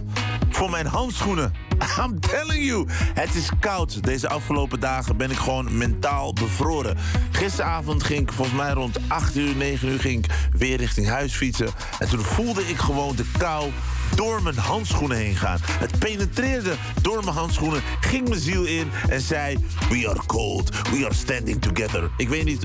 [0.49, 1.66] voor mijn handschoenen.
[1.97, 2.85] I'm telling you.
[3.13, 4.03] Het is koud.
[4.03, 6.97] Deze afgelopen dagen ben ik gewoon mentaal bevroren.
[7.31, 11.33] Gisteravond ging ik volgens mij rond 8 uur, 9 uur ging ik weer richting huis
[11.35, 11.69] fietsen.
[11.99, 13.71] En toen voelde ik gewoon de kou
[14.15, 15.57] door mijn handschoenen heen gaan.
[15.61, 19.57] Het penetreerde door mijn handschoenen, ging mijn ziel in en zei...
[19.89, 22.09] We are cold, we are standing together.
[22.17, 22.63] Ik weet niet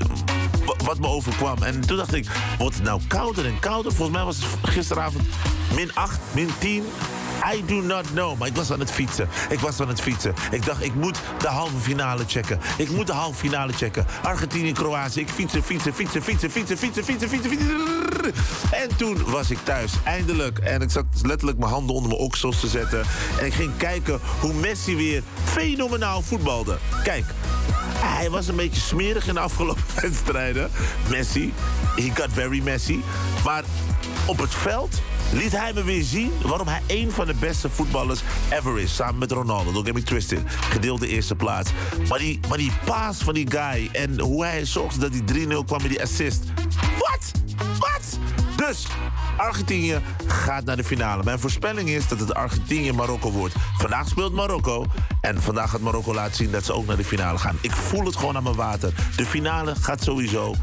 [0.65, 1.63] wa- wat me overkwam.
[1.63, 3.91] En toen dacht ik, wordt het nou kouder en kouder?
[3.93, 5.23] Volgens mij was het gisteravond
[5.75, 6.83] min 8, min 10.
[7.55, 8.37] I do not know.
[8.37, 9.29] Maar ik was aan het fietsen.
[9.49, 10.33] Ik was aan het fietsen.
[10.51, 12.59] Ik dacht, ik moet de halve finale checken.
[12.77, 14.05] Ik moet de halve finale checken.
[14.23, 15.19] Argentinië, Kroatië.
[15.19, 18.33] Ik fietsen, fietsen, fietsen, fietsen, fietsen, fietsen, fietsen, fietsen, fietsen.
[18.71, 20.59] En toen was ik thuis, eindelijk.
[20.59, 23.03] En ik zat letterlijk mijn handen onder mijn oksels te zetten.
[23.39, 26.77] En ik ging kijken hoe Messi weer fenomenaal voetbalde.
[27.03, 27.25] Kijk,
[27.95, 30.71] hij was een beetje smerig in de afgelopen wedstrijden.
[31.09, 31.53] Messi,
[31.95, 32.99] he got very messy.
[33.43, 33.63] Maar
[34.25, 35.01] op het veld
[35.31, 38.95] liet hij me weer zien waarom hij een van de beste voetballers ever is.
[38.95, 40.41] Samen met Ronaldo, don't get me twisted.
[40.45, 41.71] Gedeelde eerste plaats.
[42.09, 45.65] Maar die, maar die paas van die guy en hoe hij zorgde dat die 3-0
[45.65, 46.43] kwam met die assist.
[46.97, 47.31] Wat?
[47.79, 48.19] Wat?
[48.67, 48.87] Dus,
[49.37, 51.23] Argentinië gaat naar de finale.
[51.23, 53.55] Mijn voorspelling is dat het Argentinië-Marokko wordt.
[53.77, 54.85] Vandaag speelt Marokko.
[55.21, 57.57] En vandaag gaat Marokko laten zien dat ze ook naar de finale gaan.
[57.61, 58.93] Ik voel het gewoon aan mijn water.
[59.15, 60.55] De finale gaat sowieso.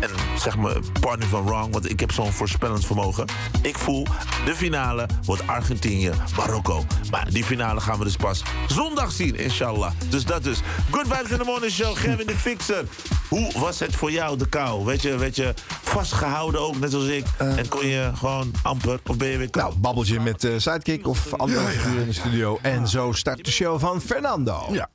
[0.00, 3.24] En zeg me, pardon van wrong, want ik heb zo'n voorspellend vermogen.
[3.62, 4.06] Ik voel,
[4.44, 6.84] de finale wordt Argentinië-Marokko.
[7.10, 9.92] Maar die finale gaan we dus pas zondag zien, inshallah.
[10.08, 10.60] Dus dat dus.
[10.90, 12.84] Good vibes in the morning show, Gavin de Fixer.
[13.28, 14.84] Hoe was het voor jou, de kou?
[14.84, 17.24] Weet je, weet je vastgehouden ook, net als ik?
[17.40, 21.34] En kon je gewoon amper, of ben je weer Nou, babbeltje met eh, Sidekick of
[21.34, 22.58] andere figuren in de studio.
[22.62, 24.66] En zo start de show van Fernando.
[24.72, 24.88] Ja.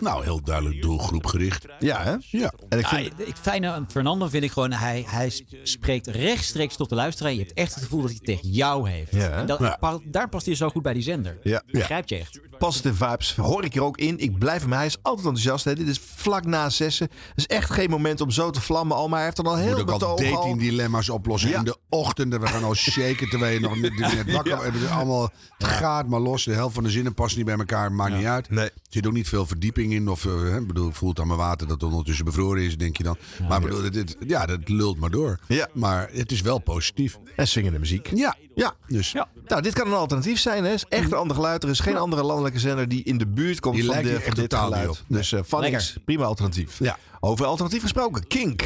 [0.00, 1.66] Nou, heel duidelijk doelgroepgericht.
[1.78, 2.14] Ja, hè?
[2.30, 2.52] Ja.
[2.68, 3.12] En ik Ja, vind...
[3.26, 5.32] het fijne aan Fernando vind ik gewoon, hij, hij
[5.62, 7.32] spreekt rechtstreeks tot de luisteraar.
[7.32, 9.12] Je hebt echt het gevoel dat hij het tegen jou heeft.
[9.14, 9.30] Ja.
[9.30, 9.76] En dat, Ja.
[9.80, 11.38] pa- daar past hij zo goed bij die zender.
[11.42, 11.62] Ja.
[11.66, 12.40] Begrijp je echt.
[12.68, 14.18] Positive vibes hoor ik er ook in.
[14.18, 14.72] Ik blijf hem.
[14.72, 15.64] Hij is altijd enthousiast.
[15.64, 15.74] Hè.
[15.74, 17.08] Dit is vlak na zessen.
[17.10, 19.08] Het is echt geen moment om zo te vlammen al.
[19.08, 20.34] Maar hij heeft er al heel Moet ook al betoog al.
[20.34, 21.50] dating dilemma's oplossen.
[21.50, 21.58] Ja.
[21.58, 24.74] In de ochtenden, we gaan al shaken terwijl je nog net, net wakker bent.
[24.74, 26.44] Het is allemaal het gaat maar los.
[26.44, 27.92] De helft van de zinnen passen niet bij elkaar.
[27.92, 28.50] Maakt niet uit.
[28.50, 28.64] Nee.
[28.64, 30.08] Er zit ook niet veel verdieping in.
[30.08, 32.76] Of, eh, hè, bedoel, ik voel het aan mijn water dat het ondertussen bevroren is,
[32.76, 33.16] denk je dan.
[33.48, 35.38] Maar bedoel, dit, ja, dat lult maar door.
[35.48, 35.68] Ja.
[35.74, 37.18] Maar het is wel positief.
[37.36, 38.10] En swingende muziek.
[38.14, 38.36] Ja.
[38.54, 38.74] Ja.
[38.86, 39.14] Dus
[39.46, 40.64] Nou, dit kan een alternatief zijn.
[40.64, 40.70] Hè.
[40.70, 41.62] Het is echt een ander geluid.
[41.62, 44.34] Er is geen andere landelijke zender die in de buurt komt Die van, de, van
[44.34, 44.88] dit geluid.
[44.88, 44.96] op.
[45.08, 45.80] Dus eh Lekker.
[45.80, 46.78] is prima alternatief.
[46.78, 46.96] Ja.
[47.20, 48.26] Over alternatief gesproken.
[48.26, 48.64] Kink.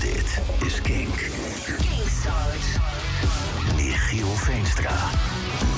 [0.00, 1.30] Dit is Kink.
[3.76, 4.94] Michiel Veenstra.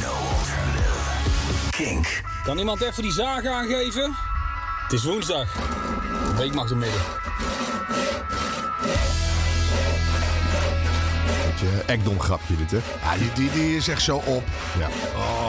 [0.02, 0.08] No
[0.38, 1.70] alternative.
[1.70, 2.22] Kink.
[2.44, 4.14] Kan iemand even die zaag aangeven?
[4.82, 5.52] Het is woensdag.
[5.52, 7.00] De week mag er midden.
[11.60, 12.78] Beetje ekdom grapje dit, hè?
[13.34, 14.44] Die, die, is echt zo op.
[14.78, 14.88] Ja.
[15.14, 15.48] Oh.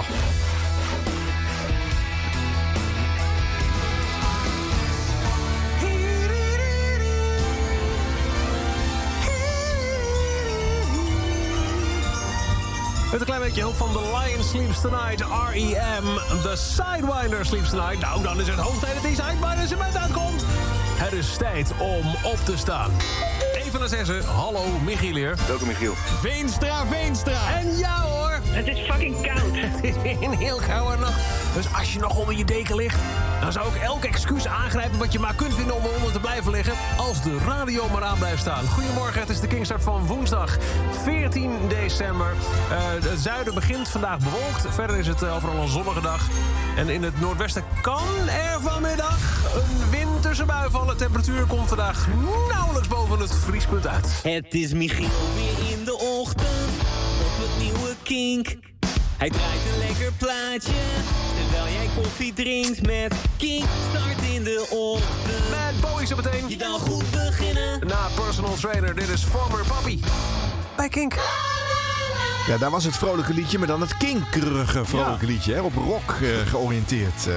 [13.11, 16.03] Met een klein beetje hulp van The Lion Sleeps Tonight, R.E.M.
[16.41, 17.99] The Sidewinder Sleeps Tonight.
[17.99, 20.43] Nou, dan is het hoog tijd dat die Sidewinder cement uitkomt.
[20.97, 22.91] Het is tijd om op te staan.
[23.73, 24.23] Naar zessen.
[24.25, 25.35] Hallo, Michiel hier.
[25.47, 25.93] Welkom Michiel.
[25.95, 27.57] Veenstra, Veenstra.
[27.59, 28.39] En ja hoor.
[28.43, 29.51] Het is fucking koud.
[29.65, 31.19] Het is een heel koude nacht.
[31.55, 32.97] Dus als je nog onder je deken ligt,
[33.41, 36.51] dan zou ik elk excuus aangrijpen wat je maar kunt vinden om eronder te blijven
[36.51, 36.73] liggen.
[36.97, 38.67] Als de radio maar aan blijft staan.
[38.67, 40.57] Goedemorgen, het is de Kingstart van woensdag
[41.03, 42.33] 14 december.
[42.69, 42.77] Eh,
[43.09, 44.65] het zuiden begint vandaag bewolkt.
[44.69, 46.27] Verder is het eh, overal een zonnige dag.
[46.75, 49.19] En in het noordwesten kan er vanmiddag
[49.55, 49.89] een
[50.21, 50.97] winterse bui vallen.
[50.97, 52.07] Temperatuur komt vandaag
[52.51, 54.19] nauwelijks boven het vriespunt uit.
[54.23, 56.71] Het is Michiel weer in de ochtend
[57.21, 58.55] op het nieuwe kink.
[59.17, 60.81] Hij draait een lekker plaatje
[61.41, 63.65] terwijl jij koffie drinkt met Kink.
[63.89, 65.49] Start in de ochtend.
[65.49, 66.49] Met Bowie zo meteen.
[66.49, 67.87] Je dan goed beginnen.
[67.87, 69.99] Na personal trainer, dit is former Papi.
[70.75, 71.13] Bij Kink.
[72.47, 75.53] Ja, daar was het vrolijke liedje, maar dan het kinkerige vrolijke liedje.
[75.53, 77.27] Hè, op rock eh, georiënteerd.
[77.27, 77.33] eh.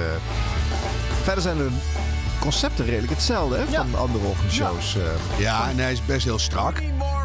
[1.23, 1.69] Verder zijn de
[2.41, 4.95] concepten redelijk hetzelfde hè, van andere ochtendshows.
[4.95, 5.39] eh.
[5.39, 6.77] Ja, en hij is best heel strak.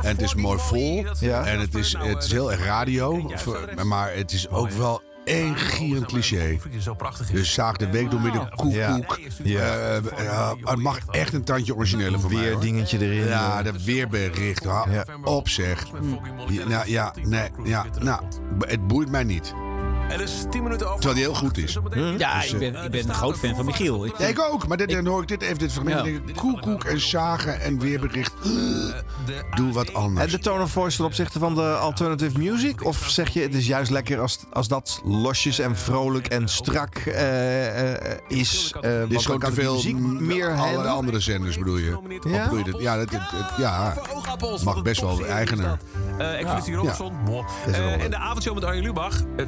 [0.03, 1.07] En het is mooi vol.
[1.21, 3.31] En het is, het is heel erg radio.
[3.85, 6.59] Maar het is ook wel één gierend cliché.
[7.33, 9.19] Dus zaag de week door midden koekoek.
[9.43, 9.65] Ja.
[9.65, 12.43] Eh, eh, het mag echt een tandje origineler voor mij.
[12.43, 13.27] Weer dingetje erin.
[13.29, 14.65] Ja, de weerbericht.
[14.65, 14.87] Ha,
[15.25, 15.87] Op zeg.
[16.49, 18.23] Ja, nou, ja, nee, ja, nou,
[18.59, 19.55] het boeit mij niet.
[20.09, 21.01] Het is 10 minuten over.
[21.01, 21.79] Terwijl die heel goed is.
[22.19, 24.05] Ja, Dus, ik eh, ben, ik ben een groot fan van Michiel.
[24.07, 25.99] Ik, Ja, ik ook, maar dit, dan hoor ik dit even dit fragment.
[25.99, 26.05] Ja.
[26.05, 28.33] en denk ik, Koekoek en zagen en weerbericht.
[29.55, 30.31] Doe wat En anders.
[30.33, 32.85] de tone of voice ten opzichte van de alternative music?
[32.85, 36.97] Of zeg je het is juist lekker als, als dat losjes en vrolijk en strak
[36.97, 38.73] eh, eh, is?
[38.75, 41.77] eh, Dit want is gewoon kan te de veel muziek meer alle andere zenders bedoel
[41.77, 41.99] je?
[42.29, 42.43] Ja?
[42.45, 42.81] Bedoel je dit?
[42.81, 43.95] Ja, dat, het, het- ja,
[44.65, 45.79] mag best wel eigener.
[46.19, 47.13] Eh Expeditie Robinson.
[47.67, 48.01] Er Eh, wat.
[48.05, 49.21] en de avondshow met Arjen Lubach.
[49.37, 49.47] eh,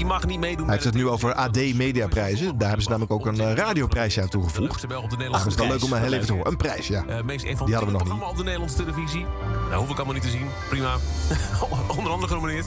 [0.00, 2.58] die mag niet meedoen Hij heeft het nu over AD Mediaprijzen.
[2.58, 4.88] Daar hebben ze namelijk ook een eh, radioprijsje aan toegevoegd.
[4.88, 6.50] Belg op de Ach, Nederlandse dat is wel leuk om heel even te horen.
[6.50, 7.04] Een prijs, ja.
[7.06, 8.00] Eh, meest Die hadden we nog niet.
[8.00, 9.26] programma op de Nederlandse televisie.
[9.68, 10.46] Nou, hoef ik allemaal niet te zien.
[10.68, 10.94] Prima.
[11.96, 12.66] Onder andere genomineerd.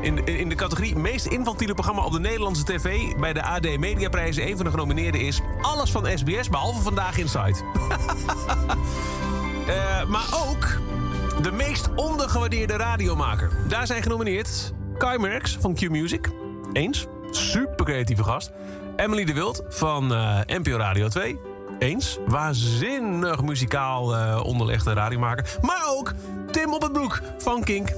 [0.00, 3.16] In de, in de categorie meest infantiele programma op de Nederlandse tv...
[3.16, 4.48] bij de AD Mediaprijzen.
[4.48, 7.56] Een van de genomineerden is Alles van SBS, behalve Vandaag Inside.
[9.66, 10.78] Eh, maar ook
[11.42, 13.50] de meest ondergewaardeerde radiomaker.
[13.68, 16.30] Daar zijn genomineerd Kai Merks van Q-Music.
[16.72, 17.06] Eens.
[17.30, 18.50] Super creatieve gast.
[18.96, 21.38] Emily de Wild van eh, NPO Radio 2.
[21.78, 22.18] Eens.
[22.26, 25.58] Waanzinnig muzikaal eh, onderlegde radiomaker.
[25.60, 26.12] Maar ook
[26.50, 27.88] Tim op het broek van Kink.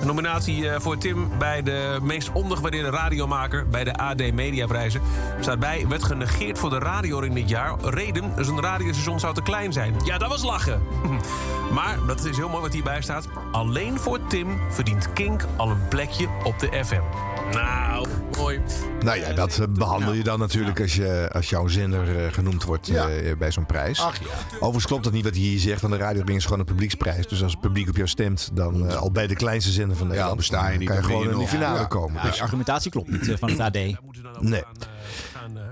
[0.00, 3.68] Een nominatie eh, voor Tim bij de meest ondergewaardeerde radiomaker...
[3.68, 5.00] bij de AD Mediaprijzen.
[5.40, 7.74] Staat bij, werd genegeerd voor de radioring dit jaar.
[7.80, 9.94] Reden, zijn radiostation zou te klein zijn.
[10.04, 10.82] Ja, dat was lachen.
[11.72, 13.28] Maar, dat is heel mooi wat hierbij staat...
[13.52, 17.02] alleen voor Tim verdient Kink al een plekje op de FM.
[17.52, 18.06] Nou,
[18.36, 18.60] mooi.
[19.04, 22.64] Nou ja, dat eh, behandel je dan natuurlijk als, je, als jouw zender eh, genoemd
[22.64, 23.04] wordt eh,
[23.38, 24.00] bij zo'n prijs.
[24.00, 24.26] Ach ja.
[24.54, 27.26] Overigens klopt dat niet wat hij hier zegt, want de radioring is gewoon een publieksprijs.
[27.26, 30.36] Dus als het publiek op jou stemt, dan al bij de kleinste zender van Nederland,
[30.36, 31.84] besta je dan niet, kan je dan ben gewoon in die finale Ja.
[31.84, 32.22] komen.
[32.22, 33.72] de Dus, argumentatie klopt niet eh, van het AD.
[34.40, 34.64] nee.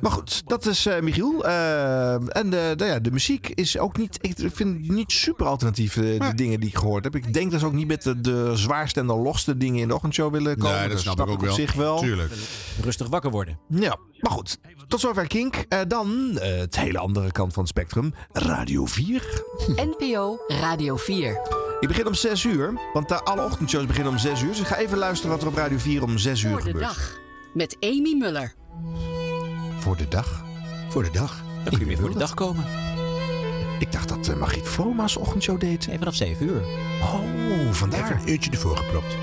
[0.01, 1.45] Maar goed, dat is eh, Michiel.
[1.45, 4.19] Eh, en de, de, ja, de muziek is ook niet.
[4.21, 7.15] Ik vind het niet super alternatief, eh, de dingen die ik gehoord heb.
[7.17, 9.89] Ik denk dat ze ook niet met de, de zwaarste en de logste dingen in
[9.89, 10.79] de ochtendshow willen komen.
[10.79, 11.55] Nee, dat snap ik ook op wel.
[11.55, 11.99] zich wel.
[11.99, 12.33] Tuurlijk.
[12.81, 13.59] Rustig wakker worden.
[13.69, 14.59] Ja, maar goed.
[14.89, 15.65] Tot zover Kink.
[15.69, 18.15] Eh, dan eh, het hele andere kant van het spectrum.
[18.33, 19.43] Radio 4.
[19.67, 21.41] NPO Radio 4.
[21.81, 24.49] Ik begin om 6 uur, want eh, alle ochtendshows beginnen om 6 uur.
[24.49, 26.67] Dus ik ga even luisteren wat er op Radio 4 om 6 uur Voor de
[26.67, 26.85] gebeurt.
[26.85, 27.19] dag.
[27.55, 28.55] Met Amy Muller.
[29.87, 30.45] Voor de dag?
[30.89, 31.43] Voor de dag?
[31.65, 32.65] Dan kun je weer voor de dag komen.
[33.79, 35.87] Ik dacht dat uh, Margriet Vroma's ochtendshow deed.
[35.87, 36.63] Nee, vanaf 7 uur.
[37.01, 38.05] Oh, vandaar.
[38.05, 39.17] Even een uurtje ervoor gepropt.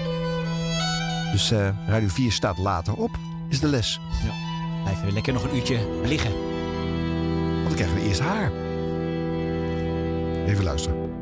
[1.32, 3.12] Dus eh, Radio 4 staat later op,
[3.50, 4.00] is de les.
[4.24, 4.34] Ja.
[4.84, 6.32] Blijven we lekker nog een uurtje liggen.
[7.54, 8.52] Want dan krijgen we eerst haar.
[10.48, 11.13] Even luisteren.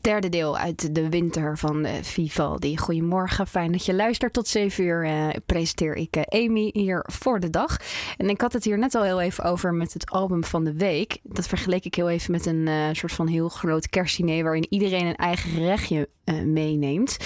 [0.00, 2.76] Derde deel uit de winter van eh, Vivaldi.
[2.76, 4.32] Goedemorgen, fijn dat je luistert.
[4.32, 7.76] Tot 7 uur eh, presenteer ik eh, Amy hier voor de dag.
[8.16, 10.72] En ik had het hier net al heel even over met het album van de
[10.72, 11.18] week.
[11.22, 14.42] Dat vergeleek ik heel even met een soort van heel groot kerstdiner...
[14.42, 17.16] waarin iedereen een eigen gerechtje eh, meeneemt.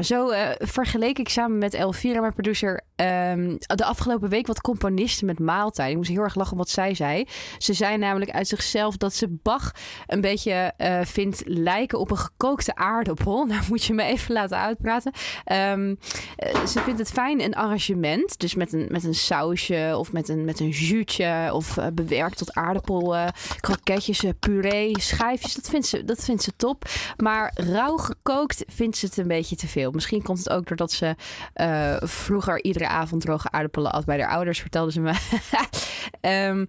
[0.00, 2.80] Zo eh, vergeleek ik samen met Elvira, mijn producer...
[2.96, 5.90] ehm, de afgelopen week wat componisten met maaltijd.
[5.90, 7.26] Ik moest heel erg lachen om wat zij zei.
[7.58, 9.72] Ze zei namelijk uit zichzelf dat ze Bach
[10.06, 13.44] een beetje eh, vindt lijken op een gekookte aardappel.
[13.50, 15.12] Nou moet je me even laten uitpraten.
[15.44, 15.94] Ehm,
[16.36, 18.38] eh, ze vindt het fijn een arrangement.
[18.38, 21.50] Dus met een, met een sausje of met een, met een juutje.
[21.52, 23.16] Of bewerkt tot aardappel.
[23.60, 25.54] kroketjes, puree, schijfjes.
[25.54, 26.84] Dat vindt, ze, dat vindt ze top.
[27.16, 29.90] Maar rauw gekookt vindt ze het een beetje te veel.
[29.90, 31.14] Misschien komt het ook doordat ze
[31.52, 34.60] eh, vroeger iedere avond droge aardappelen at bij haar ouders.
[34.60, 35.12] Vertelde ze me.
[36.20, 36.64] Ehm,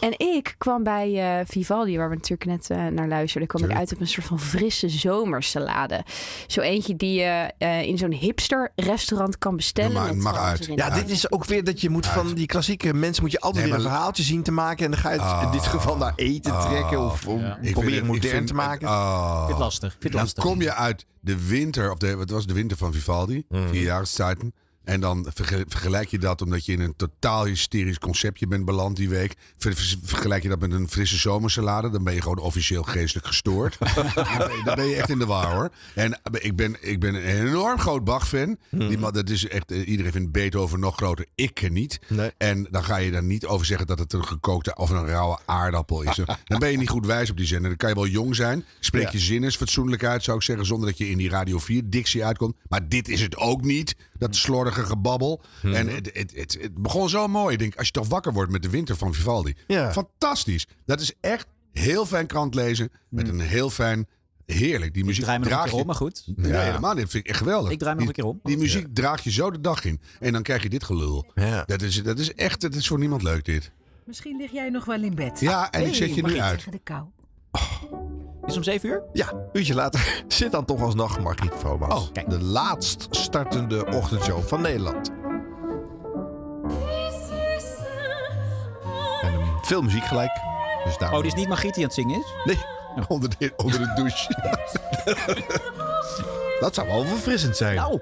[0.00, 3.76] en ik kwam bij eh, Vivaldi, waar we natuurlijk net eh, naar luisterden, kwam ik
[3.76, 6.04] uit op een soort van frisse zomersalade.
[6.46, 9.92] Zo eentje die je eh, in zo'n hipster restaurant kan bestellen.
[9.92, 10.68] Maar, mag uit.
[10.74, 13.64] Ja, dit is ook weer dat je moet van die klassieke mensen moet je altijd
[13.64, 14.84] Nee, weer een verhaaltje zien te maken.
[14.84, 16.68] En dan ga je het in dit geval naar eten Oh.
[16.70, 17.40] trekken of vind
[17.72, 18.88] proberen het- ik modern vind te maken.
[18.88, 19.36] oh.
[19.38, 19.96] Vind het lastig.
[20.00, 20.44] Vind Dan lastig.
[20.44, 23.68] kom je uit de winter, of de, wat was het, de winter van Vivaldi, Mhm.
[23.68, 24.06] vier.
[24.84, 28.96] En dan verge- vergelijk je dat omdat je in een totaal hysterisch conceptje bent beland
[28.96, 29.34] die week.
[29.56, 31.90] Ver- ver- vergelijk je dat met een frisse zomersalade.
[31.90, 33.76] Dan ben je gewoon officieel geestelijk gestoord.
[33.94, 35.70] dan, ben je, dan ben je echt in de war hoor.
[35.94, 38.56] En ik ben, ik ben een enorm groot Bach-fan.
[38.70, 41.26] Die man, dat is echt, eh, iedereen vindt Beethoven nog groter.
[41.34, 41.98] Ik niet.
[42.38, 45.38] En dan ga je daar niet over zeggen dat het een gekookte of een rauwe
[45.44, 46.16] aardappel is.
[46.44, 47.68] Dan ben je niet goed wijs op die zender.
[47.68, 48.64] Dan kan je wel jong zijn.
[48.80, 49.08] Spreek Ja.
[49.12, 50.66] je zinnen fatsoenlijk uit, zou ik zeggen.
[50.66, 52.56] Zonder dat je in die Radio 4-dictie uitkomt.
[52.68, 53.94] Maar dit is het ook niet.
[54.26, 55.42] Dat slordige gebabbel.
[55.62, 55.74] Mhm.
[55.74, 57.52] En het, het, het, het begon zo mooi.
[57.52, 59.54] Ik denk, als je toch wakker wordt met de winter van Vivaldi.
[59.66, 59.92] Ja.
[59.92, 60.66] Fantastisch.
[60.86, 62.90] Dat is echt heel fijn krant lezen.
[63.08, 64.06] Met een heel fijn...
[64.46, 64.94] Heerlijk.
[64.94, 65.80] Die muziek draai me nog een draag keer je...
[65.80, 66.22] om, maar goed.
[66.36, 66.60] Nee, Ja.
[66.60, 67.02] helemaal niet.
[67.02, 67.72] Dat vind ik echt geweldig.
[67.72, 68.40] Ik draai me nog een keer om.
[68.42, 70.00] Die muziek draag je zo de dag in.
[70.20, 71.32] En dan krijg je dit gelul.
[71.66, 72.60] Dat, is, dat is echt...
[72.60, 73.70] Dat is voor niemand leuk, dit.
[74.06, 75.40] Misschien lig jij nog wel in bed.
[75.40, 76.58] Ja, en ik zet je nu uit.
[76.58, 77.04] Tegen de kou.
[78.46, 79.02] Is het om 7 uur?
[79.12, 82.08] Ja, een uurtje later zit dan toch alsnog Margriet Vromas.
[82.08, 85.10] Oh, De laatst startende ochtendshow van Nederland.
[89.22, 90.30] En um, veel muziek gelijk.
[90.84, 92.26] Dus daarom- Oh, dit is niet Margriet die aan het zingen is?
[92.44, 92.58] Nee,
[93.08, 94.34] onder de, onder de douche.
[96.60, 97.76] Dat zou wel verfrissend zijn.
[97.76, 98.00] Nou.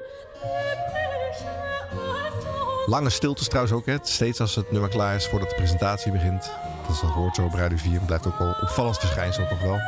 [2.86, 3.86] Lange stiltes trouwens ook.
[3.86, 3.97] Hè.
[4.02, 6.51] Steeds als het nummer klaar is voordat de presentatie begint.
[6.86, 8.01] Dat is dat hoort zo op Radio 4.
[8.01, 9.78] Blijft ook wel opvallend verschijnsel toch wel.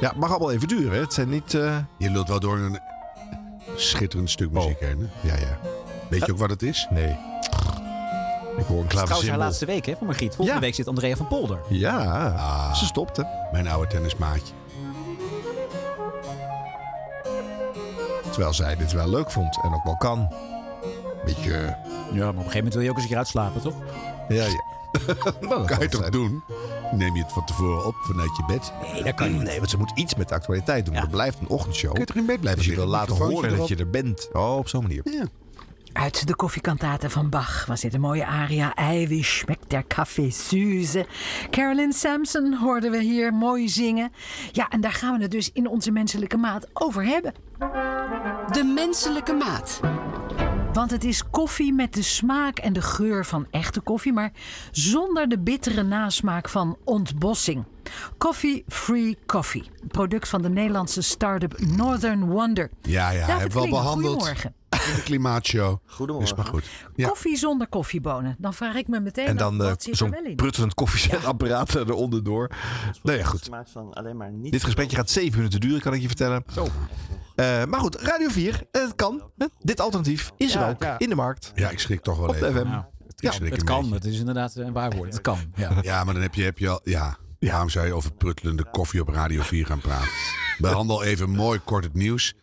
[0.00, 0.92] Ja, het mag allemaal even duren.
[0.92, 1.00] Hè.
[1.00, 1.54] Het zijn niet...
[1.54, 2.78] eh, Je lult wel door een
[3.76, 5.10] schitterend stuk muziek heen.
[5.20, 5.28] Hè?
[5.28, 5.58] Ja, ja.
[6.10, 6.86] Weet je ook wat het is?
[6.90, 7.16] Nee.
[8.56, 9.38] Ik hoor een is trouwens haar klaversymbol.
[9.38, 10.34] laatste week hè, van Margriet.
[10.34, 11.58] Volgende week zit Andrea van Polder.
[11.68, 13.26] Ja, ze stopte.
[13.52, 14.54] Mijn oude tennismaatje.
[18.30, 20.32] Terwijl zij dit wel leuk vond en ook wel kan.
[21.24, 21.76] Beetje...
[22.12, 23.74] Ja, maar op een gegeven moment wil je ook eens een keer uitslapen, toch?
[24.28, 24.62] Ja, ja.
[25.48, 26.42] Nou, kan je toch doen?
[26.96, 28.72] Neem je het van tevoren op vanuit je bed?
[28.92, 29.42] Nee, dat kan niet.
[29.42, 30.94] Nee, want ze moet iets met de actualiteit doen.
[30.94, 31.90] Het blijft een ochtendshow.
[31.90, 34.28] Kun je toch in bed blijven Dus je wil laten horen dat je er bent.
[34.32, 35.00] Oh, op zo'n manier.
[35.04, 35.24] Ja.
[35.92, 38.74] Uit de koffiekantaten van Bach was dit een mooie aria.
[38.74, 41.06] Ei, wie schmeckt der Kaffee süße.
[41.50, 44.12] Carolyn Sampson hoorden we hier mooi zingen.
[44.52, 47.34] Ja, en daar gaan we het dus in onze menselijke maat over hebben.
[48.52, 49.80] De menselijke maat.
[50.74, 54.32] Want het is koffie met de smaak en de geur van echte koffie, maar
[54.70, 57.64] zonder de bittere nasmaak van ontbossing.
[58.18, 62.70] Coffee Free Coffee, product van de Nederlandse start-up Northern Wonder.
[62.82, 63.26] Ja, ja.
[63.26, 64.54] David Heb wel behandeld Goedemorgen.
[64.88, 65.78] In de klimaatshow.
[65.86, 66.30] Goedemorgen.
[66.30, 66.64] Is maar goed.
[66.94, 67.08] Ja.
[67.08, 68.36] Koffie zonder koffiebonen.
[68.38, 72.50] Dan vraag ik me meteen En dan eh, zo'n pruttelend koffiezetapparaat eronder door.
[73.02, 73.42] Nou ja, goed.
[73.44, 74.52] Gemaakt van alleen maar niet.
[74.52, 76.44] Dit gesprekje gaat zeven minuten duren, kan ik je vertellen.
[76.52, 76.66] Zo.
[77.34, 79.22] Eh, maar goed, Radio 4, het kan.
[79.60, 80.98] Dit alternatief is er Ja, ook ja.
[80.98, 81.52] in de markt.
[81.54, 82.60] Ja, ik schrik toch wel Op de even.
[82.60, 82.68] FM.
[82.68, 82.84] Nou,
[83.16, 85.12] Ik schrik het kan, het is inderdaad een waarwoord.
[85.12, 85.38] Het kan.
[85.56, 85.72] Ja.
[85.82, 86.80] Ja, maar dan heb je, heb je al...
[86.84, 90.08] Ja, waarom zou je over pruttelende koffie op Radio 4 gaan praten?
[90.58, 92.34] Behandel even mooi kort het nieuws.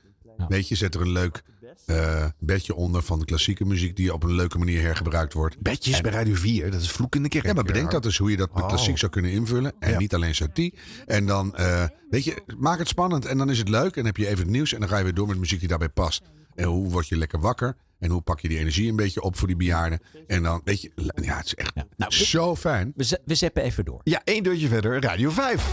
[0.48, 1.44] Weet je, zet er een leuk
[1.86, 3.96] eh, bedje onder van de klassieke muziek...
[3.96, 5.60] die op een leuke manier hergebruikt wordt.
[5.60, 7.46] Bedjes bij Radio 4, dat is vloek in de kerk.
[7.46, 8.70] Ja, maar bedenk eh, dat dus hoe je dat met Oh.
[8.70, 9.74] klassiek zou kunnen invullen.
[9.80, 9.98] En Ja.
[9.98, 10.74] niet alleen satie.
[11.06, 13.26] En dan, eh, weet je, maak het spannend.
[13.26, 13.84] En dan is het leuk.
[13.90, 14.74] En dan heb je even het nieuws.
[14.74, 16.22] En dan ga je weer door met muziek die daarbij past.
[16.56, 17.76] En hoe word je lekker wakker?
[18.00, 20.00] En hoe pak je die energie een beetje op voor die bejaarden?
[20.28, 21.74] En dan, weet je, ja, het is echt
[22.14, 22.94] zo fijn.
[22.96, 24.02] We, we zeppen even door.
[24.04, 25.68] Ja, één deurtje verder, Radio 5.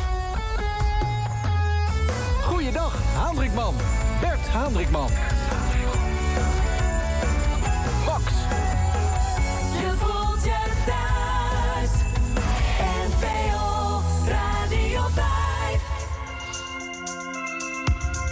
[2.43, 3.74] Goeiedag, Haandrikman.
[4.20, 5.10] Bert Haandrikman.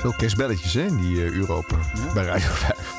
[0.06, 1.84] Veel kerstbelletjes hè, in die eh, uuropener
[2.14, 2.94] bij Radio 5.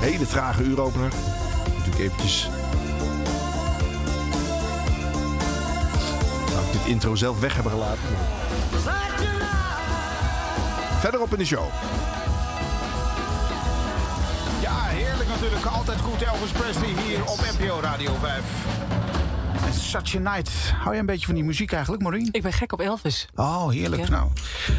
[0.00, 1.12] Hele trage uuropener.
[1.68, 2.48] Natuurlijk eventjes...
[6.50, 8.02] Zou ik dit intro zelf weg hebben gelaten.
[11.00, 11.68] Verderop in de show.
[14.60, 15.64] Ja, heerlijk natuurlijk.
[15.64, 19.05] Altijd goed Elvis Presley hier op NPO Radio 5.
[19.72, 20.50] Such a Night.
[20.82, 22.28] Hou je een beetje van die muziek eigenlijk, Maureen?
[22.30, 23.28] Ik ben gek op Elvis.
[23.34, 24.02] Oh, heerlijk.
[24.02, 24.08] Ja.
[24.10, 24.30] Nou,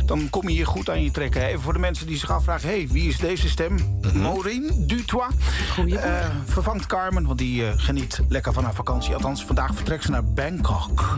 [0.05, 1.41] dan kom je hier goed aan je trekken.
[1.41, 2.69] Even voor de mensen die zich afvragen...
[2.69, 3.99] hey, wie is deze stem?
[4.13, 5.33] Maureen Dutois.
[5.77, 9.13] Eh, vervangt Carmen, want die eh, geniet lekker van haar vakantie.
[9.13, 11.17] Althans, vandaag vertrekt ze naar Bangkok.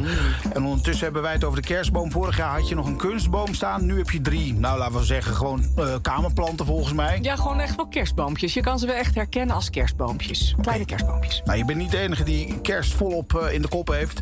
[0.54, 2.12] En ondertussen hebben wij het over de kerstboom.
[2.12, 3.86] Vorig jaar had je nog een kunstboom staan.
[3.86, 4.54] Nu heb je drie.
[4.54, 7.20] Nou, laten we zeggen, gewoon eh, kamerplanten volgens mij.
[7.22, 8.54] Ja, gewoon echt wel kerstboompjes.
[8.54, 10.56] Je kan ze wel echt herkennen als kerstboompjes.
[10.62, 11.42] Kleine kerstboompjes.
[11.46, 14.22] Nou, je bent niet de enige die kerst volop in de kop heeft.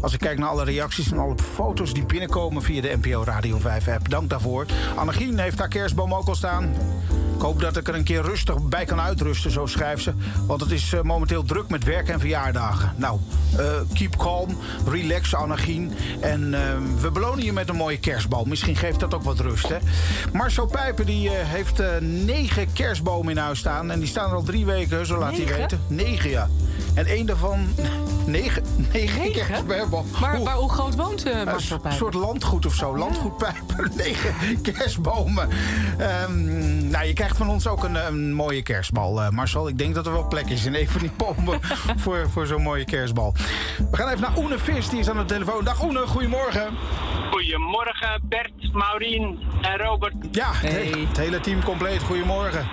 [0.00, 3.58] Als ik kijk naar alle reacties en alle foto's die binnenkomen via de NPO Radio
[3.58, 4.08] 5 app.
[4.08, 4.66] Dank daarvoor.
[4.96, 6.74] Annegien heeft haar kerstboom ook al staan.
[7.34, 10.12] Ik hoop dat ik er een keer rustig bij kan uitrusten, zo schrijft ze.
[10.46, 12.92] Want het is eh, momenteel druk met werk en verjaardagen.
[12.96, 13.18] Nou,
[13.56, 13.64] eh,
[13.94, 14.56] keep calm,
[14.86, 15.92] relax Annegien.
[16.20, 16.60] En eh,
[17.00, 18.48] we belonen je met een mooie kerstboom.
[18.48, 19.78] Misschien geeft dat ook wat rust, hè.
[20.32, 23.90] Marcel Pijper die, eh, heeft eh, negen kerstbomen in huis staan.
[23.90, 25.80] En die staan er al drie weken, zo laat hij weten.
[25.88, 26.48] Negen, ja.
[26.94, 27.66] En één daarvan...
[28.26, 29.32] Negen, negen, Negen?
[29.46, 30.10] kerstbomen.
[30.20, 31.98] Maar, maar hoe groot woont eh Marcel Een Pijper?
[31.98, 32.96] soort landgoed of zo.
[32.96, 33.90] Landgoed Pijper.
[33.96, 35.48] Negen kerstbomen.
[35.98, 39.68] Ehm, nou, je krijgt van ons ook een, een mooie kerstbal, eh, Marcel.
[39.68, 41.60] Ik denk dat er wel plek is in een van die bomen
[42.02, 43.34] voor, voor zo'n mooie kerstbal.
[43.90, 45.64] We gaan even naar Oene Vis, die is aan de telefoon.
[45.64, 46.68] Dag Oene, goedemorgen.
[47.30, 50.14] Goedemorgen Bert, Maureen en Robert.
[50.30, 52.02] Ja, het, he- het hele team compleet.
[52.02, 52.66] Goedemorgen.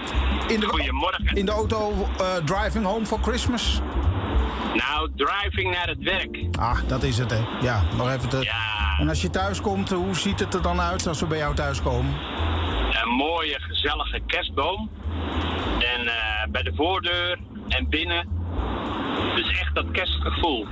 [0.47, 1.35] In de, Goedemorgen.
[1.35, 3.81] In de auto eh, driving home for Christmas.
[4.75, 6.57] Nou, driving naar het werk.
[6.59, 7.41] Ah, dat is het, hè.
[7.61, 8.51] Ja, nog even te...
[8.99, 11.55] En als je thuis komt, hoe ziet het er dan uit als we bij jou
[11.55, 12.13] thuis komen?
[13.03, 14.89] Een mooie, gezellige kerstboom.
[15.79, 18.27] En eh, bij de voordeur en binnen.
[19.35, 20.67] Dus echt dat kerstgevoel.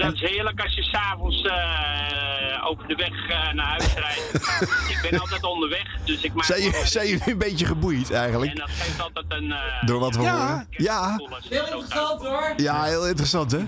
[0.00, 4.34] En dat is heerlijk als je s'avonds eh over de weg eh, naar huis rijdt.
[4.92, 6.44] ik ben altijd onderweg, dus ik maak...
[6.44, 8.56] Zijn, je, zijn jullie een beetje geboeid En eigenlijk?
[8.56, 9.52] dat geeft altijd een...
[9.52, 10.66] eh, Door wat we ja, horen?
[10.70, 11.16] Ja.
[11.48, 12.52] Heel interessant hoor.
[12.56, 13.58] Ja, heel interessant hè?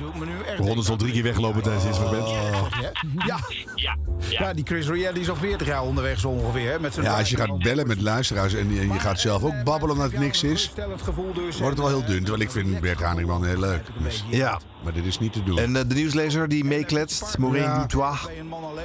[0.56, 2.28] Ron is al drie keer weggelopen tijdens dit moment.
[3.26, 3.38] Ja.
[3.74, 3.96] Ja.
[4.28, 6.70] Ja, die Chris Ria die is al 40 jaar onderweg zo ongeveer.
[6.70, 9.20] Hè, met zijn Ja, als je gaat bellen met luisteraars en je, en je gaat
[9.20, 11.58] zelf ook babbelen omdat het niks is, dus.
[11.58, 12.18] wordt het wel heel dun.
[12.20, 13.82] Terwijl ik vind Bert Haningman heel leuk.
[14.02, 14.60] Dus- Ja.
[14.82, 15.58] Maar dit is niet te doen.
[15.58, 17.78] En eh, de nieuwslezer die meekletst, Maureen Ja.
[17.80, 18.26] Dutois.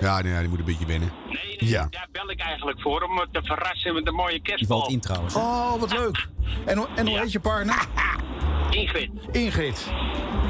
[0.02, 1.12] Ja, nee, die moet een beetje wennen.
[1.58, 1.88] Ja.
[1.90, 4.98] Daar bel ik eigenlijk voor om te verrassen met een mooie kerstbal.
[5.00, 5.36] trouwens.
[5.36, 6.28] Oh, wat leuk.
[6.66, 7.86] En, hoe- en hoe heet je partner?
[8.70, 9.10] Ingrid.
[9.32, 9.88] Ingrid.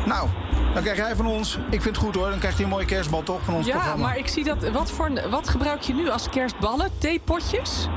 [0.05, 0.30] Nou,
[0.73, 1.55] dan krijg jij van ons.
[1.55, 2.30] Ik vind het goed hoor.
[2.30, 4.05] Dan krijgt hij een mooie kerstbal toch van ons Ja, programma.
[4.05, 4.69] maar ik zie dat.
[4.69, 6.89] Wat, voor, wat gebruik je nu als kerstballen?
[6.97, 7.88] Theepotjes?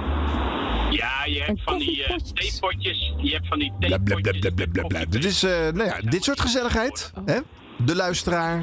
[0.90, 3.12] Ja, je hebt van die eh, theepotjes.
[3.16, 4.40] Je hebt van die Blab, blab, theepotjes.
[4.40, 5.12] blab, blab, blab, blab.
[5.12, 7.12] Dit is, eh, nou ja, dit soort gezelligheid.
[7.24, 7.38] Hè?
[7.84, 8.62] De luisteraar,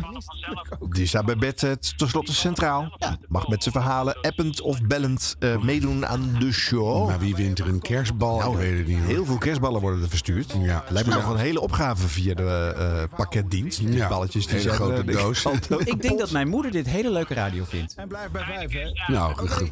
[0.90, 2.96] die staat bij bed eh, tenslotte centraal.
[2.98, 7.08] Ja, mag met zijn verhalen append of bellend eh, meedoen aan de show.
[7.08, 8.38] Maar wie wint er een kerstbal?
[8.38, 8.98] Nou, ik weet het niet.
[8.98, 9.08] hoor.
[9.08, 10.54] Heel veel kerstballen worden er verstuurd.
[10.60, 12.74] Ja, lijkt me nog een hele opgave via de
[13.10, 13.78] eh, pakketdienst.
[13.78, 15.46] Die Ja, balletjes die hele zijn, grote de doos.
[15.86, 17.94] Ik denk dat mijn moeder dit hele leuke radio vindt.
[17.96, 19.14] En blijf bij vijf, hè?
[19.14, 19.70] Nou, ge-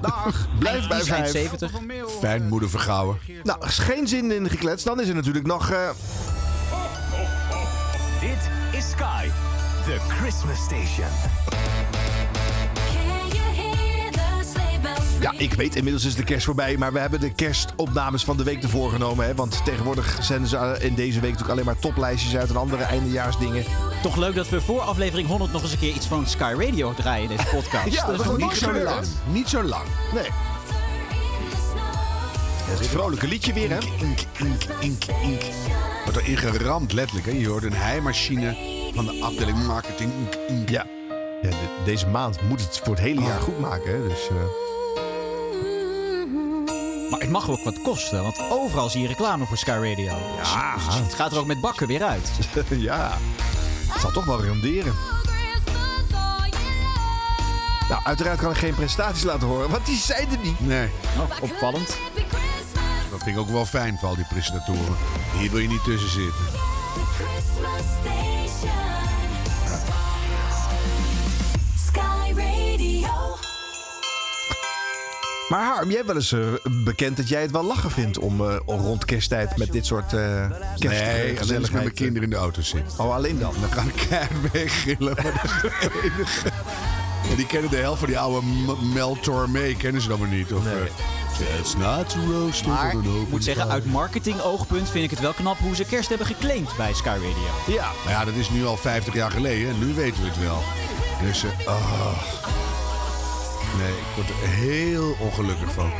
[0.00, 0.48] Dag.
[0.58, 1.30] Blijf bij vijf.
[1.30, 1.70] 70.
[2.20, 3.18] fijn moeder vergouwen.
[3.42, 4.84] Nou, geen zin in gekletst.
[4.84, 5.70] Dan is er natuurlijk nog...
[5.70, 5.88] eh,
[8.20, 8.36] Dit is
[8.98, 9.28] Sky,
[9.84, 11.06] the Christmas Station.
[15.20, 16.76] Ja, ik weet, inmiddels is de kerst voorbij.
[16.76, 19.26] Maar we hebben de kerstopnames van de week ervoor genomen.
[19.26, 19.34] Hè?
[19.34, 22.82] Want tegenwoordig zenden ze eh, in deze week natuurlijk alleen maar toplijstjes uit en andere
[22.82, 23.64] eindejaarsdingen.
[24.02, 26.94] Toch leuk dat we voor aflevering 100 nog eens een keer iets van Sky Radio
[26.94, 27.86] draaien in deze podcast.
[27.94, 29.06] Ja, dat is nog niet zo lang.
[29.32, 29.84] Niet zo lang.
[30.14, 30.28] Nee.
[32.70, 33.78] Het is een vrolijke liedje weer, hè?
[33.78, 35.42] Ink, ink, ink, ink.
[36.04, 37.26] Wordt erin geramd, letterlijk.
[37.26, 37.32] Hè?
[37.32, 38.56] Je hoort een heimachine
[38.94, 40.12] van de afdeling marketing.
[40.12, 40.68] Ink, ink.
[40.68, 40.86] Ja.
[41.42, 44.08] ja de- deze maand moet het voor het hele jaar goed maken, hè?
[44.08, 44.34] Dus, eh,
[47.10, 50.04] Maar het mag ook wat kosten, want overal zie je reclame voor Sky Radio.
[50.36, 50.74] Ja.
[50.78, 52.30] Het gaat er ook met bakken weer uit.
[52.68, 53.18] ja.
[53.88, 54.94] Het zal toch wel renderen.
[57.88, 60.60] Nou, uiteraard kan ik geen prestaties laten horen, want die zijn er niet.
[60.60, 60.88] Nee.
[61.18, 61.96] Oh, opvallend.
[63.10, 64.96] Dat vind ik ook wel fijn voor al die presentatoren.
[65.38, 66.44] Hier wil je niet tussen zitten.
[71.86, 73.08] Sky Radio.
[75.48, 76.40] Maar Harm, jij hebt wel eens eh,
[76.84, 80.50] bekend dat jij het wel lachen vindt om eh, rond kersttijd met dit soort eh
[80.78, 82.94] kerst Nee, alleen als ik met mijn kinderen in de auto zit.
[82.96, 83.54] Oh, alleen dan?
[83.60, 85.14] Dan ga ik keihard weggillen.
[85.22, 86.50] Maar dat is het enige.
[87.28, 90.28] Ja, die kennen de helft van die oude M- Mel Tormé, kennen ze dan maar
[90.28, 90.52] niet.
[90.52, 90.74] Of, Nee.
[90.74, 93.74] eh, It's not roasted Maar ik moet zeggen, fire.
[93.80, 97.74] uit marketing-oogpunt vind ik het wel knap hoe ze kerst hebben geclaimd bij Sky Radio.
[97.76, 97.90] Ja.
[98.04, 100.62] Maar ja, dat is nu al 50 jaar geleden en nu weten we het wel.
[101.22, 102.22] Dus, eh, ah.
[103.78, 105.90] Nee, ik word er heel ongelukkig van.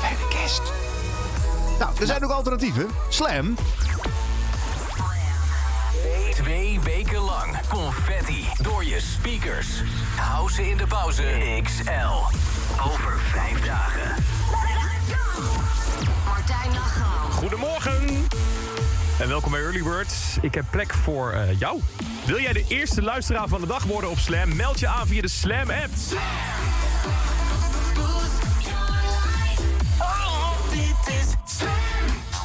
[0.00, 0.62] Fijne kerst.
[1.78, 2.86] Nou, er zijn ook alternatieven.
[3.08, 3.54] Slam.
[6.32, 9.82] Twee weken lang confetti door je speakers.
[10.16, 12.36] Hou ze in de pauze XL.
[12.86, 14.24] Over vijf dagen.
[16.24, 17.32] Martijn Lachau.
[17.32, 18.26] Goedemorgen
[19.18, 20.14] en welkom bij Early Bird.
[20.40, 21.80] Ik heb plek voor eh, jou.
[22.26, 24.56] Wil jij de eerste luisteraar van de dag worden op Slam?
[24.56, 25.92] Meld je aan via de Slam app.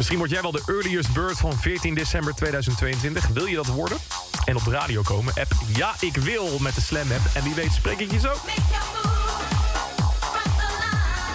[0.10, 3.28] Misschien word jij wel de earliest bird van 14 december 2022.
[3.28, 3.98] Wil je dat worden?
[4.46, 5.34] En op de radio komen?
[5.34, 7.26] App Ja, ik wil met de Slam app.
[7.34, 8.34] En wie weet spreek ik je zo.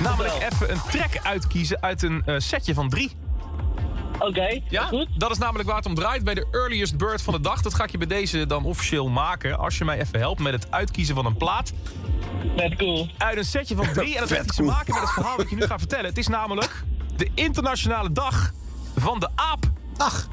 [0.02, 3.16] Namelijk even een track uitkiezen uit een eh, setje van drie.
[4.18, 7.40] Oké, Ja, dat is namelijk waar het om draait bij de earliest bird van de
[7.40, 7.62] dag.
[7.62, 9.58] Dat ga ik je bij deze dan officieel maken.
[9.58, 11.72] Als je mij even helpt met het uitkiezen van een plaat.
[12.56, 13.08] Vet cool.
[13.18, 14.14] Uit een setje van drie.
[14.14, 14.68] En dat heeft iets cool.
[14.68, 16.06] te maken met het verhaal dat je nu gaat vertellen.
[16.06, 16.84] Het is namelijk
[17.16, 18.52] de internationale dag
[18.96, 19.64] van de aap.
[19.96, 20.28] Ach.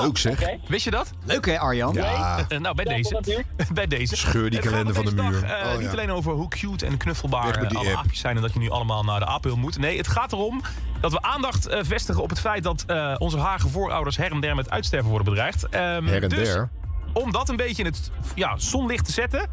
[0.00, 0.40] Leuk zeg.
[0.68, 1.10] Wist je dat?
[1.24, 1.94] Leuk hè, Arjan?
[1.94, 2.44] Ja.
[2.48, 3.22] Eh, nou, bij deze.
[3.74, 4.16] bij deze.
[4.16, 5.40] Scheur die gaat kalender van de muur.
[5.40, 5.78] dag, eh, Oh, ja.
[5.78, 7.96] Niet alleen over hoe cute en knuffelbaar alle app.
[7.96, 8.36] aapjes zijn...
[8.36, 9.78] en dat je nu allemaal naar de aaphul moet.
[9.78, 10.62] Nee, het gaat erom
[11.02, 12.62] dat we aandacht eh, vestigen op het feit...
[12.62, 15.68] dat eh, onze hage voorouders her en der met uitsterven worden bedreigd.
[15.68, 16.68] Ehm, Her en dus, der.
[17.12, 19.48] om dat een beetje in het ja, zonlicht te zetten...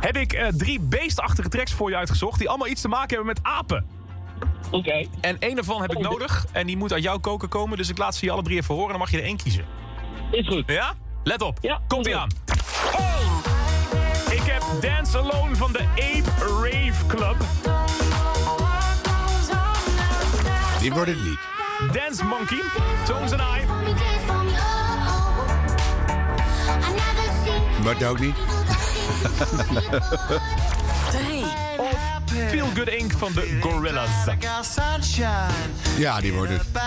[0.00, 2.38] heb ik eh, drie beestachtige tracks voor je uitgezocht...
[2.38, 3.86] die allemaal iets te maken hebben met apen.
[4.70, 5.06] Oké.
[5.20, 6.46] En één daarvan heb ik nodig.
[6.52, 7.76] En die moet uit jouw koken komen.
[7.76, 8.90] Dus ik laat ze je alle drie even horen.
[8.90, 9.64] Dan mag je er één kiezen.
[10.30, 10.62] Is goed.
[10.66, 10.94] Ja?
[11.24, 11.58] Let op.
[11.60, 12.28] Ja, Komt ie aan.
[14.30, 17.36] Ik heb Dance Alone van de Ape Rave Club.
[20.80, 21.38] Die wordt het niet.
[21.92, 22.60] Dance Monkey,
[23.06, 23.66] Tones and I.
[27.84, 28.34] Maar dat ook niet.
[31.78, 33.12] Of Feel Good Inc.
[33.12, 34.08] van de Gorillas.
[35.98, 36.60] Ja, die wordt het.
[36.60, 36.82] Up.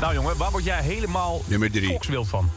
[0.00, 1.88] Nou jongen, waar word jij helemaal Nummer drie.
[1.88, 2.50] volkswild van?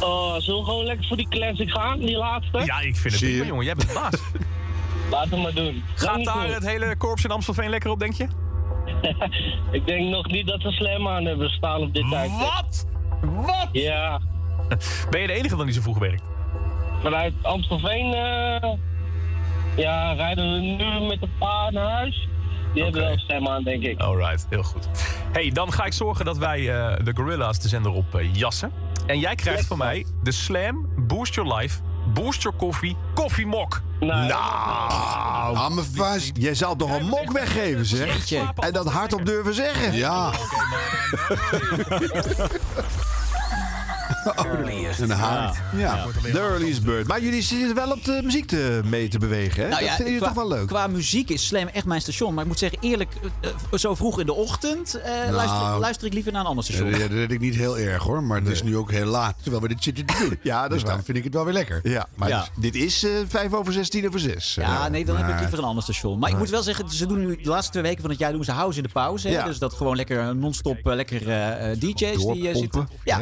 [0.00, 2.62] Oh, zullen we gewoon lekker voor die classic gaan, die laatste?
[2.64, 3.46] Ja, ik vind het prima je?
[3.46, 3.64] jongen.
[3.64, 4.20] Jij bent de baas.
[5.10, 5.82] Laten we maar doen.
[5.94, 6.54] Gaat daar goed.
[6.54, 8.26] het hele korps in Amstelveen lekker op, denk je?
[9.70, 12.30] Ik denk nog niet dat we slam aan hebben staan op dit tijd.
[12.30, 12.86] Wat?
[13.20, 13.68] Wat?
[13.72, 14.20] Ja,
[15.10, 16.22] Ben je de enige dan die zo vroeg werkt?
[17.02, 18.70] vanuit Amstelveen eh,
[19.76, 22.28] ja, rijden we nu met een paar naar huis.
[22.74, 24.00] Die hebben wel stem aan, denk ik.
[24.00, 24.88] Alright, heel goed.
[25.32, 28.72] hey, dan ga ik zorgen dat wij eh, de Gorilla's de zender op eh, jassen.
[29.06, 31.80] En jij krijgt van mij de Slam Boost Your Life,
[32.12, 33.82] Boost Your Coffee, Koffiemok.
[34.00, 34.32] Nou,
[35.56, 36.30] hou me vast.
[36.34, 38.32] Jij zou toch een mok weggeven, zeg?
[38.56, 39.94] En dat hardop durven zeggen.
[39.94, 40.30] Ja.
[45.00, 45.56] Een haard.
[45.76, 47.06] Ja, de earliest bird.
[47.06, 49.68] Maar jullie zitten wel op de muziek te, mee te bewegen, hè?
[49.68, 50.66] Nou dat vinden jullie toch wel leuk?
[50.66, 52.34] Qua muziek is Slam echt mijn station.
[52.34, 56.06] Maar ik moet zeggen, eerlijk, eh, eh, zo vroeg in de ochtend eh, luister, luister
[56.06, 56.90] ik liever naar een ander Ja, station.
[56.92, 59.34] dat, dat weet ik niet heel erg hoor, maar het is nu ook heel laat
[59.42, 60.38] terwijl we dit zitten te doen.
[60.42, 61.80] Ja, dat dus dan vind ik het wel weer lekker.
[61.82, 62.38] Ja, maar Ja.
[62.40, 64.54] dus dit is eh, vijf over zes, tien over zes.
[64.54, 66.18] Ja, nee, dan heb ik liever een ander station.
[66.18, 68.32] Maar ik moet wel zeggen, ze doen nu de laatste twee weken van het jaar
[68.32, 69.28] doen ze house in de pauze.
[69.28, 69.34] hè.
[69.34, 69.44] Ja.
[69.44, 71.18] Dus dat gewoon lekker non-stop lekker
[71.78, 72.88] DJ's die zitten.
[73.04, 73.16] Ja,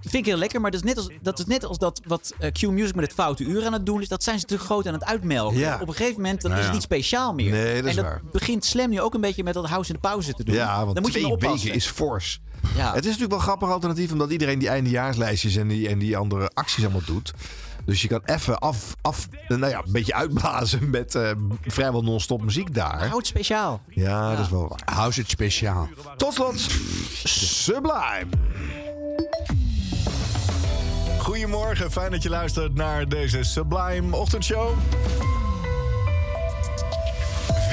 [0.00, 2.34] vind ik heel lekker, maar dat is net als dat, is net als dat wat
[2.38, 4.08] eh, Q-Music met het foute uur aan het doen is.
[4.08, 5.58] Dat zijn ze te groot aan het uitmelken.
[5.58, 5.78] Ja.
[5.80, 7.50] Op een gegeven moment dan Nou is het niet speciaal meer.
[7.50, 8.20] Nee, dat is en dat waar.
[8.32, 10.54] begint Slam nu ook een beetje met dat house in de pauze te doen.
[10.54, 11.58] Ja, want dan moet je twee oppassen.
[11.58, 12.40] weken is fors.
[12.76, 12.86] Ja.
[12.86, 16.16] Het is natuurlijk wel een grappig alternatief, omdat iedereen die eindejaarslijstjes en die, en die
[16.16, 17.32] andere acties allemaal doet.
[17.84, 21.30] Dus je kan even af, af, nou ja, een beetje uitblazen met eh,
[21.62, 23.08] vrijwel non-stop muziek daar.
[23.08, 23.80] Houd speciaal.
[23.88, 24.96] Ja, dat is wel waar.
[24.96, 25.88] House het speciaal.
[26.16, 26.60] Tot slot,
[27.24, 28.26] Sublime.
[31.32, 34.70] Goedemorgen, fijn dat je luistert naar deze Sublime Ochtendshow.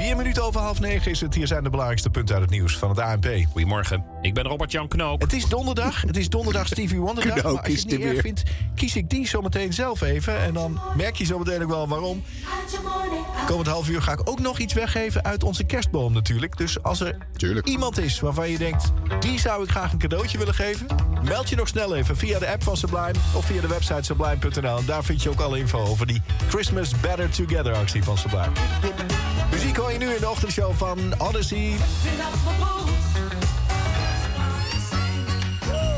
[0.09, 1.35] Vier minuten over half negen is het.
[1.35, 3.27] Hier zijn de belangrijkste punten uit het nieuws van het ANP.
[3.51, 5.21] Goedemorgen, ik ben Robert-Jan Knoop.
[5.21, 6.01] Het is donderdag.
[6.01, 6.97] Het is donderdag Stevie.
[7.03, 8.21] Knoop maar als je het niet er erg weer.
[8.21, 8.43] vindt,
[8.75, 10.39] kies ik die zometeen zelf even.
[10.39, 12.23] En dan merk je zometeen ook wel waarom.
[13.45, 16.57] Komend half uur ga ik ook nog iets weggeven uit onze kerstboom natuurlijk.
[16.57, 17.17] Dus als er
[17.63, 18.91] iemand is waarvan je denkt...
[19.19, 20.87] die zou ik graag een cadeautje willen geven...
[21.23, 23.15] meld je nog snel even via de app van Sublime...
[23.33, 24.77] of via de website sublime.nl.
[24.77, 28.51] En daar vind je ook alle info over die Christmas Better Together actie van Sublime.
[29.51, 31.75] Muziek hoor je nu in de ochtendshow van Odyssey.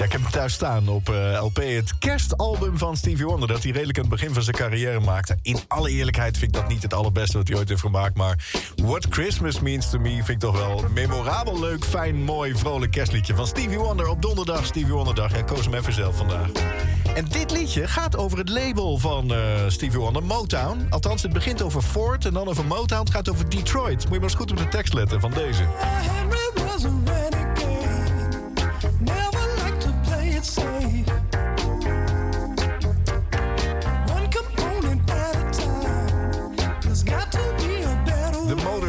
[0.02, 1.56] Ja, ik heb hem thuis staan op eh, LP.
[1.58, 3.48] Het kerstalbum van Stevie Wonder.
[3.48, 5.38] Dat hij redelijk aan het begin van zijn carrière maakte.
[5.42, 8.16] In alle eerlijkheid vind ik dat niet het allerbeste wat hij ooit heeft gemaakt.
[8.16, 12.92] Maar What Christmas Means to Me vind ik toch wel memorabel, leuk, fijn, mooi, vrolijk
[12.92, 14.66] kerstliedje van Stevie Wonder op donderdag.
[14.66, 15.32] Stevie Wonderdag.
[15.32, 16.50] Hij koos hem even zelf vandaag.
[17.16, 20.88] En dit liedje gaat over het label van eh, Stevie Wonder, Motown.
[20.90, 23.02] Althans, het begint over Ford en dan over Motown.
[23.02, 24.04] Het gaat over Detroit.
[24.04, 25.64] Moet je maar eens goed op de tekst letten van deze.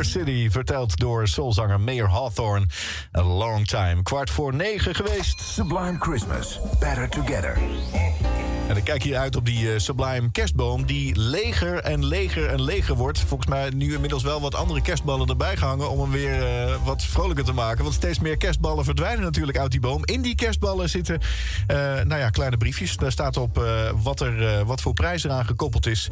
[0.05, 2.67] City, verteld door soulzanger Mayor Hawthorne.
[3.17, 4.03] A long time.
[4.03, 5.41] Kwart voor negen geweest.
[5.41, 6.59] Sublime Christmas.
[6.81, 7.59] Better together.
[8.69, 10.87] En ik kijk hier uit op die eh, Sublime kerstboom...
[10.87, 13.19] die leger en leger en leger wordt.
[13.19, 15.91] Volgens mij nu inmiddels wel wat andere kerstballen erbij gehangen...
[15.91, 17.83] om hem weer eh, wat vrolijker te maken.
[17.83, 20.01] Want steeds meer kerstballen verdwijnen natuurlijk uit die boom.
[20.05, 21.21] In die kerstballen zitten
[21.67, 22.97] eh, nou ja, kleine briefjes.
[22.97, 26.09] Daar staat op eh, wat, er, eh, wat voor prijs eraan gekoppeld is.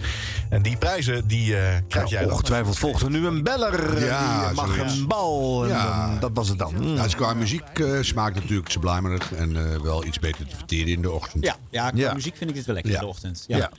[0.49, 2.31] En die prijzen die eh, krijg jij dan.
[2.31, 4.05] Ongetwijfeld volgt er nu een beller.
[4.05, 4.97] Ja, die mag zoiets.
[4.99, 5.63] een bal.
[5.63, 6.17] En Ja.
[6.21, 6.75] dat was het dan.
[6.81, 10.89] Nou, dus qua muziek eh, smaakt natuurlijk sublimerig en eh, wel iets beter te verteren
[10.93, 11.45] in de ochtend.
[11.45, 12.13] Ja, ja, qua Ja.
[12.15, 12.99] muziek vind ik dit wel lekker Ja.
[13.01, 13.45] in de ochtend.
[13.49, 13.57] Ja.
[13.57, 13.71] Ja.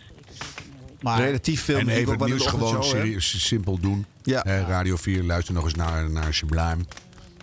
[1.01, 4.05] Maar Relatief veel en muziek even het nieuws gewoon serieus, simpel doen.
[4.23, 4.43] Ja.
[4.43, 6.77] Eh, Radio 4, luister nog eens naar, naar Sublime.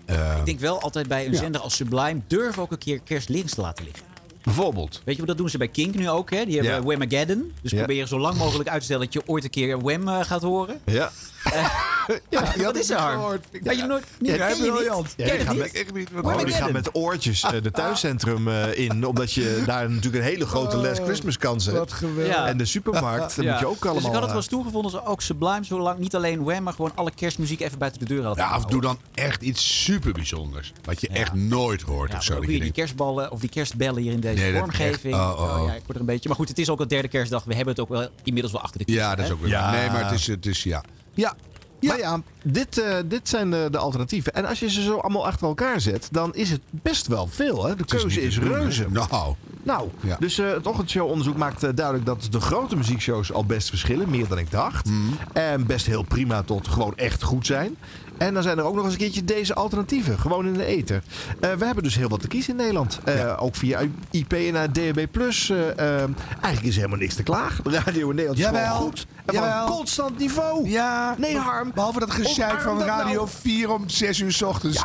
[0.05, 1.39] Eh, ik denk wel altijd bij een Ja.
[1.39, 2.21] zender als Sublime...
[2.27, 4.03] durf ook een keer kerst links te laten liggen.
[4.43, 5.03] Bijvoorbeeld.
[5.05, 6.31] Weet je, dat doen ze bij Kink nu ook.
[6.31, 6.45] Hè?
[6.45, 6.83] Die hebben Ja.
[6.83, 7.53] Whamageddon.
[7.63, 7.77] Dus Ja.
[7.79, 9.05] probeer zo lang mogelijk uit te stellen...
[9.05, 10.81] dat je ooit een keer Wham eh, gaat horen.
[10.85, 11.13] Ja.
[12.31, 13.21] Ja, wat is er, Harm?
[13.21, 13.41] Had
[13.77, 15.15] je nooit, niet, Ja, ken je niet?
[15.17, 15.63] Ja, Ken die je gaan niet?
[15.65, 16.09] met, echt niet.
[16.23, 19.07] oh, die gaan met oortjes eh, de tuincentrum eh, in.
[19.07, 21.95] Omdat je daar natuurlijk een hele grote les Christmas kansen hebt.
[22.17, 22.47] Ja.
[22.47, 23.51] En de supermarkt, dat Ja.
[23.51, 23.95] moet je ook allemaal...
[23.95, 24.91] Dus ik had het wel eh, eens toegevonden...
[24.91, 26.63] ze ook Sublime zo lang, niet alleen Wham...
[26.63, 28.45] maar gewoon alle kerstmuziek even buiten de deur hadden.
[28.45, 30.73] ja, of doe dan echt iets super bijzonders.
[30.85, 32.41] Wat je echt nooit hoort Ja, of zo.
[32.41, 35.15] die kerstballen of die kerstbellen hier in deze Nee, vormgeving.
[35.15, 35.67] echt- oh, oh, oh.
[35.67, 36.29] ja, ik word er een beetje.
[36.29, 37.45] Maar goed, het is ook al derde kerstdag.
[37.45, 39.03] We hebben het ook wel inmiddels wel achter de kiezen.
[39.05, 39.49] ja, dat is ook weer.
[39.51, 40.83] Nee, maar het is, het is ja.
[41.15, 41.35] Ja.
[41.81, 44.35] Maar ja, dit, eh, dit zijn de, de alternatieven.
[44.35, 47.65] En als je ze zo allemaal achter elkaar zet, dan is het best wel veel.
[47.67, 47.75] Hè?
[47.77, 48.43] De Het is keuze is, hè?
[48.43, 48.87] reuze.
[48.91, 49.35] Nou.
[49.63, 50.17] Nou, Ja.
[50.21, 54.11] dus eh, het ochtendshow-onderzoek maakt eh, duidelijk dat de grote muziekshows al best verschillen.
[54.11, 54.87] Meer dan ik dacht.
[54.87, 54.99] Mhm.
[55.33, 57.77] En best heel prima tot gewoon echt goed zijn.
[58.19, 60.19] En dan zijn er ook nog eens een keertje deze alternatieven.
[60.19, 61.03] Gewoon in de ether.
[61.41, 62.99] Eh, we hebben dus heel wat te kiezen in Nederland.
[63.05, 63.81] Eh, Ook via
[64.11, 64.99] IP en eh, DAB+.
[65.17, 67.65] eh, eh, eigenlijk is er helemaal niks te klagen.
[67.65, 69.07] De radio in Nederland is Jawel, gewoon goed.
[69.27, 69.67] En van jawel.
[69.67, 70.69] een constant niveau.
[70.69, 71.15] Ja.
[71.19, 71.71] Nee, Harm.
[71.75, 73.29] Behalve dat gezeik van Radio nou.
[73.41, 74.77] 4 om 6 uur s ochtends.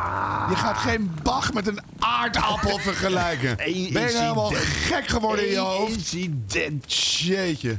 [0.48, 3.56] Je gaat geen Bach met een aardappel vergelijken.
[3.64, 4.74] Ben je nou helemaal incident.
[4.76, 5.92] gek geworden in je hoofd?
[5.96, 6.94] incident.
[6.94, 7.76] Jeetje.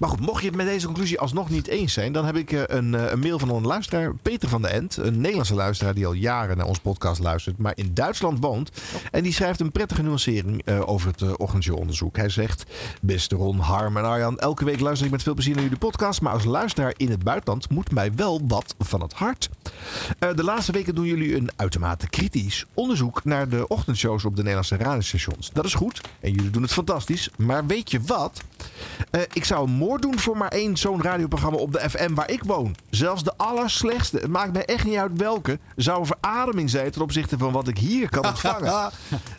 [0.00, 2.52] Maar goed, mocht je het met deze conclusie alsnog niet eens zijn, dan heb ik
[2.52, 4.96] eh, een, eh, een mail van een luisteraar, Peter van der End.
[4.96, 8.70] Een Nederlandse luisteraar die al jaren naar ons podcast luistert, maar in Duitsland woont.
[9.10, 12.16] En die schrijft een prettige nuancering eh, over het uh, ochtendshow-onderzoek.
[12.16, 12.64] Hij zegt:
[13.00, 16.20] Beste Ron, Harm en Arjan, elke week luister ik met veel plezier naar jullie podcast.
[16.20, 19.48] Maar als luisteraar in het buitenland moet mij wel wat van het hart.
[20.18, 24.76] De laatste weken doen jullie een uitermate kritisch onderzoek naar de ochtendshows op de Nederlandse
[24.76, 25.50] radiostations.
[25.52, 27.30] Dat is goed en jullie doen het fantastisch.
[27.36, 28.42] Maar weet je wat?
[29.10, 32.30] Eh, ik zou een moord doen voor maar één zo'n radioprogramma op de FM waar
[32.30, 32.76] ik woon.
[32.90, 37.02] Zelfs de allerslechtste, het maakt mij echt niet uit welke, zou een verademing zijn ten
[37.02, 38.68] opzichte van wat ik hier kan ontvangen.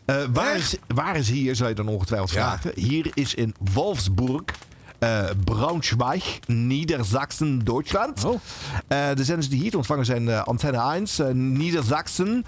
[0.06, 2.36] Eh, waar, is, waar is hier, zou je dan ongetwijfeld Ja.
[2.60, 2.72] vragen.
[2.76, 4.44] Hier is in Wolfsburg
[5.02, 8.26] eh, Braunschweig, Niedersachsen, Duitsland.
[8.88, 12.46] Eh, de zenders die hier te ontvangen zijn eh, Antenne 1, eh, Niedersachsen,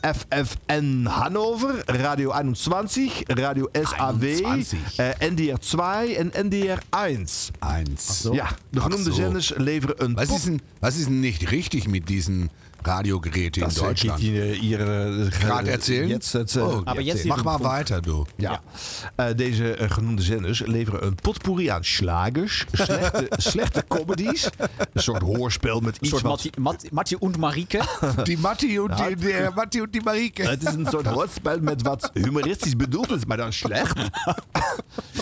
[0.00, 4.78] FFN Hannover, Radio 21, Radio SAW, 21.
[5.18, 7.28] NDR 2 en NDR 1.
[7.60, 8.32] 1.
[8.32, 12.08] Ja, de genoemde zenders leveren een Was ist, denn, was ist denn nicht richtig mit
[12.08, 12.50] diesen
[12.82, 14.20] Radiogeräten in Das, Deutschland?
[14.20, 16.08] geht Ihnen Ihre Gerade erzählen?
[16.08, 18.24] Jetzt, het, äh, Oh, aber jetzt Mach mal weiter, du.
[18.36, 18.60] Ja.
[19.16, 24.48] Eh, deze eh, genoemde zenders leveren een potpourri aan slagers, slechte, slechte comedies,
[24.92, 26.90] een soort hoorspel met Een iets soort wat...
[26.90, 27.80] Matti, und Marieke.
[28.24, 30.42] Die Matti und die, die, Matti und die Marieke.
[30.48, 33.96] Het is een soort hoorspel met wat humoristisch bedoeld is, maar dan slecht.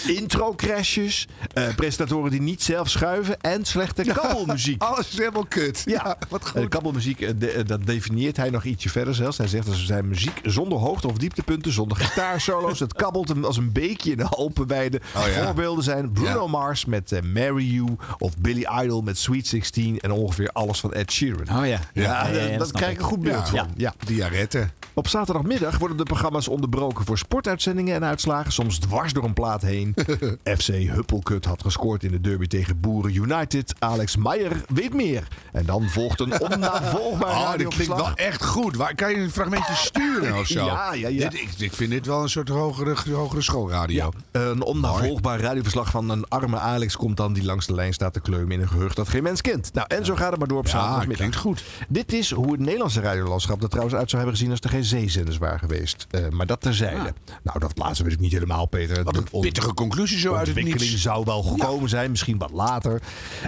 [0.06, 4.82] Intro-crashes, eh, presentatoren die niet zelf schuiven en slechte kabbelmuziek.
[4.82, 5.82] Alles is helemaal kut.
[5.84, 6.68] Ja, wat Eh, goed.
[6.68, 9.38] kabbelmuziek, eh, de- eh, dat definieert hij nog ietsje verder zelfs.
[9.38, 12.80] Hij zegt dat ze zijn muziek zonder hoogte- of dieptepunten, zonder gitaarsolo's.
[12.88, 15.00] Het kabbelt hem als een beekje in de Alpenweide.
[15.16, 15.44] Oh ja.
[15.44, 20.10] Voorbeelden zijn Bruno Mars met eh, Marry You of Billy Idol met Sweet 16 en
[20.10, 21.58] ongeveer alles van Ed Sheeran.
[21.60, 21.78] Oh ja.
[21.92, 23.64] Ja, dat, krijg ik een goed beeld Ja.
[23.64, 23.68] van.
[23.76, 23.94] Ja.
[24.06, 24.68] Diarette.
[24.94, 28.52] Op zaterdagmiddag worden de programma's onderbroken voor sportuitzendingen en uitslagen.
[28.52, 29.94] Soms dwars door een plaat heen.
[30.58, 33.74] FC Huppelkut had gescoord in de derby tegen Boeren United.
[33.78, 35.28] Alex Meijer weet meer.
[35.52, 38.76] En dan volgt een onnavolgbaar Oh, dit klinkt wel echt goed.
[38.76, 40.56] Waar, kan je een fragmentje sturen of zo?
[40.68, 41.28] Ja, ja, ja.
[41.28, 44.10] Dit, ik, ik vind dit wel een soort hogere, hogere schoolradio.
[44.30, 48.20] Een onnavolgbaar radioverslag van een arme Alex komt dan die langs de lijn staat te
[48.20, 49.74] kleumen in een gehucht dat geen mens kent.
[49.74, 51.16] Nou, en zo gaat het maar door op zaterdagmiddag.
[51.16, 51.64] klinkt goed.
[51.88, 54.84] Dit is hoe het Nederlandse radiolandschap er trouwens uit zou hebben gezien als er geen
[54.84, 56.06] zeezenders waren geweest.
[56.10, 57.14] Eh, maar dat terzijde.
[57.42, 59.04] Nou, dat laatste weet ik niet helemaal, Peter.
[59.04, 61.02] Wat een pittige conclusie zo uit het ontwikkeling niets.
[61.02, 63.02] zou wel gekomen zijn, misschien wat later.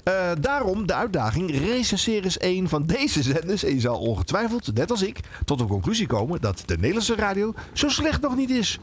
[0.05, 3.65] Eh, daarom de uitdaging: recenseer eens een van deze zenders.
[3.65, 7.89] En zal ongetwijfeld, net als ik, tot de conclusie komen dat de Nederlandse radio zo
[7.89, 8.79] slecht nog niet is.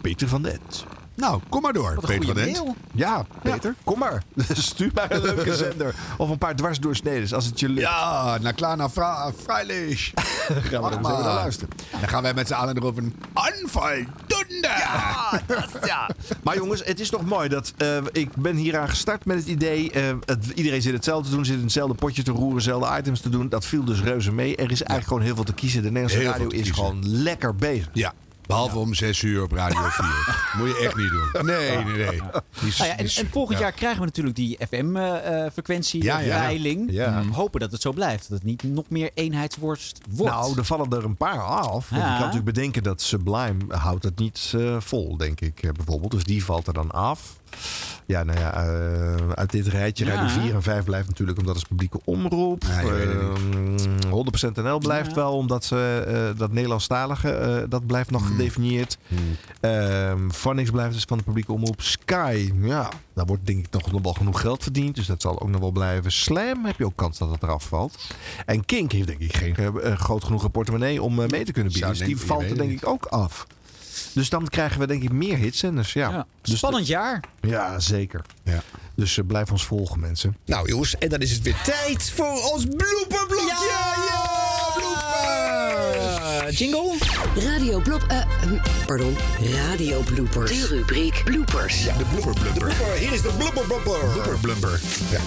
[0.00, 0.86] Peter van Dent.
[1.14, 2.62] Nou, kom maar door, Peter van Dent.
[2.92, 4.22] Ja, Peter, kom maar.
[4.52, 5.94] Stuur maar een leuke zender.
[6.16, 7.80] Of een paar dwarsdoorsneden als het je lukt.
[7.80, 10.10] Ja, na klaar, na fra- freilich.
[10.14, 11.68] Gaan we naar luisteren.
[12.00, 13.90] Dan gaan wij met z'n allen erop een aanval.
[14.26, 14.70] Donder!
[14.78, 16.08] Ja, dat- ja.
[16.42, 19.90] Maar jongens, het is toch mooi dat eh, ik ben hieraan gestart met het idee.
[19.90, 23.20] eh, het, iedereen zit hetzelfde te doen, zit in hetzelfde potje te roeren, dezelfde items
[23.20, 23.48] te doen.
[23.48, 24.56] Dat viel dus reuze mee.
[24.56, 25.82] Er is eigenlijk gewoon heel veel te kiezen.
[25.82, 27.88] De Nederlandse Heel radio is gewoon lekker bezig.
[27.92, 28.12] Ja,
[28.50, 30.52] behalve om 6 uur op Radio 4.
[30.58, 31.46] Moet je echt niet doen.
[31.46, 32.20] Nee, nee, nee.
[32.66, 33.64] Is- Nou ja, en, die is- en volgend ja.
[33.64, 36.18] jaar krijgen we natuurlijk die FM-frequentie, Ja,
[36.88, 37.22] ja.
[37.32, 38.28] Hopen dat het zo blijft.
[38.28, 40.32] Dat het niet nog meer eenheidsworst wordt.
[40.34, 41.88] Nou, er vallen er een paar af.
[41.88, 45.70] Want je kan natuurlijk bedenken dat Sublime houdt het niet eh, vol, denk ik eh,
[45.72, 46.10] bijvoorbeeld.
[46.10, 47.39] Dus die valt er dan af.
[48.06, 50.14] Ja, nou ja, eh, uit dit rijtje, Ja.
[50.14, 52.62] Radio 4 en 5 blijft natuurlijk omdat het is publieke omroep.
[52.64, 55.14] Ja, Ehm, 100% NL blijft Ja.
[55.14, 58.98] wel, omdat ze eh, dat Nederlandstalige, eh, dat blijft nog gedefinieerd.
[59.60, 61.80] Ehm Phonics blijft dus van de publieke omroep.
[61.82, 64.94] Sky, ja, daar wordt denk ik nog wel genoeg geld verdiend.
[64.94, 66.12] Dus dat zal ook nog wel blijven.
[66.12, 68.06] Slam heb je ook kans dat het eraf valt.
[68.46, 69.54] En Kink heeft denk ik geen
[69.98, 71.96] groot genoeg portemonnee om mee te kunnen bieden.
[71.96, 73.46] Zou Dus die valt er denk ik ook af.
[74.12, 75.92] Dus dan krijgen we denk ik meer hitzenders.
[75.92, 76.10] Ja.
[76.10, 76.26] Ja.
[76.42, 77.24] Dus Spannend jaar.
[77.40, 78.20] ja, zeker.
[78.44, 78.62] Ja.
[78.94, 80.36] Dus eh, blijf ons volgen mensen.
[80.44, 83.46] Nou jongens, en dan is het weer tijd voor ons blooperblokje.
[83.70, 83.94] Ja,
[84.74, 86.52] blooper!
[86.52, 86.94] jingle?
[87.34, 88.02] Radio Blop...
[88.08, 88.56] eh, hm,
[88.86, 89.16] pardon,
[89.54, 90.50] Radio Bloopers.
[90.50, 91.84] De rubriek Bloopers.
[91.84, 92.72] Ja, de blooper blumper.
[92.98, 93.98] Hier is de blooper blumper.
[94.12, 94.80] Blooper blumper.
[95.10, 95.20] Ja.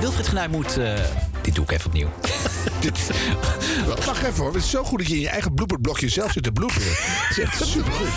[0.00, 0.76] Wilfried Genuij moet...
[0.76, 0.94] eh,
[1.44, 2.08] dit doe ik even opnieuw.
[2.80, 3.10] Dit,
[4.06, 4.52] wacht even hoor.
[4.52, 6.88] Het is zo goed dat je in je eigen blooperblokje zelf zit te bloeperen.
[6.88, 8.08] Het is echt supergoed.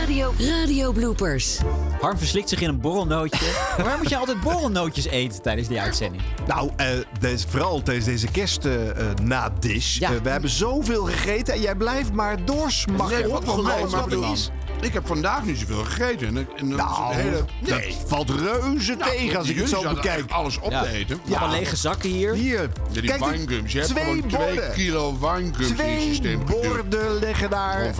[0.00, 1.58] Radio, Radio Bloopers.
[2.00, 3.46] Harm verslikt zich in een borrelnootje.
[3.76, 6.22] Maar Waar moet je altijd borrelnootjes eten tijdens die uitzending?
[6.46, 6.86] Nou, eh,
[7.20, 8.68] deze, vooral tijdens deze kerst
[9.22, 9.98] na dish.
[9.98, 10.22] Ja.
[10.22, 13.18] We hebben zoveel gegeten en jij blijft maar doorsmakken.
[13.18, 13.44] Nee, wat
[13.90, 14.50] wat het is.
[14.80, 16.26] Ik heb vandaag niet zoveel gegeten.
[16.36, 20.30] En, Nou, is hele, dat valt reuze Nou, tegen als ik het zo bekijk.
[20.30, 20.82] alles op Ja.
[20.82, 21.20] te eten.
[21.28, 22.34] Allemaal lege zakken hier.
[22.34, 23.72] Hier, Ja, die wijngums.
[23.72, 26.62] Je hebt twee gewoon twee kilo wijngums in je Twee systeem geduwd.
[26.62, 27.94] borden liggen daar.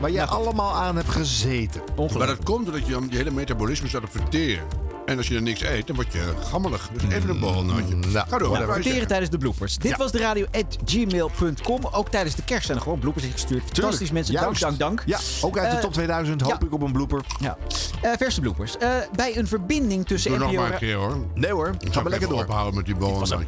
[0.00, 1.80] Waar je allemaal aan hebt gezeten.
[2.18, 4.64] Maar dat komt doordat je dan je hele metabolisme staat te verteren.
[5.06, 6.88] En als je er niks eet, dan word je gammelig.
[6.92, 7.94] Dus even een borrelnootje.
[7.94, 8.58] nou, Ga door.
[8.58, 9.76] je Verteren tijdens de bloopers.
[9.78, 9.96] Dit Ja.
[9.96, 11.80] was de radio at gmail.com.
[11.90, 13.62] Ook tijdens de kerst zijn er gewoon bloopers ingestuurd.
[13.72, 14.34] Fantastisch mensen.
[14.34, 14.60] Dank, Juist.
[14.62, 15.02] dank, dank.
[15.06, 16.66] Ja, ook uit de Eh, top 2000 hoop ja.
[16.66, 17.24] ik op een blooper.
[17.40, 17.56] Ja.
[18.02, 18.76] Eh, verse bloopers.
[18.76, 21.16] Eh, bij een verbinding tussen Doe nog maar een keer hoor.
[21.34, 22.42] Nee hoor, Ik ga maar lekker door.
[22.42, 23.38] ophouden met die borrelnootjes.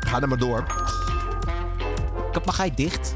[0.00, 0.64] Ga er maar door.
[2.44, 3.14] Mag hij dicht?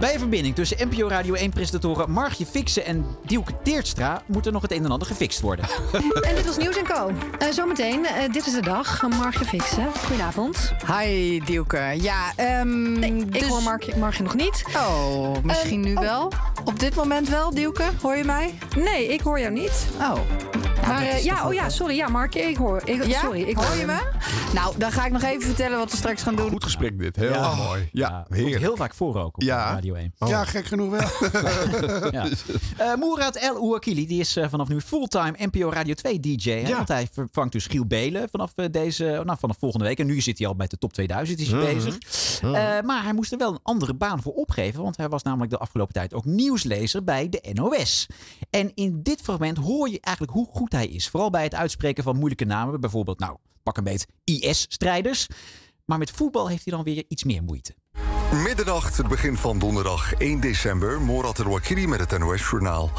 [0.00, 4.62] Bij een verbinding tussen NPO Radio 1-presentatoren Margje Fixen en Dielke Teertstra moet er nog
[4.62, 5.64] het een en ander gefixt worden.
[6.28, 7.10] En dit was Nieuws en Co.
[7.38, 9.02] Eh, zometeen, eh, dit is de dag.
[9.08, 9.86] Margje Fixen.
[10.06, 10.72] Goedenavond.
[10.86, 11.94] Hi, Dielke.
[12.00, 14.64] Ja, ehm Ik dus- hoor Margje, Margje nog niet.
[14.76, 16.00] Oh, misschien Ehm, nu oh.
[16.00, 16.32] wel?
[16.64, 17.84] Op dit moment wel, Dielke?
[18.02, 18.54] Hoor je mij?
[18.76, 19.86] Nee, ik hoor jou niet.
[20.00, 20.14] Oh.
[20.86, 21.96] Maar dat eh, ja, oh ja, sorry.
[21.96, 22.80] Ja, Mark, ik hoor.
[22.84, 23.20] Ik, Ja?
[23.20, 23.98] Sorry, ik Hoor je me?
[24.52, 26.50] Nou, dan ga ik nog even vertellen wat we straks gaan doen.
[26.50, 27.16] Goed gesprek dit.
[27.16, 27.54] Heel Ja.
[27.54, 27.88] mooi.
[27.92, 29.80] Ja, Komt heel vaak voor ook op Ja.
[29.84, 30.30] Radio 1.
[30.30, 31.30] Ja, gek genoeg wel.
[32.10, 32.28] ja.
[32.76, 36.50] Eh, Moerad El Ouakili die is eh, vanaf nu fulltime NPO Radio 2 DJ.
[36.50, 36.68] Hè?
[36.68, 36.76] Ja.
[36.76, 39.98] Want hij vervangt dus Giel Belen vanaf, eh, deze, nou, vanaf volgende week.
[39.98, 41.74] En nu zit hij al bij de top 2000 is hij Mhm.
[41.74, 41.98] bezig.
[42.42, 42.86] Mhm.
[42.86, 44.82] Maar hij moest er wel een andere baan voor opgeven.
[44.82, 48.06] Want hij was namelijk de afgelopen tijd ook nieuwslezer bij de NOS.
[48.50, 51.08] En in dit fragment hoor je eigenlijk hoe goed hij is.
[51.08, 52.80] Vooral bij het uitspreken van moeilijke namen.
[52.80, 55.26] Bijvoorbeeld, nou, pak een beet IS-strijders.
[55.84, 57.74] Maar met voetbal heeft hij dan weer iets meer moeite.
[58.42, 62.90] Middernacht, het begin van donderdag 1 december, Morat el-Wakili met het NOS-journaal.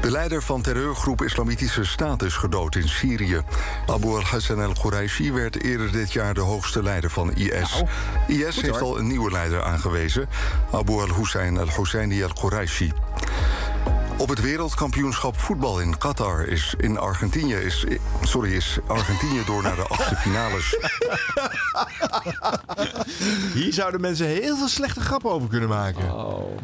[0.00, 3.42] De leider van terreurgroep Islamitische Staat is gedood in Syrië.
[3.86, 7.82] Abu al-Hassan el-Quraishi werd eerder dit jaar de hoogste leider van IS.
[8.26, 10.28] IS goed heeft al een nieuwe leider aangewezen,
[10.72, 12.92] Abu al-Hussein al-Husseini al-Quraishi.
[14.18, 17.84] Op het wereldkampioenschap voetbal in Qatar is in Argentinië is,
[18.22, 20.78] sorry, is Argentinië door naar de achtste finales.
[23.54, 26.04] Hier zouden mensen heel veel slechte grappen over kunnen maken.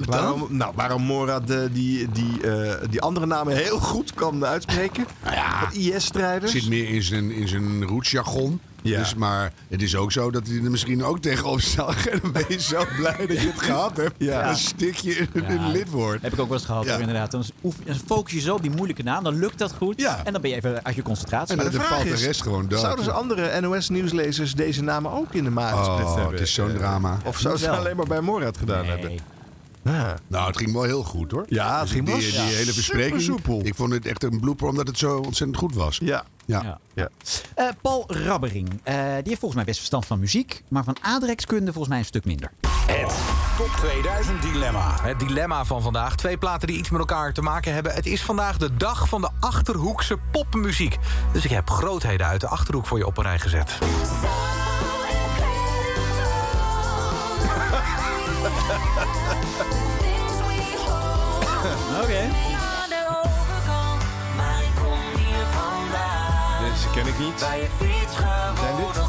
[0.05, 5.07] waarom, nou, waarom Morad die, die, eh, die andere namen heel goed kan uitspreken.
[5.25, 6.53] Ja, IS-strijders.
[6.53, 8.61] Zit meer in zijn, in zijn rootsjargon.
[8.83, 8.99] Ja.
[8.99, 12.19] Dus, maar het is ook zo dat hij er misschien ook tegenop zal gaan.
[12.23, 14.15] Dan ben je zo blij dat je het gehad hebt.
[14.19, 14.43] Ja.
[14.45, 16.23] Dan stik je in Ja, een lidwoord.
[16.23, 16.91] Heb ik ook wel eens gehad, Ja.
[16.91, 17.31] hoor, inderdaad.
[17.31, 17.45] Dan,
[18.07, 20.05] focus je zo op die moeilijke naam, dan lukt dat goed.
[20.25, 21.57] En dan ben je even uit je concentratie.
[21.57, 22.81] Maar dan vraag valt de is, rest gewoon dood.
[22.81, 26.33] Zouden ze andere NOS-nieuwslezers deze namen ook in de maag Oh, hebben?
[26.33, 27.19] het is zo'n drama.
[27.25, 29.19] Of zouden ze alleen maar bij Morad gedaan hebben?
[29.83, 30.17] Ja.
[30.27, 31.45] Nou, het ging wel heel goed hoor.
[31.49, 33.21] Ja, het ging die, wel die, ja, hele bespreking.
[33.21, 33.67] supersoepel.
[33.67, 35.99] Ik vond het echt een blooper omdat het zo ontzettend goed was.
[36.03, 36.25] Ja.
[36.45, 36.79] Ja.
[36.95, 37.09] ja.
[37.55, 41.73] Eh, Paul Rabbering, eh, die heeft volgens mij best verstand van muziek, maar van aardrijkskunde
[41.73, 42.53] volgens mij een stuk minder.
[42.87, 43.15] Het
[43.57, 44.99] Top 2000 Dilemma.
[45.03, 46.17] Het dilemma van vandaag.
[46.17, 47.95] Twee platen die iets met elkaar te maken hebben.
[47.95, 50.99] Het is vandaag de dag van de Achterhoekse popmuziek.
[51.33, 53.79] Dus ik heb grootheden uit de Achterhoek voor je op een rij gezet.
[62.03, 62.31] Oké.
[66.61, 67.39] Deze ken ik niet.
[67.39, 67.61] Zijn
[68.77, 69.03] dit?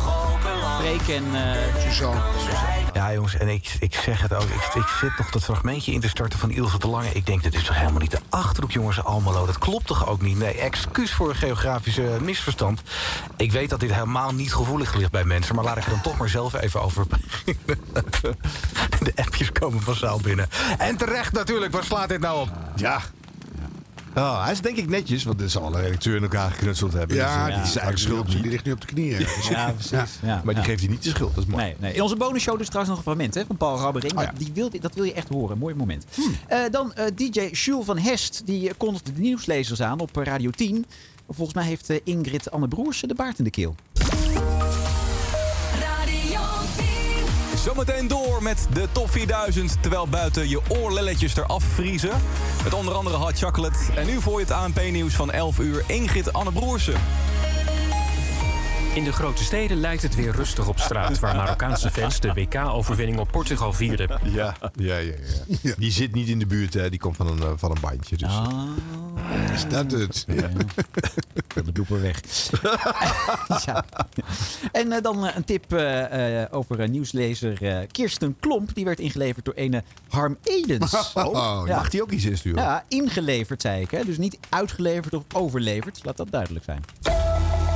[0.79, 2.82] Freek en eh Suzanne.
[2.93, 4.43] Ja, jongens, en ik, ik zeg het ook.
[4.43, 7.09] Ik, ik zit nog dat fragmentje in te starten van Ilse de Lange.
[7.13, 9.45] Ik denk, dit is toch helemaal niet de Achterhoek, jongens, Almelo.
[9.45, 10.37] Dat klopt toch ook niet?
[10.37, 12.81] Nee, excuus voor een geografische misverstand.
[13.37, 15.55] Ik weet dat dit helemaal niet gevoelig ligt bij mensen...
[15.55, 17.05] maar laat ik er dan toch maar zelf even over.
[18.99, 20.49] De appjes komen massaal binnen.
[20.77, 22.49] En terecht natuurlijk, waar slaat dit nou op?
[22.75, 23.01] Ja.
[24.15, 27.15] Oh, hij is denk ik netjes, want dit zal alle redacteur in elkaar geknutseld hebben.
[27.17, 29.19] Ja, Dus, eh, die, is eigenlijk schuld die ligt nu op de knieën.
[29.49, 29.91] Ja, precies.
[30.21, 30.41] Ja.
[30.43, 30.69] Maar die Ja.
[30.69, 31.63] geeft hij niet de schuld, dat is mooi.
[31.63, 31.93] Nee, nee.
[31.93, 34.17] In onze bonusshow dus trouwens nog een fragment hè, van Paul Rabbering.
[34.17, 34.33] Oh ja.
[34.37, 35.57] die wil, dat wil je echt horen.
[35.57, 36.05] Mooi moment.
[36.47, 38.41] Eh, dan eh, DJ Jules van Hest.
[38.45, 40.85] Die kondigde de nieuwslezers aan op Radio 10.
[41.29, 43.75] Volgens mij heeft Ingrid Anne Broers de baard in de keel.
[47.63, 52.21] Zometeen door met de top 4000, terwijl buiten je oorlelletjes eraf vriezen.
[52.63, 53.79] Met onder andere hot chocolate.
[53.95, 56.93] En nu voor je het ANP-nieuws van 11 uur Ingrid Anne Broersen.
[58.93, 61.19] In de grote steden lijkt het weer rustig op straat...
[61.19, 64.19] waar Marokkaanse fans de WK-overwinning op Portugal vierden.
[64.23, 65.13] Ja, ja, ja,
[65.61, 65.73] ja.
[65.77, 66.89] Die zit niet in de buurt, hè.
[66.89, 68.17] die komt van een, eh, van een bandje.
[68.17, 68.31] Dus.
[69.53, 70.25] Is dat het?
[70.27, 70.49] Ja.
[71.63, 72.21] De blooper weg.
[73.65, 73.85] ja.
[74.71, 78.75] En eh, dan eh, een tip eh, eh, over nieuwslezer eh, Kirsten Klomp.
[78.75, 80.91] Die werd ingeleverd door ene Harm Edens.
[81.13, 82.63] Oh, mag die ook iets insturen?
[82.63, 83.91] Ja, ingeleverd zei ik.
[83.91, 84.05] Hè?
[84.05, 85.99] Dus niet uitgeleverd of overleverd.
[86.03, 86.83] Laat dat duidelijk zijn.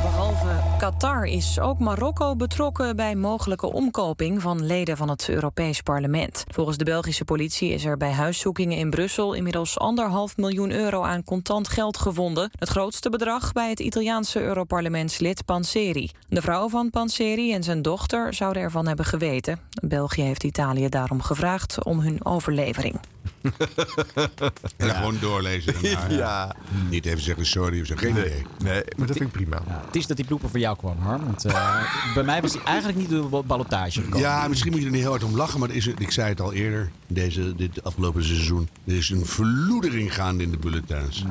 [0.01, 6.43] Behalve Qatar is ook Marokko betrokken bij mogelijke omkoping van leden van het Europees Parlement.
[6.47, 11.23] Volgens de Belgische politie is er bij huiszoekingen in Brussel inmiddels anderhalf miljoen euro aan
[11.23, 12.51] contant geld gevonden.
[12.59, 16.11] Het grootste bedrag bij het Italiaanse Europarlementslid Panseri.
[16.27, 19.59] De vrouw van Panseri en zijn dochter zouden ervan hebben geweten.
[19.81, 22.99] België heeft Italië daarom gevraagd om hun overlevering.
[24.77, 25.73] En gewoon doorlezen.
[25.81, 26.55] daarna, Ja.
[26.89, 27.95] Niet even zeggen sorry of zo.
[27.95, 28.25] Geen Nee.
[28.25, 28.45] idee.
[28.63, 29.61] Nee, maar dat vind ik prima.
[29.85, 31.23] Het is dat die blooper voor jou kwam, Harm.
[31.25, 31.83] Want eh,
[32.15, 34.19] bij mij was hij eigenlijk niet door de ballotage gekomen.
[34.19, 36.41] Ja, misschien moet je er niet heel hard om lachen, maar is, ik zei het
[36.41, 38.69] al eerder, deze, dit afgelopen seizoen.
[38.85, 41.25] Er is een verloedering gaande in de bulletins.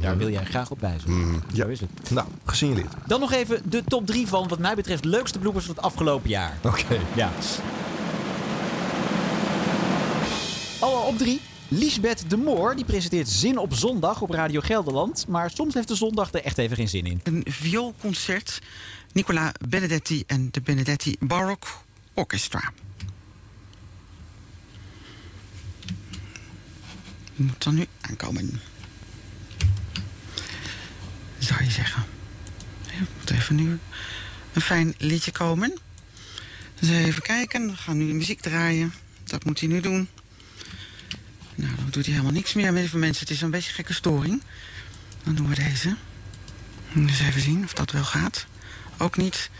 [0.00, 1.42] Daar wil jij graag op wijzen.
[1.54, 2.10] Zo is het.
[2.10, 2.92] Nou, gesignaleerd.
[3.06, 6.28] Dan nog even de top 3 van, wat mij betreft, leukste bloopers van het afgelopen
[6.30, 6.58] jaar.
[6.62, 6.84] Oké.
[7.14, 7.30] Ja.
[10.80, 11.40] Al op drie.
[11.68, 15.26] Lisbeth de Moor, die presenteert Zin op Zondag op Radio Gelderland.
[15.28, 17.20] Maar soms heeft de zondag er echt even geen zin in.
[17.22, 18.58] Een vioolconcert.
[19.12, 21.70] Nicola Benedetti en de Benedetti Baroque
[22.14, 22.72] Orchestra.
[27.34, 28.60] Moet dan nu aankomen.
[31.38, 32.04] zou je zeggen.
[33.18, 33.78] Moet even nu
[34.52, 35.78] een fijn liedje komen.
[36.78, 37.66] Dus even kijken.
[37.66, 38.92] We gaan nu de muziek draaien.
[39.24, 40.08] Dat moet hij nu doen.
[41.60, 42.74] Nou, dan doet hij helemaal niks meer.
[42.76, 44.42] Even mensen, het is een beetje gekke storing.
[45.24, 45.96] Dan doen we deze.
[46.92, 48.46] Dus even zien of dat wel gaat.
[48.98, 49.50] Ook niet.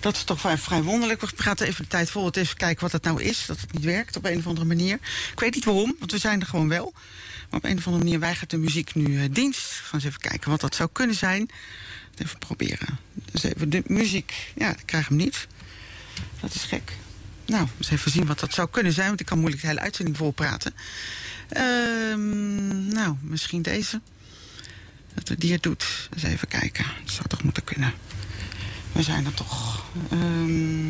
[0.00, 1.20] Dat is toch vrij, wonderlijk.
[1.20, 2.30] We praten even de tijd vol.
[2.30, 3.46] Even kijken wat het nou is.
[3.46, 4.98] Dat het niet werkt op een of andere manier.
[5.32, 6.92] Ik weet niet waarom, want we zijn er gewoon wel.
[7.50, 9.64] Maar op een of andere manier weigert de muziek nu eh, dienst.
[9.64, 11.50] Gaan eens even kijken wat dat zou kunnen zijn.
[12.16, 12.98] Even proberen.
[13.32, 14.52] Dus even de muziek.
[14.56, 15.46] Ja, ik krijg hem niet.
[16.40, 16.92] Dat is gek.
[17.48, 19.08] Nou, eens even zien wat dat zou kunnen zijn.
[19.08, 20.74] Want ik kan moeilijk de hele uitzending vol praten.
[21.48, 24.00] Ehm, nou, misschien deze.
[25.14, 26.08] Dat het doet.
[26.14, 26.84] Eens even kijken.
[27.04, 27.92] Dat zou toch moeten kunnen.
[28.92, 29.84] We zijn er toch.
[30.10, 30.86] Ehm,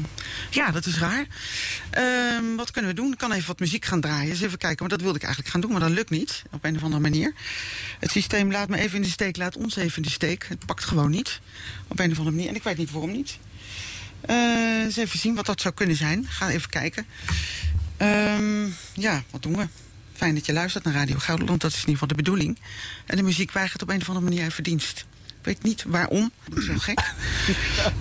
[0.51, 1.26] ja, dat is raar.
[1.90, 3.12] Ehm, wat kunnen we doen?
[3.12, 4.30] Ik kan even wat muziek gaan draaien.
[4.30, 4.78] Eens even kijken.
[4.78, 6.43] Maar dat wilde ik eigenlijk gaan doen, maar dat lukt niet.
[6.51, 7.35] Op een of andere manier.
[7.98, 10.47] Het systeem laat me even in de steek, laat ons even in de steek.
[10.48, 11.40] Het pakt gewoon niet.
[11.89, 12.48] Op een of andere manier.
[12.48, 13.39] En ik weet niet waarom niet.
[14.20, 16.27] Eh, eens even zien wat dat zou kunnen zijn.
[16.28, 17.07] Ga even kijken.
[17.97, 19.66] Ehm, ja, wat doen we?
[20.12, 21.61] Fijn dat je luistert naar Radio Gelderland.
[21.61, 22.59] Dat is in ieder geval de bedoeling.
[23.07, 25.07] En de muziek weigert op een of andere manier even dienst.
[25.27, 26.31] Ik weet niet waarom.
[26.49, 27.01] Wel gek.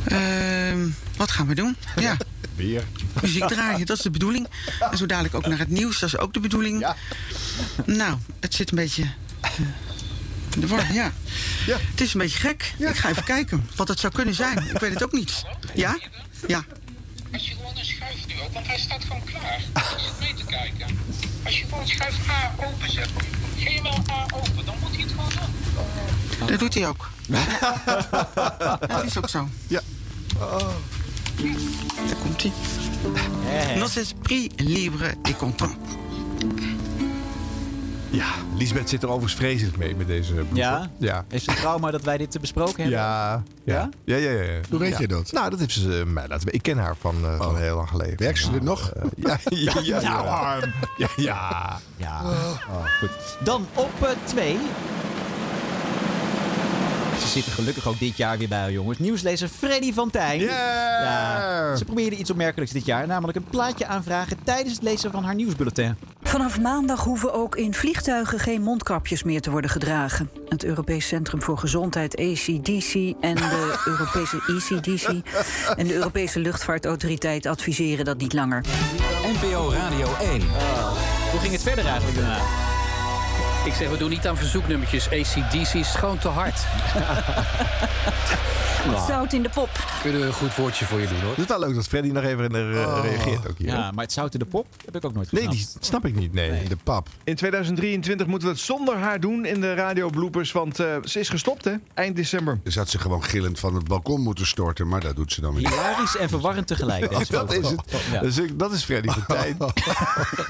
[0.05, 1.75] Ehm, wat gaan we doen?
[1.95, 2.17] Ja.
[2.55, 2.83] Weer.
[3.21, 4.47] Muziek draaien, dat is de bedoeling.
[4.91, 6.87] En zo dadelijk ook naar het nieuws, dat is ook de bedoeling.
[7.85, 9.03] Nou, het zit een beetje...
[9.41, 9.51] eh,
[10.57, 11.11] in de war, ja.
[11.65, 12.73] Het is een beetje gek.
[12.77, 14.57] Ik ga even kijken wat het zou kunnen zijn.
[14.73, 15.43] Ik weet het ook niet.
[15.73, 15.97] Ja?
[16.47, 16.65] Ja.
[17.33, 19.61] Als je gewoon een schuif nu ook, want hij staat gewoon klaar.
[20.19, 20.99] Mee te kijken.
[21.43, 23.09] Als je gewoon schuif A open zet,
[23.83, 25.29] wel A open, dan moet hij het gewoon
[26.39, 26.47] doen.
[26.47, 27.09] Dat doet hij ook.
[28.87, 29.49] Dat is ook zo.
[29.67, 29.81] Ja.
[32.07, 32.51] Daar komt hij.
[33.77, 35.77] Nos esprit libre et content.
[38.09, 38.27] Ja,
[38.57, 40.57] Lisbeth zit er overigens vreselijk mee met deze bloeper.
[40.57, 40.89] Ja?
[40.99, 41.25] Ja.
[41.27, 42.99] Heeft ze een trauma dat wij dit te besproken hebben?
[42.99, 43.89] Ja, ja.
[44.05, 44.41] Ja, ja, ja.
[44.41, 44.59] ja.
[44.69, 44.97] Hoe weet Ja.
[44.99, 45.31] je dat?
[45.31, 46.53] Nou, dat heeft ze eh, mij laten weten.
[46.53, 48.17] Ik ken haar van, eh, van heel lang geleden.
[48.17, 48.89] Werkt ze er nog?
[48.91, 50.23] Eh, ja, ja, ja, ja.
[50.23, 50.69] Nou.
[50.97, 51.79] Ja, ja.
[51.97, 52.21] Ja.
[52.69, 53.09] Oh, goed.
[53.43, 54.57] Dan op twee.
[57.27, 58.99] Ze zitten gelukkig ook dit jaar weer bij, jongens.
[58.99, 60.39] Nieuwslezer Freddy van Tijn.
[60.39, 63.07] Ja, ze probeerde iets opmerkelijks dit jaar.
[63.07, 65.95] Namelijk een plaatje aanvragen tijdens het lezen van haar nieuwsbulletin.
[66.21, 70.29] Vanaf maandag hoeven ook in vliegtuigen geen mondkapjes meer te worden gedragen.
[70.49, 75.07] Het Europees Centrum voor Gezondheid, ACDC, en de Europese ECDC
[75.77, 78.65] en de Europese Luchtvaartautoriteit adviseren dat niet langer.
[79.25, 80.41] NPO Radio 1.
[81.31, 82.66] Hoe ging het verder eigenlijk daarna?
[83.67, 85.05] Ik zeg, we doen niet aan verzoeknummertjes.
[85.09, 86.59] ACDC is gewoon te hard.
[89.07, 89.69] Zout in de pop.
[90.01, 91.29] Kunnen we een goed woordje voor je doen, hoor.
[91.29, 92.99] Het is wel leuk dat Freddy nog even Oh.
[93.03, 93.67] reageert ook hier.
[93.67, 95.71] Ja, maar het zout in de pop heb ik ook nooit Nee, gesnapt.
[95.73, 96.33] die snap ik niet.
[96.33, 97.09] Nee, de pap.
[97.23, 101.19] In 2023 moeten we het zonder haar doen in de radio bloopers, want eh, ze
[101.19, 102.59] is gestopt hè, eind december.
[102.63, 105.53] Dus had ze gewoon gillend van het balkon moeten storten, maar dat doet ze dan
[105.53, 105.61] weer.
[105.63, 105.69] niet.
[105.73, 107.09] Hilarisch en verwarrend tegelijk.
[107.17, 107.81] deze dat is het.
[108.11, 108.19] Ja.
[108.21, 109.57] Dus ik- dat is Freddy van Tijn.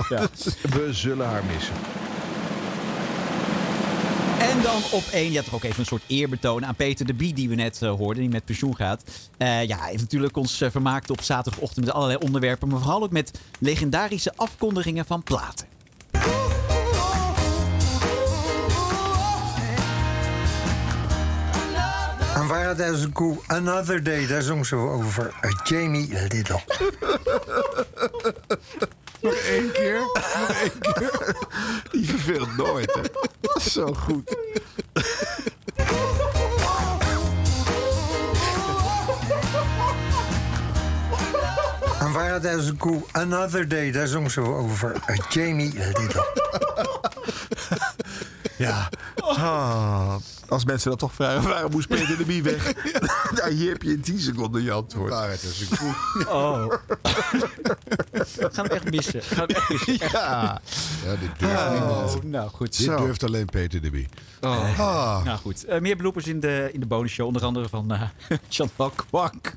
[0.09, 0.27] Ja.
[0.69, 1.73] We zullen haar missen.
[4.39, 7.33] En dan op één, ja, toch ook even een soort eerbetoon aan Peter de Bie,
[7.33, 9.03] die we net eh, hoorden, die met pensioen gaat.
[9.37, 13.03] Eh, ja, hij heeft natuurlijk ons eh, vermaakt op zaterdagochtend met allerlei onderwerpen, maar vooral
[13.03, 15.67] ook met legendarische afkondigingen van platen.
[22.35, 25.33] En Paradise Cool Another Day, daar zong ze over
[25.63, 26.61] Jamie Little.
[29.21, 29.99] Nog één keer.
[29.99, 31.35] Nog één keer.
[31.91, 32.93] Die verveelt nooit.
[32.93, 33.01] Hè.
[33.41, 34.35] Dat is zo goed.
[41.99, 46.25] En Paradise Cool Another Day, daar zong ze over eh, Jamie Little.
[48.57, 48.89] Ja.
[49.15, 50.15] Ah,
[50.49, 52.73] als mensen dat toch vragen, waarom moest Peter de Bie weg?
[53.35, 55.13] nou, hier heb je in 10 seconden je antwoord.
[56.27, 56.73] Oh.
[58.51, 59.21] Gaan we echt missen.
[59.21, 59.93] Gaan we echt missen.
[60.11, 60.61] Ja.
[61.05, 62.23] Ja, dit durft Oh, niemand.
[62.23, 62.77] nou goed.
[62.77, 62.97] Dit Zo.
[62.97, 64.07] durft alleen Peter de Bie.
[64.41, 64.79] Oh.
[64.79, 65.23] Ah.
[65.23, 67.25] Nou goed, Eh, meer bloopers in de, in de bonusshow.
[67.27, 68.01] Onder andere van eh
[68.49, 69.53] Chantal Kwak.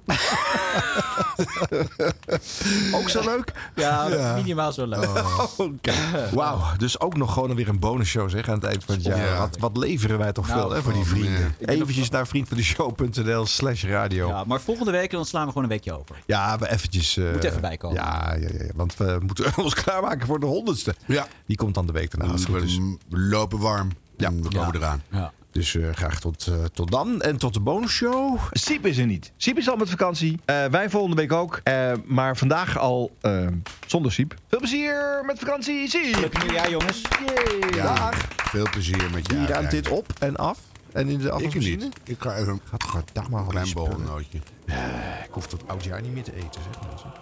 [2.94, 3.52] Ook zo leuk?
[3.74, 4.34] Ja, Ja.
[4.34, 5.08] minimaal zo leuk.
[5.56, 5.92] Oké.
[6.32, 9.18] Wauw, dus ook nog gewoon weer een bonusshow zeg aan het eind van het jaar.
[9.18, 9.38] Ja.
[9.38, 11.54] Wat, wat leveren wij toch Nou, veel hè, voor die vrienden.
[11.64, 14.28] Eventjes naar vriendvandeshow.nl slash radio.
[14.28, 16.22] Ja, maar volgende week dan slaan we gewoon een weekje over.
[16.26, 17.16] Ja, we eventjes...
[17.16, 17.96] eh, Moet even bijkomen.
[17.96, 20.94] Ja, ja, ja, ja, want we moeten ons klaarmaken voor de honderdste.
[21.06, 21.26] Ja.
[21.46, 22.34] Die komt dan de week daarna.
[22.36, 23.88] We lopen warm.
[24.16, 25.02] Ja, we komen eraan.
[25.10, 25.32] Ja.
[25.52, 27.20] Dus eh, graag tot, eh, tot dan.
[27.22, 28.38] En tot de bonusshow.
[28.50, 29.32] Siep is er niet.
[29.36, 30.38] Siep is al met vakantie.
[30.44, 31.60] Eh, wij volgende week ook.
[31.64, 33.16] Eh, maar vandaag al
[33.86, 34.34] zonder Siep.
[34.48, 36.14] Veel plezier met vakantie, Siep!
[36.14, 37.02] Gelukkig nieuwjaar, jongens.
[37.26, 37.74] Yay.
[37.74, 38.16] Ja, Dag.
[38.36, 40.58] veel plezier met je Wie ruimt dit op en af?
[40.92, 41.76] En in de Ik afwasmachine?
[41.84, 41.96] niet.
[42.04, 44.38] Ik ga even een klein bolnootje.
[45.24, 47.12] Ik hoef tot oudjaar niet meer te eten, zeg mensen.